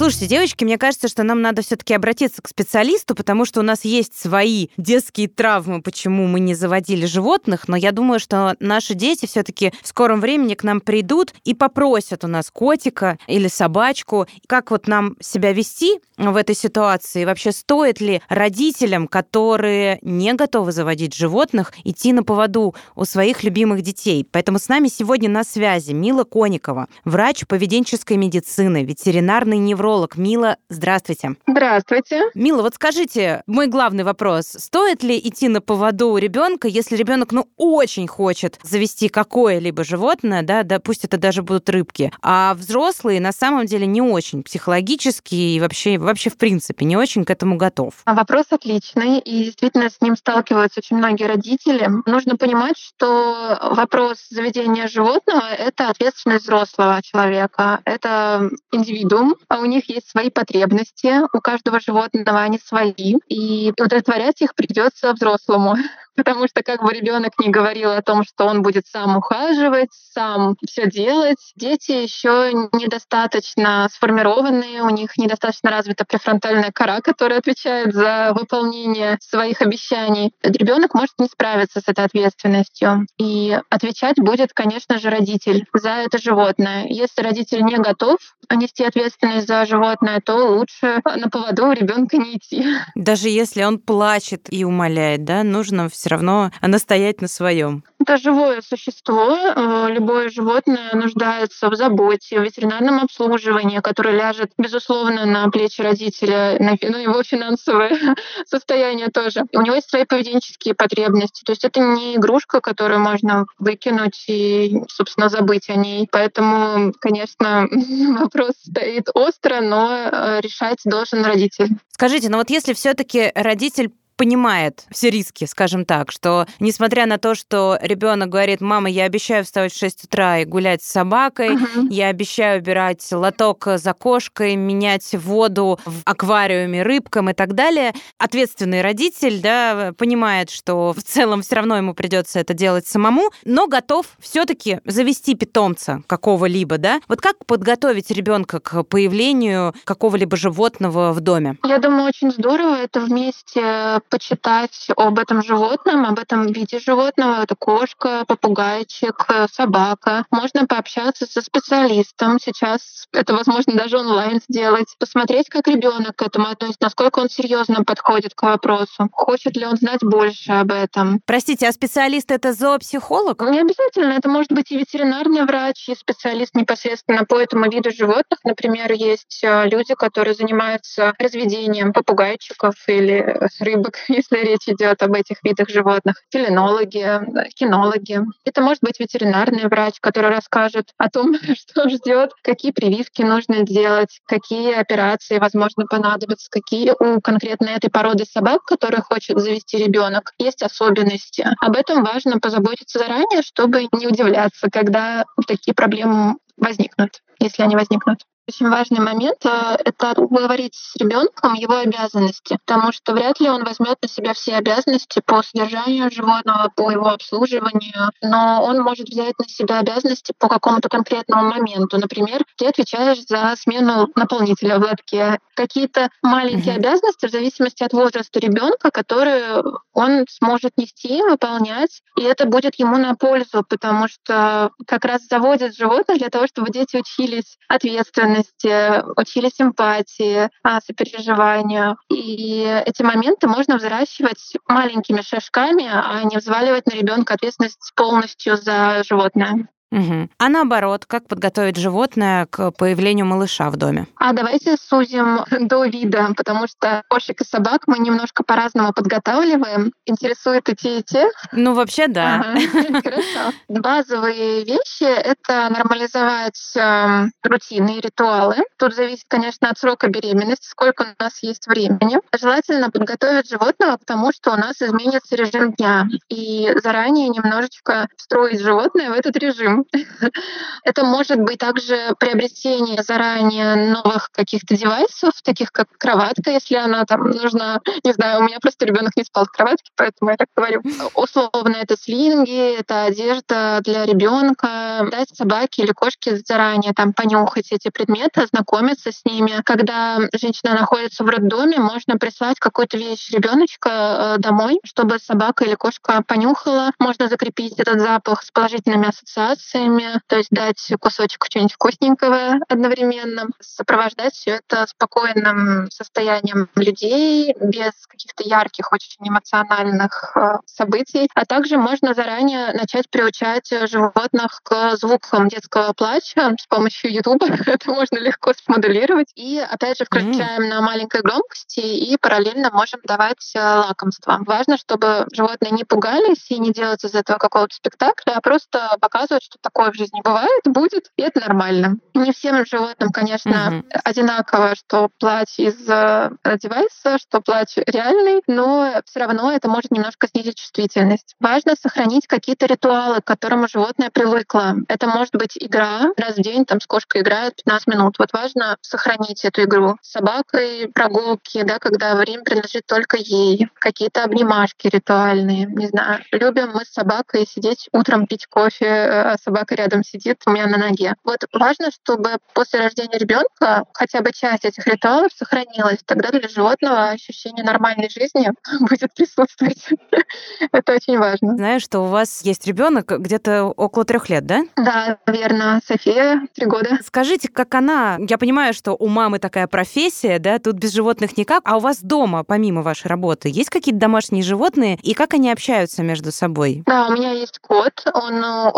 Слушайте, 0.00 0.28
девочки, 0.28 0.64
мне 0.64 0.78
кажется, 0.78 1.08
что 1.08 1.24
нам 1.24 1.42
надо 1.42 1.60
все-таки 1.60 1.92
обратиться 1.92 2.40
к 2.40 2.48
специалисту, 2.48 3.14
потому 3.14 3.44
что 3.44 3.60
у 3.60 3.62
нас 3.62 3.84
есть 3.84 4.18
свои 4.18 4.68
детские 4.78 5.28
травмы, 5.28 5.82
почему 5.82 6.26
мы 6.26 6.40
не 6.40 6.54
заводили 6.54 7.04
животных, 7.04 7.68
но 7.68 7.76
я 7.76 7.92
думаю, 7.92 8.18
что 8.18 8.56
наши 8.60 8.94
дети 8.94 9.26
все-таки 9.26 9.74
в 9.82 9.86
скором 9.86 10.22
времени 10.22 10.54
к 10.54 10.64
нам 10.64 10.80
придут 10.80 11.34
и 11.44 11.52
попросят 11.52 12.24
у 12.24 12.28
нас 12.28 12.50
котика 12.50 13.18
или 13.26 13.46
собачку, 13.48 14.26
как 14.46 14.70
вот 14.70 14.88
нам 14.88 15.18
себя 15.20 15.52
вести 15.52 16.00
в 16.16 16.34
этой 16.34 16.54
ситуации, 16.54 17.26
вообще 17.26 17.52
стоит 17.52 18.00
ли 18.00 18.22
родителям, 18.30 19.06
которые 19.06 19.98
не 20.00 20.32
готовы 20.32 20.72
заводить 20.72 21.14
животных, 21.14 21.74
идти 21.84 22.14
на 22.14 22.22
поводу 22.22 22.74
у 22.96 23.04
своих 23.04 23.44
любимых 23.44 23.82
детей. 23.82 24.26
Поэтому 24.32 24.58
с 24.58 24.68
нами 24.70 24.88
сегодня 24.88 25.28
на 25.28 25.44
связи 25.44 25.92
Мила 25.92 26.24
Коникова, 26.24 26.88
врач 27.04 27.46
поведенческой 27.46 28.16
медицины, 28.16 28.82
ветеринарный 28.82 29.58
невролог, 29.58 29.89
невролог 29.90 30.16
Мила. 30.16 30.56
Здравствуйте. 30.68 31.34
Здравствуйте. 31.48 32.30
Мила, 32.34 32.62
вот 32.62 32.74
скажите, 32.76 33.42
мой 33.46 33.66
главный 33.66 34.04
вопрос. 34.04 34.46
Стоит 34.46 35.02
ли 35.02 35.18
идти 35.18 35.48
на 35.48 35.60
поводу 35.60 36.10
у 36.10 36.16
ребенка, 36.16 36.68
если 36.68 36.94
ребенок, 36.94 37.32
ну, 37.32 37.48
очень 37.56 38.06
хочет 38.06 38.60
завести 38.62 39.08
какое-либо 39.08 39.82
животное, 39.82 40.42
да, 40.42 40.62
да, 40.62 40.78
пусть 40.78 41.04
это 41.04 41.16
даже 41.16 41.42
будут 41.42 41.68
рыбки, 41.68 42.12
а 42.22 42.54
взрослые 42.54 43.20
на 43.20 43.32
самом 43.32 43.66
деле 43.66 43.86
не 43.86 44.00
очень 44.00 44.44
психологически 44.44 45.34
и 45.34 45.60
вообще, 45.60 45.98
вообще 45.98 46.30
в 46.30 46.36
принципе 46.36 46.84
не 46.84 46.96
очень 46.96 47.24
к 47.24 47.30
этому 47.30 47.56
готов? 47.56 47.94
Вопрос 48.06 48.46
отличный, 48.50 49.18
и 49.18 49.44
действительно 49.44 49.90
с 49.90 50.00
ним 50.00 50.16
сталкиваются 50.16 50.80
очень 50.80 50.98
многие 50.98 51.24
родители. 51.24 51.88
Нужно 52.06 52.36
понимать, 52.36 52.78
что 52.78 53.58
вопрос 53.72 54.18
заведения 54.30 54.86
животного— 54.86 55.42
это 55.58 55.88
ответственность 55.88 56.44
взрослого 56.44 57.00
человека, 57.02 57.80
это 57.84 58.50
индивидуум, 58.70 59.34
а 59.48 59.58
у 59.58 59.64
них 59.64 59.79
есть 59.88 60.10
свои 60.10 60.30
потребности, 60.30 61.20
у 61.36 61.40
каждого 61.40 61.80
животного 61.80 62.40
они 62.40 62.58
свои, 62.58 63.16
и 63.28 63.72
удовлетворять 63.78 64.42
их 64.42 64.54
придется 64.54 65.12
взрослому 65.12 65.76
потому 66.16 66.46
что 66.48 66.62
как 66.62 66.82
бы 66.82 66.92
ребенок 66.92 67.32
не 67.38 67.50
говорил 67.50 67.92
о 67.92 68.02
том, 68.02 68.24
что 68.24 68.46
он 68.46 68.62
будет 68.62 68.86
сам 68.86 69.16
ухаживать, 69.16 69.90
сам 69.90 70.56
все 70.66 70.88
делать, 70.88 71.52
дети 71.56 71.92
еще 71.92 72.52
недостаточно 72.72 73.88
сформированные, 73.92 74.82
у 74.82 74.90
них 74.90 75.16
недостаточно 75.16 75.70
развита 75.70 76.04
префронтальная 76.04 76.72
кора, 76.72 77.00
которая 77.00 77.38
отвечает 77.38 77.94
за 77.94 78.32
выполнение 78.34 79.18
своих 79.22 79.62
обещаний. 79.62 80.32
Ребенок 80.42 80.94
может 80.94 81.14
не 81.18 81.26
справиться 81.26 81.80
с 81.80 81.88
этой 81.88 82.04
ответственностью. 82.04 83.06
И 83.18 83.58
отвечать 83.70 84.16
будет, 84.18 84.52
конечно 84.52 84.98
же, 84.98 85.10
родитель 85.10 85.66
за 85.72 85.90
это 85.90 86.18
животное. 86.18 86.86
Если 86.88 87.22
родитель 87.22 87.62
не 87.62 87.76
готов 87.76 88.18
нести 88.50 88.84
ответственность 88.84 89.46
за 89.46 89.64
животное, 89.64 90.20
то 90.24 90.34
лучше 90.34 91.00
на 91.04 91.28
поводу 91.28 91.70
ребенка 91.72 92.16
не 92.16 92.36
идти. 92.36 92.64
Даже 92.94 93.28
если 93.28 93.62
он 93.62 93.78
плачет 93.78 94.46
и 94.50 94.64
умоляет, 94.64 95.24
да, 95.24 95.44
нужно 95.44 95.88
все 95.88 95.99
равно 96.08 96.50
настоять 96.62 97.20
на 97.20 97.28
своем. 97.28 97.84
Это 98.00 98.16
живое 98.16 98.62
существо. 98.62 99.36
Э, 99.36 99.88
любое 99.90 100.30
животное 100.30 100.94
нуждается 100.94 101.68
в 101.68 101.76
заботе, 101.76 102.40
в 102.40 102.42
ветеринарном 102.42 103.00
обслуживании, 103.00 103.80
которое 103.80 104.16
ляжет, 104.16 104.52
безусловно, 104.56 105.26
на 105.26 105.48
плечи 105.50 105.82
родителя, 105.82 106.56
на 106.58 106.76
ну, 106.80 106.98
его 106.98 107.22
финансовое 107.22 108.16
состояние 108.46 109.08
тоже. 109.08 109.44
У 109.52 109.60
него 109.60 109.74
есть 109.74 109.90
свои 109.90 110.04
поведенческие 110.04 110.74
потребности. 110.74 111.44
То 111.44 111.52
есть 111.52 111.64
это 111.64 111.80
не 111.80 112.16
игрушка, 112.16 112.60
которую 112.60 113.00
можно 113.00 113.46
выкинуть 113.58 114.24
и, 114.28 114.82
собственно, 114.88 115.28
забыть 115.28 115.68
о 115.68 115.74
ней. 115.74 116.08
Поэтому, 116.10 116.92
конечно, 117.00 117.68
вопрос 118.18 118.52
стоит 118.64 119.08
остро, 119.14 119.60
но 119.60 119.90
э, 119.92 120.40
решать 120.40 120.78
должен 120.84 121.22
родитель. 121.24 121.68
Скажите, 121.92 122.30
ну 122.30 122.38
вот 122.38 122.48
если 122.48 122.72
все-таки 122.72 123.30
родитель 123.34 123.90
понимает 124.20 124.84
все 124.90 125.08
риски, 125.08 125.46
скажем 125.46 125.86
так, 125.86 126.12
что 126.12 126.46
несмотря 126.58 127.06
на 127.06 127.16
то, 127.16 127.34
что 127.34 127.78
ребенок 127.80 128.28
говорит, 128.28 128.60
мама, 128.60 128.90
я 128.90 129.04
обещаю 129.04 129.46
вставать 129.46 129.72
в 129.72 129.78
6 129.78 130.04
утра 130.04 130.40
и 130.40 130.44
гулять 130.44 130.82
с 130.82 130.90
собакой, 130.92 131.54
uh-huh. 131.54 131.86
я 131.88 132.08
обещаю 132.08 132.60
убирать 132.60 133.10
лоток 133.12 133.66
за 133.76 133.94
кошкой, 133.94 134.56
менять 134.56 135.14
воду 135.14 135.80
в 135.86 136.02
аквариуме 136.04 136.82
рыбкам 136.82 137.30
и 137.30 137.32
так 137.32 137.54
далее, 137.54 137.94
ответственный 138.18 138.82
родитель, 138.82 139.40
да, 139.40 139.94
понимает, 139.96 140.50
что 140.50 140.92
в 140.92 141.02
целом 141.02 141.40
все 141.40 141.54
равно 141.54 141.78
ему 141.78 141.94
придется 141.94 142.40
это 142.40 142.52
делать 142.52 142.86
самому, 142.86 143.30
но 143.46 143.68
готов 143.68 144.04
все-таки 144.18 144.80
завести 144.84 145.34
питомца 145.34 146.02
какого-либо, 146.06 146.76
да? 146.76 147.00
Вот 147.08 147.22
как 147.22 147.46
подготовить 147.46 148.10
ребенка 148.10 148.60
к 148.60 148.82
появлению 148.82 149.74
какого-либо 149.84 150.36
животного 150.36 151.14
в 151.14 151.20
доме? 151.20 151.56
Я 151.64 151.78
думаю, 151.78 152.04
очень 152.04 152.30
здорово 152.30 152.74
это 152.74 153.00
вместе 153.00 154.02
почитать 154.10 154.88
об 154.96 155.18
этом 155.18 155.42
животном, 155.42 156.04
об 156.04 156.18
этом 156.18 156.46
виде 156.48 156.78
животного. 156.78 157.42
Это 157.42 157.54
кошка, 157.56 158.24
попугайчик, 158.26 159.26
собака. 159.52 160.26
Можно 160.30 160.66
пообщаться 160.66 161.26
со 161.26 161.40
специалистом. 161.40 162.38
Сейчас 162.42 163.06
это 163.12 163.34
возможно 163.34 163.74
даже 163.74 163.98
онлайн 163.98 164.40
сделать. 164.48 164.88
Посмотреть, 164.98 165.48
как 165.48 165.68
ребенок 165.68 166.16
к 166.16 166.22
этому 166.22 166.48
относится, 166.48 166.82
насколько 166.82 167.20
он 167.20 167.30
серьезно 167.30 167.84
подходит 167.84 168.34
к 168.34 168.42
вопросу. 168.42 169.08
Хочет 169.12 169.56
ли 169.56 169.64
он 169.64 169.76
знать 169.76 170.02
больше 170.02 170.52
об 170.52 170.72
этом. 170.72 171.20
Простите, 171.24 171.68
а 171.68 171.72
специалист 171.72 172.30
это 172.30 172.52
зоопсихолог? 172.52 173.40
Не 173.42 173.60
обязательно. 173.60 174.12
Это 174.12 174.28
может 174.28 174.52
быть 174.52 174.72
и 174.72 174.78
ветеринарный 174.78 175.44
врач, 175.44 175.88
и 175.88 175.94
специалист 175.94 176.54
непосредственно 176.54 177.24
по 177.24 177.40
этому 177.40 177.70
виду 177.70 177.90
животных. 177.90 178.40
Например, 178.44 178.90
есть 178.92 179.40
э, 179.42 179.68
люди, 179.68 179.94
которые 179.94 180.34
занимаются 180.34 181.14
разведением 181.18 181.92
попугайчиков 181.92 182.74
или 182.88 183.38
рыбок 183.60 183.99
если 184.08 184.36
речь 184.38 184.68
идет 184.68 185.02
об 185.02 185.14
этих 185.14 185.38
видах 185.42 185.68
животных, 185.68 186.16
филинологи, 186.30 187.20
кинологи. 187.54 188.20
Это 188.44 188.62
может 188.62 188.82
быть 188.82 189.00
ветеринарный 189.00 189.64
врач, 189.64 189.94
который 190.00 190.30
расскажет 190.30 190.90
о 190.98 191.08
том, 191.10 191.34
что 191.56 191.88
ждет, 191.88 192.32
какие 192.42 192.72
прививки 192.72 193.22
нужно 193.22 193.62
делать, 193.62 194.20
какие 194.26 194.74
операции, 194.74 195.38
возможно, 195.38 195.86
понадобятся, 195.86 196.48
какие 196.50 196.92
у 196.98 197.20
конкретно 197.20 197.68
этой 197.70 197.90
породы 197.90 198.24
собак, 198.24 198.64
которые 198.64 199.02
хочет 199.02 199.38
завести 199.38 199.76
ребенок, 199.78 200.32
есть 200.38 200.62
особенности. 200.62 201.46
Об 201.60 201.76
этом 201.76 202.04
важно 202.04 202.38
позаботиться 202.38 202.98
заранее, 202.98 203.42
чтобы 203.42 203.88
не 203.92 204.06
удивляться, 204.06 204.68
когда 204.70 205.24
такие 205.46 205.74
проблемы 205.74 206.36
возникнут, 206.56 207.22
если 207.40 207.62
они 207.62 207.76
возникнут. 207.76 208.20
Очень 208.48 208.68
важный 208.68 209.00
момент 209.00 209.44
э,— 209.44 209.76
это 209.84 210.14
говорить 210.16 210.74
с 210.74 210.96
ребенком 210.96 211.54
его 211.54 211.76
обязанности, 211.76 212.58
потому 212.66 212.90
что 212.90 213.12
вряд 213.12 213.38
ли 213.38 213.48
он 213.48 213.64
возьмет 213.64 213.98
на 214.02 214.08
себя 214.08 214.34
все 214.34 214.56
обязанности 214.56 215.20
по 215.24 215.42
содержанию 215.42 216.10
животного, 216.10 216.70
по 216.74 216.90
его 216.90 217.10
обслуживанию, 217.10 218.10
но 218.22 218.62
он 218.64 218.80
может 218.80 219.08
взять 219.08 219.38
на 219.38 219.46
себя 219.46 219.78
обязанности 219.78 220.32
по 220.38 220.48
какому-то 220.48 220.88
конкретному 220.88 221.48
моменту. 221.48 221.98
Например, 221.98 222.44
ты 222.56 222.66
отвечаешь 222.66 223.24
за 223.28 223.54
смену 223.56 224.08
наполнителя 224.16 224.78
в 224.78 224.82
лотке. 224.82 225.38
Какие-то 225.54 226.08
маленькие 226.22 226.74
mm-hmm. 226.74 226.78
обязанности 226.78 227.26
в 227.26 227.30
зависимости 227.30 227.84
от 227.84 227.92
возраста 227.92 228.40
ребенка, 228.40 228.90
которые 228.90 229.62
он 229.92 230.24
сможет 230.28 230.76
нести, 230.76 231.22
выполнять, 231.22 232.02
и 232.16 232.22
это 232.22 232.46
будет 232.46 232.76
ему 232.76 232.96
на 232.96 233.14
пользу, 233.14 233.64
потому 233.68 234.08
что 234.08 234.70
как 234.86 235.04
раз 235.04 235.26
заводят 235.28 235.76
животных 235.76 236.18
для 236.18 236.30
того, 236.30 236.46
чтобы 236.46 236.70
дети 236.70 236.96
учились 236.96 237.58
ответственности, 237.68 238.29
ответственности, 238.30 239.02
учились 239.16 239.60
эмпатии, 239.60 240.48
а, 240.62 240.80
сопереживанию. 240.80 241.96
И 242.08 242.82
эти 242.86 243.02
моменты 243.02 243.46
можно 243.46 243.76
взращивать 243.76 244.56
маленькими 244.68 245.20
шажками, 245.22 245.88
а 245.90 246.22
не 246.24 246.36
взваливать 246.36 246.86
на 246.86 246.92
ребенка 246.92 247.34
ответственность 247.34 247.92
полностью 247.94 248.56
за 248.56 249.02
животное. 249.06 249.68
Угу. 249.92 250.28
А 250.38 250.48
наоборот, 250.48 251.04
как 251.06 251.26
подготовить 251.26 251.76
животное 251.76 252.46
к 252.46 252.70
появлению 252.72 253.26
малыша 253.26 253.70
в 253.70 253.76
доме? 253.76 254.06
А 254.16 254.32
давайте 254.32 254.76
сузим 254.76 255.40
до 255.68 255.84
вида, 255.84 256.32
потому 256.36 256.66
что 256.68 257.02
кошек 257.08 257.40
и 257.40 257.44
собак 257.44 257.82
мы 257.86 257.98
немножко 257.98 258.44
по-разному 258.44 258.92
подготавливаем. 258.92 259.92
Интересует 260.06 260.68
и 260.68 260.76
те, 260.76 260.98
и 260.98 261.02
те? 261.02 261.28
Ну, 261.52 261.74
вообще, 261.74 262.06
да. 262.06 262.40
Ага. 262.40 262.60
Хорошо. 263.02 263.56
Базовые 263.68 264.64
вещи— 264.64 265.04
это 265.04 265.68
нормализовать 265.70 266.76
э, 266.76 267.26
рутины 267.42 267.98
и 267.98 268.00
ритуалы. 268.00 268.56
Тут 268.78 268.94
зависит, 268.94 269.24
конечно, 269.28 269.70
от 269.70 269.78
срока 269.78 270.08
беременности, 270.08 270.68
сколько 270.68 271.02
у 271.02 271.22
нас 271.22 271.42
есть 271.42 271.66
времени. 271.66 272.18
Желательно 272.38 272.90
подготовить 272.90 273.50
животного 273.50 273.96
к 273.96 274.04
тому, 274.04 274.32
что 274.32 274.52
у 274.52 274.56
нас 274.56 274.80
изменится 274.80 275.36
режим 275.36 275.72
дня. 275.72 276.06
И 276.28 276.72
заранее 276.82 277.28
немножечко 277.28 278.08
встроить 278.16 278.60
животное 278.60 279.10
в 279.10 279.12
этот 279.12 279.36
режим. 279.36 279.79
Это 280.84 281.04
может 281.04 281.38
быть 281.40 281.58
также 281.58 282.14
приобретение 282.18 283.02
заранее 283.02 283.92
новых 283.92 284.30
каких-то 284.32 284.76
девайсов, 284.76 285.32
таких 285.42 285.72
как 285.72 285.88
кроватка, 285.98 286.50
если 286.50 286.76
она 286.76 287.04
там 287.04 287.30
нужна. 287.30 287.80
Не 288.04 288.12
знаю, 288.12 288.40
у 288.40 288.42
меня 288.44 288.58
просто 288.60 288.86
ребенок 288.86 289.16
не 289.16 289.24
спал 289.24 289.44
в 289.44 289.50
кроватке, 289.50 289.90
поэтому 289.96 290.30
я 290.30 290.36
так 290.36 290.48
говорю. 290.56 290.82
Условно 291.14 291.76
это 291.76 291.96
слинги, 291.96 292.78
это 292.78 293.04
одежда 293.04 293.80
для 293.82 294.04
ребенка, 294.06 295.06
дать 295.10 295.30
собаке 295.34 295.82
или 295.82 295.92
кошке 295.92 296.36
заранее 296.36 296.92
там 296.92 297.12
понюхать 297.12 297.72
эти 297.72 297.90
предметы, 297.90 298.42
ознакомиться 298.42 299.12
с 299.12 299.24
ними. 299.24 299.60
Когда 299.64 300.18
женщина 300.32 300.74
находится 300.74 301.24
в 301.24 301.28
роддоме, 301.28 301.78
можно 301.78 302.16
прислать 302.16 302.58
какую-то 302.58 302.96
вещь 302.96 303.30
ребеночка 303.30 303.90
э, 303.90 304.38
домой, 304.38 304.80
чтобы 304.84 305.18
собака 305.18 305.64
или 305.64 305.74
кошка 305.74 306.22
понюхала. 306.26 306.92
Можно 306.98 307.28
закрепить 307.28 307.78
этот 307.78 308.00
запах 308.00 308.42
с 308.42 308.50
положительными 308.50 309.08
ассоциациями 309.08 309.69
эмоциями, 309.74 310.20
то 310.26 310.36
есть 310.36 310.50
дать 310.50 310.92
кусочек 311.00 311.48
чего-нибудь 311.48 311.74
вкусненького 311.74 312.60
одновременно, 312.68 313.48
сопровождать 313.60 314.34
все 314.34 314.52
это 314.52 314.86
спокойным 314.86 315.90
состоянием 315.90 316.68
людей, 316.76 317.54
без 317.60 317.92
каких-то 318.06 318.42
ярких, 318.44 318.92
очень 318.92 319.16
эмоциональных 319.20 320.32
э, 320.36 320.58
событий. 320.66 321.28
А 321.34 321.44
также 321.44 321.76
можно 321.76 322.14
заранее 322.14 322.72
начать 322.72 323.08
приучать 323.10 323.72
животных 323.88 324.60
к 324.62 324.96
звукам 324.96 325.48
детского 325.48 325.92
плача 325.92 326.54
с 326.58 326.66
помощью 326.66 327.12
YouTube. 327.12 327.42
это 327.66 327.90
можно 327.90 328.18
легко 328.18 328.52
смоделировать. 328.64 329.28
И 329.34 329.58
опять 329.58 329.98
же 329.98 330.04
включаем 330.04 330.68
на 330.68 330.80
маленькой 330.80 331.22
громкости 331.22 331.80
и 331.80 332.16
параллельно 332.16 332.70
можем 332.70 333.00
давать 333.04 333.52
э, 333.54 333.60
лакомство. 333.60 334.38
Важно, 334.46 334.76
чтобы 334.76 335.26
животные 335.32 335.72
не 335.72 335.84
пугались 335.84 336.50
и 336.50 336.58
не 336.58 336.72
делать 336.72 337.04
из 337.04 337.14
этого 337.14 337.38
какого-то 337.38 337.74
спектакля, 337.74 338.32
а 338.34 338.40
просто 338.40 338.96
показывать, 339.00 339.44
что 339.44 339.58
такое 339.60 339.90
в 339.92 339.94
жизни 339.94 340.20
бывает, 340.22 340.62
будет, 340.64 341.10
и 341.16 341.22
это 341.22 341.40
нормально. 341.40 341.96
Не 342.14 342.32
всем 342.32 342.64
животным, 342.66 343.10
конечно, 343.10 343.50
mm-hmm. 343.50 344.00
одинаково, 344.04 344.74
что 344.74 345.08
плач 345.18 345.58
из 345.58 345.88
э, 345.88 346.30
девайса, 346.60 347.18
что 347.18 347.40
плач 347.40 347.76
реальный, 347.86 348.42
но 348.46 349.00
все 349.06 349.20
равно 349.20 349.52
это 349.52 349.68
может 349.68 349.90
немножко 349.90 350.28
снизить 350.28 350.56
чувствительность. 350.56 351.36
Важно 351.40 351.74
сохранить 351.80 352.26
какие-то 352.26 352.66
ритуалы, 352.66 353.20
к 353.20 353.24
которым 353.24 353.68
животное 353.68 354.10
привыкло. 354.10 354.76
Это 354.88 355.06
может 355.06 355.34
быть 355.34 355.56
игра. 355.56 356.12
Раз 356.16 356.36
в 356.36 356.42
день 356.42 356.64
там 356.64 356.80
с 356.80 356.86
кошкой 356.86 357.22
играют 357.22 357.56
15 357.56 357.86
минут. 357.86 358.16
Вот 358.18 358.32
важно 358.32 358.76
сохранить 358.82 359.44
эту 359.44 359.62
игру. 359.62 359.96
С 360.02 360.12
собакой 360.12 360.90
прогулки, 360.92 361.62
да, 361.62 361.78
когда 361.78 362.14
время 362.16 362.42
принадлежит 362.42 362.86
только 362.86 363.16
ей. 363.18 363.68
Какие-то 363.74 364.24
обнимашки 364.24 364.88
ритуальные. 364.88 365.66
Не 365.66 365.86
знаю. 365.86 366.22
Любим 366.32 366.70
мы 366.74 366.84
с 366.84 366.92
собакой 366.92 367.46
сидеть 367.46 367.88
утром 367.92 368.26
пить 368.26 368.46
кофе, 368.46 368.86
а 368.86 369.36
собака 369.42 369.49
рядом 369.70 370.04
сидит 370.04 370.42
у 370.46 370.50
меня 370.50 370.66
на 370.66 370.78
ноге. 370.78 371.14
Вот 371.24 371.44
важно, 371.52 371.90
чтобы 371.90 372.38
после 372.54 372.80
рождения 372.80 373.18
ребенка 373.18 373.84
хотя 373.92 374.20
бы 374.20 374.32
часть 374.32 374.64
этих 374.64 374.86
ритуалов 374.86 375.32
сохранилась. 375.34 375.98
Тогда 376.04 376.30
для 376.30 376.48
животного 376.48 377.10
ощущение 377.10 377.64
нормальной 377.64 378.08
жизни 378.10 378.50
будет 378.80 379.14
присутствовать. 379.14 379.88
Это 380.72 380.94
очень 380.94 381.18
важно. 381.18 381.56
Знаю, 381.56 381.80
что 381.80 382.00
у 382.00 382.06
вас 382.06 382.42
есть 382.42 382.66
ребенок 382.66 383.06
где-то 383.06 383.64
около 383.66 384.04
трех 384.04 384.28
лет, 384.28 384.46
да? 384.46 384.62
Да, 384.76 385.18
верно. 385.26 385.80
София, 385.86 386.46
три 386.54 386.66
года. 386.66 386.98
Скажите, 387.04 387.48
как 387.48 387.74
она... 387.74 388.18
Я 388.28 388.38
понимаю, 388.38 388.74
что 388.74 388.92
у 388.92 389.08
мамы 389.08 389.38
такая 389.38 389.66
профессия, 389.66 390.38
да, 390.38 390.58
тут 390.58 390.76
без 390.76 390.92
животных 390.92 391.36
никак. 391.36 391.62
А 391.64 391.76
у 391.76 391.80
вас 391.80 392.02
дома, 392.02 392.44
помимо 392.44 392.82
вашей 392.82 393.08
работы, 393.08 393.48
есть 393.48 393.70
какие-то 393.70 394.00
домашние 394.00 394.42
животные? 394.42 394.98
И 395.02 395.14
как 395.14 395.34
они 395.34 395.50
общаются 395.50 396.02
между 396.02 396.32
собой? 396.32 396.82
Да, 396.86 397.08
у 397.08 397.12
меня 397.12 397.32
есть 397.32 397.58
кот. 397.58 397.92
Он 398.12 398.34
э, 398.34 398.70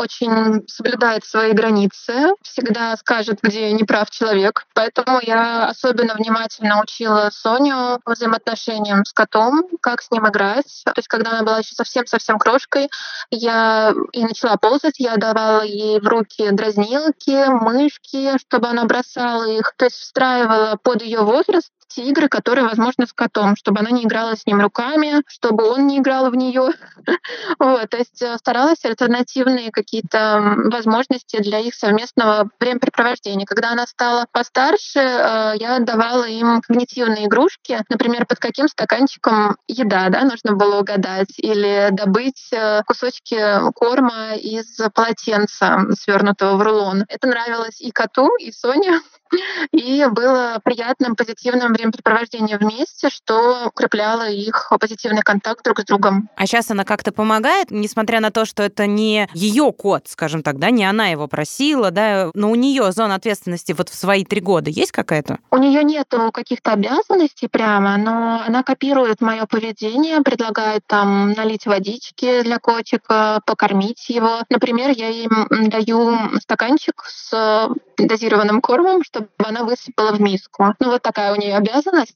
соблюдает 0.66 1.24
свои 1.24 1.52
границы. 1.52 2.34
Всегда 2.42 2.96
скажет, 2.96 3.38
где 3.42 3.72
не 3.72 3.84
прав 3.84 4.10
человек. 4.10 4.66
Поэтому 4.74 5.20
я 5.22 5.66
особенно 5.66 6.14
внимательно 6.14 6.80
учила 6.80 7.30
Соню 7.32 8.00
взаимоотношениям 8.06 9.04
с 9.04 9.12
котом, 9.12 9.64
как 9.80 10.02
с 10.02 10.10
ним 10.10 10.28
играть. 10.28 10.82
То 10.84 10.92
есть, 10.96 11.08
когда 11.08 11.30
она 11.32 11.42
была 11.42 11.58
еще 11.58 11.74
совсем-совсем 11.74 12.38
крошкой, 12.38 12.88
я 13.30 13.92
и 14.12 14.22
начала 14.22 14.56
ползать, 14.56 14.98
я 14.98 15.16
давала 15.16 15.62
ей 15.62 16.00
в 16.00 16.06
руки 16.06 16.50
дразнилки, 16.50 17.48
мышки, 17.48 18.38
чтобы 18.38 18.68
она 18.68 18.84
бросала 18.84 19.44
их. 19.44 19.74
То 19.76 19.86
есть 19.86 19.96
встраивала 19.96 20.76
под 20.82 21.02
ее 21.02 21.20
возраст 21.20 21.70
те 21.94 22.04
игры, 22.04 22.28
которые 22.28 22.66
возможны 22.66 23.06
с 23.06 23.12
котом, 23.12 23.56
чтобы 23.56 23.80
она 23.80 23.90
не 23.90 24.04
играла 24.04 24.34
с 24.34 24.46
ним 24.46 24.60
руками, 24.60 25.22
чтобы 25.26 25.64
он 25.68 25.86
не 25.86 25.98
играл 25.98 26.30
в 26.30 26.34
нее. 26.34 26.70
вот, 27.58 27.90
то 27.90 27.96
есть 27.96 28.22
э, 28.22 28.36
старалась 28.38 28.84
альтернативные 28.84 29.70
какие-то 29.70 30.40
возможности 30.72 31.40
для 31.40 31.58
их 31.58 31.74
совместного 31.74 32.48
времяпрепровождения. 32.60 33.46
Когда 33.46 33.72
она 33.72 33.86
стала 33.86 34.26
постарше, 34.32 34.98
э, 34.98 35.52
я 35.58 35.78
давала 35.80 36.24
им 36.24 36.60
когнитивные 36.62 37.26
игрушки, 37.26 37.82
например, 37.88 38.26
под 38.26 38.38
каким 38.38 38.68
стаканчиком 38.68 39.56
еда, 39.68 40.08
да, 40.08 40.22
нужно 40.22 40.54
было 40.54 40.80
угадать, 40.80 41.34
или 41.36 41.88
добыть 41.92 42.48
э, 42.52 42.82
кусочки 42.86 43.38
корма 43.74 44.34
из 44.34 44.78
полотенца, 44.94 45.80
свернутого 45.98 46.56
в 46.56 46.62
рулон. 46.62 47.04
Это 47.08 47.26
нравилось 47.26 47.80
и 47.80 47.90
коту, 47.90 48.34
и 48.36 48.52
Соне. 48.52 49.00
И 49.72 50.04
было 50.10 50.60
приятным, 50.62 51.16
позитивным 51.16 51.72
времяпрепровождением 51.82 52.58
вместе, 52.58 53.10
что 53.10 53.66
укрепляло 53.66 54.28
их 54.28 54.72
позитивный 54.80 55.22
контакт 55.22 55.64
друг 55.64 55.80
с 55.80 55.84
другом. 55.84 56.28
А 56.36 56.46
сейчас 56.46 56.70
она 56.70 56.84
как-то 56.84 57.12
помогает, 57.12 57.70
несмотря 57.70 58.20
на 58.20 58.30
то, 58.30 58.44
что 58.44 58.62
это 58.62 58.86
не 58.86 59.28
ее 59.34 59.72
кот, 59.72 60.08
скажем 60.08 60.42
так, 60.42 60.58
да, 60.58 60.70
не 60.70 60.84
она 60.84 61.08
его 61.08 61.28
просила, 61.28 61.90
да, 61.90 62.30
но 62.34 62.50
у 62.50 62.54
нее 62.54 62.92
зона 62.92 63.14
ответственности 63.14 63.72
вот 63.72 63.88
в 63.88 63.94
свои 63.94 64.24
три 64.24 64.40
года 64.40 64.70
есть 64.70 64.92
какая-то? 64.92 65.38
У 65.50 65.56
нее 65.56 65.84
нету 65.84 66.30
каких-то 66.32 66.72
обязанностей 66.72 67.48
прямо, 67.48 67.96
но 67.96 68.42
она 68.46 68.62
копирует 68.62 69.20
мое 69.20 69.46
поведение, 69.46 70.20
предлагает 70.22 70.82
там 70.86 71.32
налить 71.32 71.66
водички 71.66 72.42
для 72.42 72.58
котика, 72.58 73.40
покормить 73.46 74.08
его. 74.08 74.40
Например, 74.48 74.90
я 74.90 75.08
им 75.08 75.48
даю 75.68 76.38
стаканчик 76.40 77.02
с 77.06 77.68
дозированным 77.96 78.60
кормом, 78.60 79.02
чтобы 79.04 79.28
она 79.38 79.64
высыпала 79.64 80.12
в 80.12 80.20
миску. 80.20 80.74
Ну, 80.80 80.90
вот 80.90 81.02
такая 81.02 81.32
у 81.32 81.36
нее 81.36 81.56
обязанность, 81.56 81.71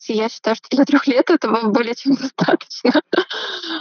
и 0.09 0.13
я 0.13 0.29
считаю, 0.29 0.57
что 0.57 0.69
для 0.71 0.85
трех 0.85 1.07
лет 1.07 1.31
этого 1.31 1.69
более 1.71 1.95
чем 1.95 2.15
достаточно. 2.15 3.01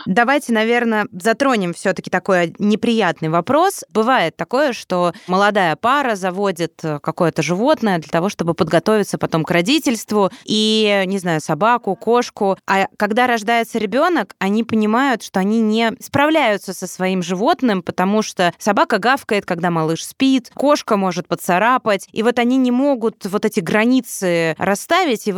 Давайте, 0.05 0.53
наверное, 0.53 1.07
затронем 1.11 1.73
все-таки 1.73 2.09
такой 2.09 2.53
неприятный 2.59 3.30
вопрос. 3.30 3.84
Бывает 3.89 4.36
такое, 4.36 4.73
что 4.73 5.13
молодая 5.28 5.76
пара 5.76 6.15
заводит 6.15 6.82
какое-то 7.01 7.41
животное 7.41 7.99
для 7.99 8.09
того, 8.09 8.30
чтобы 8.30 8.53
подготовиться 8.53 9.17
потом 9.17 9.43
к 9.43 9.51
родительству, 9.51 10.32
и, 10.45 11.03
не 11.05 11.17
знаю, 11.17 11.41
собаку, 11.41 11.95
кошку. 11.95 12.57
А 12.67 12.88
когда 12.97 13.28
рождается 13.28 13.78
ребенок, 13.78 14.36
они 14.39 14.63
понимают, 14.63 15.23
что 15.23 15.39
они 15.39 15.61
не 15.61 15.91
справляются 15.99 16.73
со 16.73 16.88
своим 16.88 17.21
животным, 17.23 17.82
потому 17.82 18.21
что 18.21 18.53
собака 18.57 18.97
гавкает, 18.97 19.45
когда 19.45 19.71
малыш 19.71 20.05
спит, 20.05 20.51
кошка 20.53 20.97
может 20.97 21.28
поцарапать, 21.28 22.07
и 22.11 22.23
вот 22.23 22.39
они 22.39 22.57
не 22.57 22.71
могут 22.71 23.26
вот 23.26 23.45
эти 23.45 23.59
границы 23.59 24.55
расставить, 24.57 25.28
и 25.28 25.32
в 25.32 25.38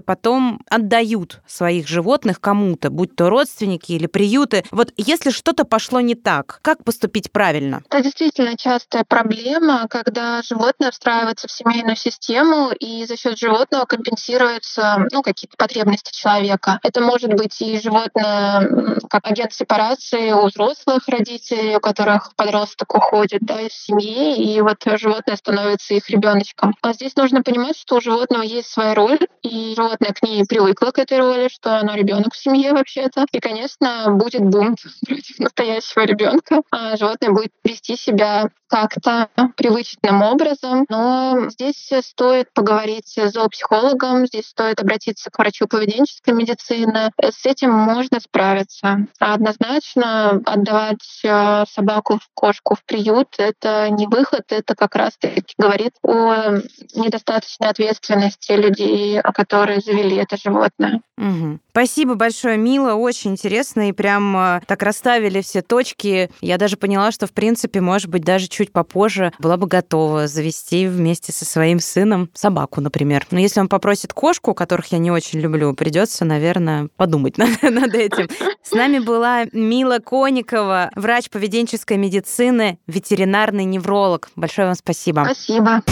потом 0.00 0.60
отдают 0.70 1.40
своих 1.46 1.88
животных 1.88 2.40
кому-то, 2.40 2.90
будь 2.90 3.16
то 3.16 3.28
родственники 3.28 3.92
или 3.92 4.06
приюты. 4.06 4.64
Вот 4.70 4.92
если 4.96 5.30
что-то 5.30 5.64
пошло 5.64 6.00
не 6.00 6.14
так, 6.14 6.60
как 6.62 6.84
поступить 6.84 7.32
правильно? 7.32 7.82
Это 7.90 8.02
действительно 8.02 8.56
частая 8.56 9.04
проблема, 9.04 9.86
когда 9.88 10.42
животное 10.42 10.90
встраивается 10.90 11.48
в 11.48 11.52
семейную 11.52 11.96
систему, 11.96 12.70
и 12.70 13.04
за 13.06 13.16
счет 13.16 13.38
животного 13.38 13.84
компенсируются 13.84 15.06
ну, 15.12 15.22
какие-то 15.22 15.56
потребности 15.56 16.12
человека. 16.12 16.78
Это 16.82 17.00
может 17.00 17.32
быть 17.34 17.60
и 17.60 17.80
животное 17.80 18.98
как 19.10 19.26
агент 19.26 19.52
сепарации 19.52 20.32
у 20.32 20.46
взрослых 20.46 21.08
родителей, 21.08 21.76
у 21.76 21.80
которых 21.80 22.34
подросток 22.36 22.94
уходит 22.94 23.42
да, 23.42 23.60
из 23.60 23.72
семьи, 23.72 24.36
и 24.36 24.60
вот 24.60 24.82
животное 24.98 25.36
становится 25.36 25.94
их 25.94 26.08
ребеночком. 26.10 26.74
А 26.82 26.92
здесь 26.92 27.16
нужно 27.16 27.42
понимать, 27.42 27.76
что 27.76 27.96
у 27.96 28.00
животного 28.00 28.42
есть 28.42 28.68
своя 28.68 28.94
роль, 28.94 29.18
и 29.42 29.55
животное 29.76 30.12
к 30.12 30.22
ней 30.22 30.44
привыкло 30.44 30.90
к 30.90 30.98
этой 30.98 31.18
роли, 31.18 31.48
что 31.48 31.78
оно 31.78 31.94
ребенок 31.94 32.34
в 32.34 32.38
семье 32.38 32.72
вообще-то. 32.72 33.26
И, 33.32 33.40
конечно, 33.40 34.06
будет 34.10 34.42
бунт 34.42 34.78
против 35.06 35.38
настоящего 35.38 36.02
ребенка. 36.02 36.62
А 36.70 36.96
животное 36.96 37.30
будет 37.30 37.52
вести 37.64 37.96
себя 37.96 38.50
как-то 38.68 39.28
привычным 39.56 40.22
образом. 40.22 40.86
Но 40.88 41.48
здесь 41.50 41.90
стоит 42.02 42.52
поговорить 42.52 43.16
с 43.16 43.30
зоопсихологом, 43.32 44.26
здесь 44.26 44.48
стоит 44.48 44.80
обратиться 44.80 45.30
к 45.30 45.38
врачу 45.38 45.66
поведенческой 45.66 46.34
медицины. 46.34 47.10
С 47.20 47.46
этим 47.46 47.72
можно 47.72 48.20
справиться. 48.20 49.06
А 49.20 49.34
однозначно 49.34 50.42
отдавать 50.44 51.20
э, 51.24 51.64
собаку, 51.70 52.18
кошку 52.34 52.74
в 52.74 52.84
приют— 52.84 53.34
это 53.38 53.88
не 53.90 54.06
выход, 54.06 54.44
это 54.48 54.74
как 54.74 54.94
раз-таки 54.96 55.54
говорит 55.58 55.92
о 56.02 56.58
недостаточной 56.94 57.68
ответственности 57.68 58.52
людей, 58.52 59.20
которые 59.46 59.80
завели 59.80 60.16
это 60.16 60.36
животное. 60.36 61.00
Угу. 61.18 61.60
Спасибо 61.70 62.14
большое, 62.14 62.56
Мила. 62.58 62.94
Очень 62.94 63.32
интересно. 63.32 63.88
И 63.88 63.92
прям 63.92 64.36
э, 64.36 64.60
так 64.66 64.82
расставили 64.82 65.40
все 65.40 65.62
точки. 65.62 66.30
Я 66.40 66.58
даже 66.58 66.76
поняла, 66.76 67.10
что, 67.12 67.26
в 67.26 67.32
принципе, 67.32 67.80
может 67.80 68.08
быть, 68.08 68.22
даже 68.22 68.48
чуть 68.48 68.72
попозже 68.72 69.32
была 69.38 69.56
бы 69.56 69.66
готова 69.66 70.26
завести 70.26 70.86
вместе 70.86 71.32
со 71.32 71.44
своим 71.44 71.80
сыном 71.80 72.30
собаку, 72.34 72.80
например. 72.80 73.26
Но 73.30 73.38
если 73.38 73.60
он 73.60 73.68
попросит 73.68 74.12
кошку, 74.12 74.54
которых 74.54 74.86
я 74.92 74.98
не 74.98 75.10
очень 75.10 75.40
люблю, 75.40 75.74
придется, 75.74 76.24
наверное, 76.24 76.88
подумать 76.96 77.38
над, 77.38 77.62
над 77.62 77.94
этим. 77.94 78.28
С 78.62 78.72
нами 78.72 78.98
была 78.98 79.44
Мила 79.52 79.98
Коникова, 79.98 80.90
врач 80.94 81.30
поведенческой 81.30 81.96
медицины, 81.96 82.78
ветеринарный 82.86 83.64
невролог. 83.64 84.28
Большое 84.36 84.68
вам 84.68 84.76
спасибо. 84.76 85.22
Спасибо. 85.24 85.82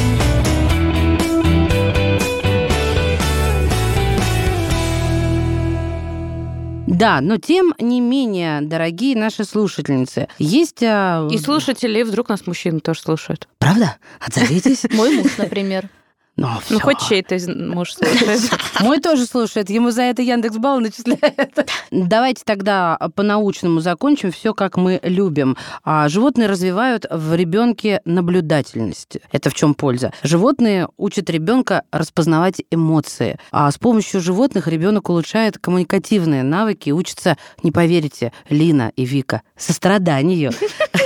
Да, 6.95 7.21
но 7.21 7.39
тем 7.39 7.75
не 7.79 8.01
менее, 8.01 8.61
дорогие 8.61 9.17
наши 9.17 9.45
слушательницы, 9.45 10.29
есть... 10.39 10.83
а, 10.83 11.27
И 11.31 11.39
слушатели, 11.39 12.03
вдруг 12.03 12.29
нас 12.29 12.47
мужчины 12.47 12.81
тоже 12.81 13.01
слушают. 13.01 13.49
Правда? 13.59 13.97
Отзовитесь. 14.21 14.85
Мой 14.93 15.17
муж, 15.17 15.37
например. 15.39 15.89
Ну, 16.37 16.49
Ну, 16.49 16.61
всё. 16.61 16.81
хоть 16.81 16.99
чей-то 17.09 17.37
муж 17.55 17.93
слушает. 17.95 18.41
Мой 18.81 18.99
тоже 19.01 19.25
слушает, 19.25 19.71
ему 19.71 19.93
за 19.93 20.03
это 20.03 20.21
Яндекс 20.21 20.57
Балл 20.57 20.81
начисляет. 20.81 21.71
Давайте 21.93 22.43
тогда 22.45 22.99
по-научному 23.15 23.79
закончим 23.81 24.33
все, 24.33 24.53
как 24.53 24.77
мы 24.77 24.99
любим. 25.05 25.57
А, 25.85 26.09
Животные 26.09 26.49
развивают 26.49 27.07
в 27.09 27.35
ребенке 27.35 28.01
наблюдательность. 28.05 29.19
Это 29.31 29.49
в 29.51 29.55
чем 29.55 29.75
польза? 29.75 30.13
Животные 30.25 30.89
учат 30.97 31.31
ребенка 31.31 31.85
распознавать 31.93 32.63
эмоции. 32.71 33.39
А 33.53 33.71
с 33.71 33.79
помощью 33.79 34.21
животных 34.21 34.67
ребенок 34.67 35.09
улучшает 35.11 35.59
коммуникативные 35.59 36.43
навыки 36.43 36.89
и 36.89 36.93
учится, 36.93 37.37
не 37.63 37.71
поверите, 37.71 38.33
Лина 38.49 38.91
и 38.97 39.05
Вика, 39.05 39.43
состраданию. 39.57 40.51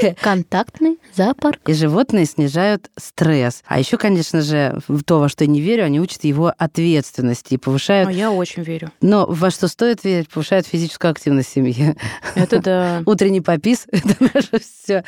Контактный 0.20 0.98
зоопарк. 1.14 1.60
И 1.68 1.72
животные 1.72 2.24
снижают 2.26 2.90
стресс. 2.96 3.62
А 3.66 3.78
еще, 3.78 3.96
конечно 3.98 4.40
же, 4.42 4.78
в 4.88 5.02
то, 5.02 5.20
во 5.20 5.28
что 5.28 5.44
я 5.44 5.50
не 5.50 5.60
верю, 5.60 5.84
они 5.84 6.00
учат 6.00 6.24
его 6.24 6.52
ответственности 6.56 7.54
и 7.54 7.56
повышают 7.56 8.08
А 8.08 8.12
я 8.12 8.30
очень 8.30 8.62
верю. 8.62 8.90
но 9.00 9.26
во 9.26 9.50
что 9.50 9.68
стоит 9.68 10.04
верить, 10.04 10.28
повышает 10.28 10.66
физическую 10.66 11.10
активность 11.10 11.50
семьи. 11.50 11.96
Это 12.34 12.60
да. 12.60 13.02
Утренний 13.06 13.40
попис— 13.40 13.86
это 13.90 14.16
наше 14.32 14.58
все. 14.60 15.04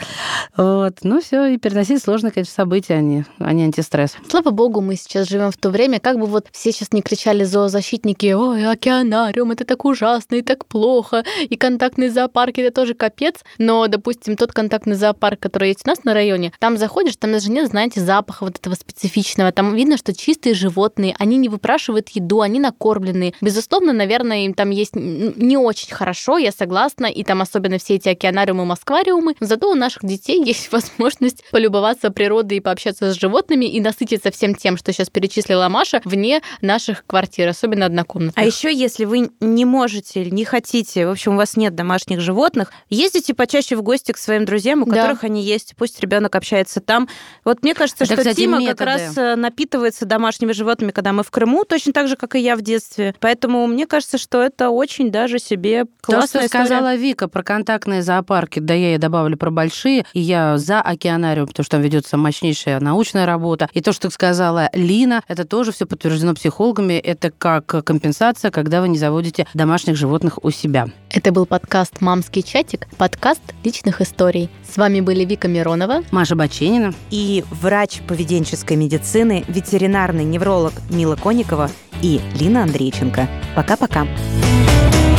Вот. 0.56 0.98
Ну 1.02 1.20
все, 1.20 1.46
и 1.46 1.58
переносить 1.58 2.02
сложные, 2.02 2.32
конечно, 2.32 2.52
события, 2.54 2.94
а 2.94 3.52
не 3.52 3.64
антистресс. 3.64 4.16
Слава 4.28 4.50
богу, 4.50 4.80
мы 4.80 4.96
сейчас 4.96 5.28
живем 5.28 5.50
в 5.50 5.56
то 5.56 5.70
время, 5.70 6.00
как 6.00 6.18
бы 6.18 6.26
вот 6.26 6.48
все 6.52 6.72
сейчас 6.72 6.92
не 6.92 7.02
кричали 7.02 7.44
зоозащитники, 7.44 8.32
ой, 8.32 8.66
океанариум, 8.70 9.52
это 9.52 9.64
так 9.64 9.84
ужасно 9.84 10.36
и 10.36 10.42
так 10.42 10.66
плохо, 10.66 11.24
и 11.48 11.56
контактный 11.56 12.08
зоопарк, 12.08 12.58
это 12.58 12.74
тоже 12.74 12.94
капец. 12.94 13.36
Но, 13.58 13.86
допустим, 13.86 14.36
тот 14.36 14.52
контактный 14.80 14.94
зоопарк, 14.94 15.40
который 15.40 15.68
есть 15.68 15.80
у 15.84 15.88
нас 15.88 16.04
на 16.04 16.14
районе, 16.14 16.52
там 16.58 16.76
заходишь, 16.76 17.16
там 17.16 17.32
даже 17.32 17.50
нет, 17.50 17.68
знаете, 17.68 18.00
запаха 18.00 18.44
вот 18.44 18.56
этого 18.56 18.74
специфичного. 18.74 19.52
Там 19.52 19.74
видно, 19.74 19.96
что 19.96 20.14
чистые 20.14 20.54
животные, 20.54 21.14
они 21.18 21.36
не 21.36 21.48
выпрашивают 21.48 22.08
еду, 22.10 22.40
они 22.40 22.60
накормленные. 22.60 23.34
Безусловно, 23.40 23.92
наверное, 23.92 24.44
им 24.46 24.54
там 24.54 24.70
есть 24.70 24.94
не 24.94 25.56
очень 25.56 25.94
хорошо, 25.94 26.38
я 26.38 26.52
согласна, 26.52 27.06
и 27.06 27.24
там 27.24 27.42
особенно 27.42 27.78
все 27.78 27.94
эти 27.94 28.08
океанариумы, 28.08 28.64
москвариумы. 28.64 29.34
Зато 29.40 29.70
у 29.70 29.74
наших 29.74 30.04
детей 30.04 30.42
есть 30.46 30.72
возможность 30.72 31.44
полюбоваться 31.50 32.10
природой 32.10 32.58
и 32.58 32.60
пообщаться 32.60 33.12
с 33.12 33.20
животными 33.20 33.66
и 33.66 33.80
насытиться 33.80 34.30
всем 34.30 34.54
тем, 34.54 34.76
что 34.76 34.92
сейчас 34.92 35.10
перечислила 35.10 35.68
Маша, 35.68 36.00
вне 36.04 36.40
наших 36.60 37.04
квартир, 37.06 37.48
особенно 37.48 37.86
однокомнатных. 37.86 38.42
А 38.42 38.46
еще, 38.46 38.72
если 38.72 39.04
вы 39.04 39.30
не 39.40 39.64
можете 39.64 40.22
или 40.22 40.30
не 40.30 40.44
хотите, 40.44 41.06
в 41.06 41.10
общем, 41.10 41.34
у 41.34 41.36
вас 41.36 41.56
нет 41.56 41.74
домашних 41.74 42.20
животных, 42.20 42.72
ездите 42.88 43.34
почаще 43.34 43.76
в 43.76 43.82
гости 43.82 44.12
к 44.12 44.18
своим 44.18 44.44
друзьям, 44.44 44.69
у 44.82 44.86
Да. 44.86 44.96
которых 45.02 45.24
они 45.24 45.42
есть. 45.42 45.74
Пусть 45.76 46.00
ребенок 46.00 46.34
общается 46.36 46.80
там. 46.80 47.08
Вот 47.44 47.62
мне 47.62 47.74
кажется, 47.74 48.04
Это, 48.04 48.14
что 48.14 48.22
кстати, 48.22 48.36
Тима 48.36 48.58
методы. 48.58 48.76
как 48.76 48.86
раз 48.86 49.16
э, 49.18 49.36
напитывается 49.36 50.06
домашними 50.06 50.52
животными, 50.52 50.90
когда 50.92 51.12
мы 51.12 51.22
в 51.22 51.30
Крыму, 51.30 51.64
точно 51.64 51.92
так 51.92 52.08
же, 52.08 52.16
как 52.16 52.34
и 52.36 52.40
я 52.40 52.56
в 52.56 52.62
детстве. 52.62 53.14
Поэтому 53.20 53.66
мне 53.66 53.86
кажется, 53.86 54.18
что 54.18 54.42
это 54.42 54.70
очень 54.70 55.10
даже 55.10 55.38
себе 55.38 55.84
То, 55.84 55.90
классная 56.02 56.42
что 56.42 56.46
история. 56.46 56.64
сказала 56.66 56.94
Вика 56.94 57.28
про 57.28 57.42
контактные 57.42 58.02
зоопарки, 58.02 58.60
да 58.60 58.74
я 58.74 58.94
и 58.94 58.98
добавлю 58.98 59.36
про 59.36 59.50
большие, 59.50 60.04
и 60.12 60.20
я 60.20 60.56
за 60.58 60.80
океанариум, 60.80 61.46
потому 61.48 61.64
что 61.64 61.76
там 61.76 61.82
ведется 61.82 62.16
мощнейшая 62.16 62.78
научная 62.80 63.26
работа. 63.26 63.68
И 63.72 63.80
то, 63.80 63.92
что 63.92 64.10
сказала 64.10 64.70
Лина, 64.72 65.22
это 65.28 65.44
тоже 65.44 65.72
все 65.72 65.86
подтверждено 65.86 66.34
психологами, 66.34 66.94
это 66.94 67.30
как 67.30 67.66
компенсация, 67.84 68.50
когда 68.50 68.80
вы 68.80 68.88
не 68.88 68.98
заводите 68.98 69.46
домашних 69.54 69.96
животных 69.96 70.38
у 70.44 70.50
себя. 70.50 70.88
Это 71.10 71.32
был 71.32 71.46
подкаст 71.46 72.00
«Мамский 72.00 72.42
чатик», 72.42 72.86
подкаст 72.98 73.40
личных 73.64 74.00
историй. 74.00 74.48
С 74.72 74.76
вами 74.76 75.00
были 75.00 75.24
Вика 75.24 75.48
Миронова. 75.48 76.04
Маша 76.12 76.36
Баченина. 76.36 76.94
И 77.10 77.44
врач 77.50 78.00
поведенческой 78.06 78.76
медицины, 78.76 79.44
ветеринарный 79.48 80.22
невролог 80.22 80.74
Мила 80.90 81.16
Коникова 81.16 81.70
и 82.02 82.20
Лина 82.38 82.62
Андрейченко. 82.62 83.28
Пока-пока. 83.56 84.06
Пока. 84.06 85.09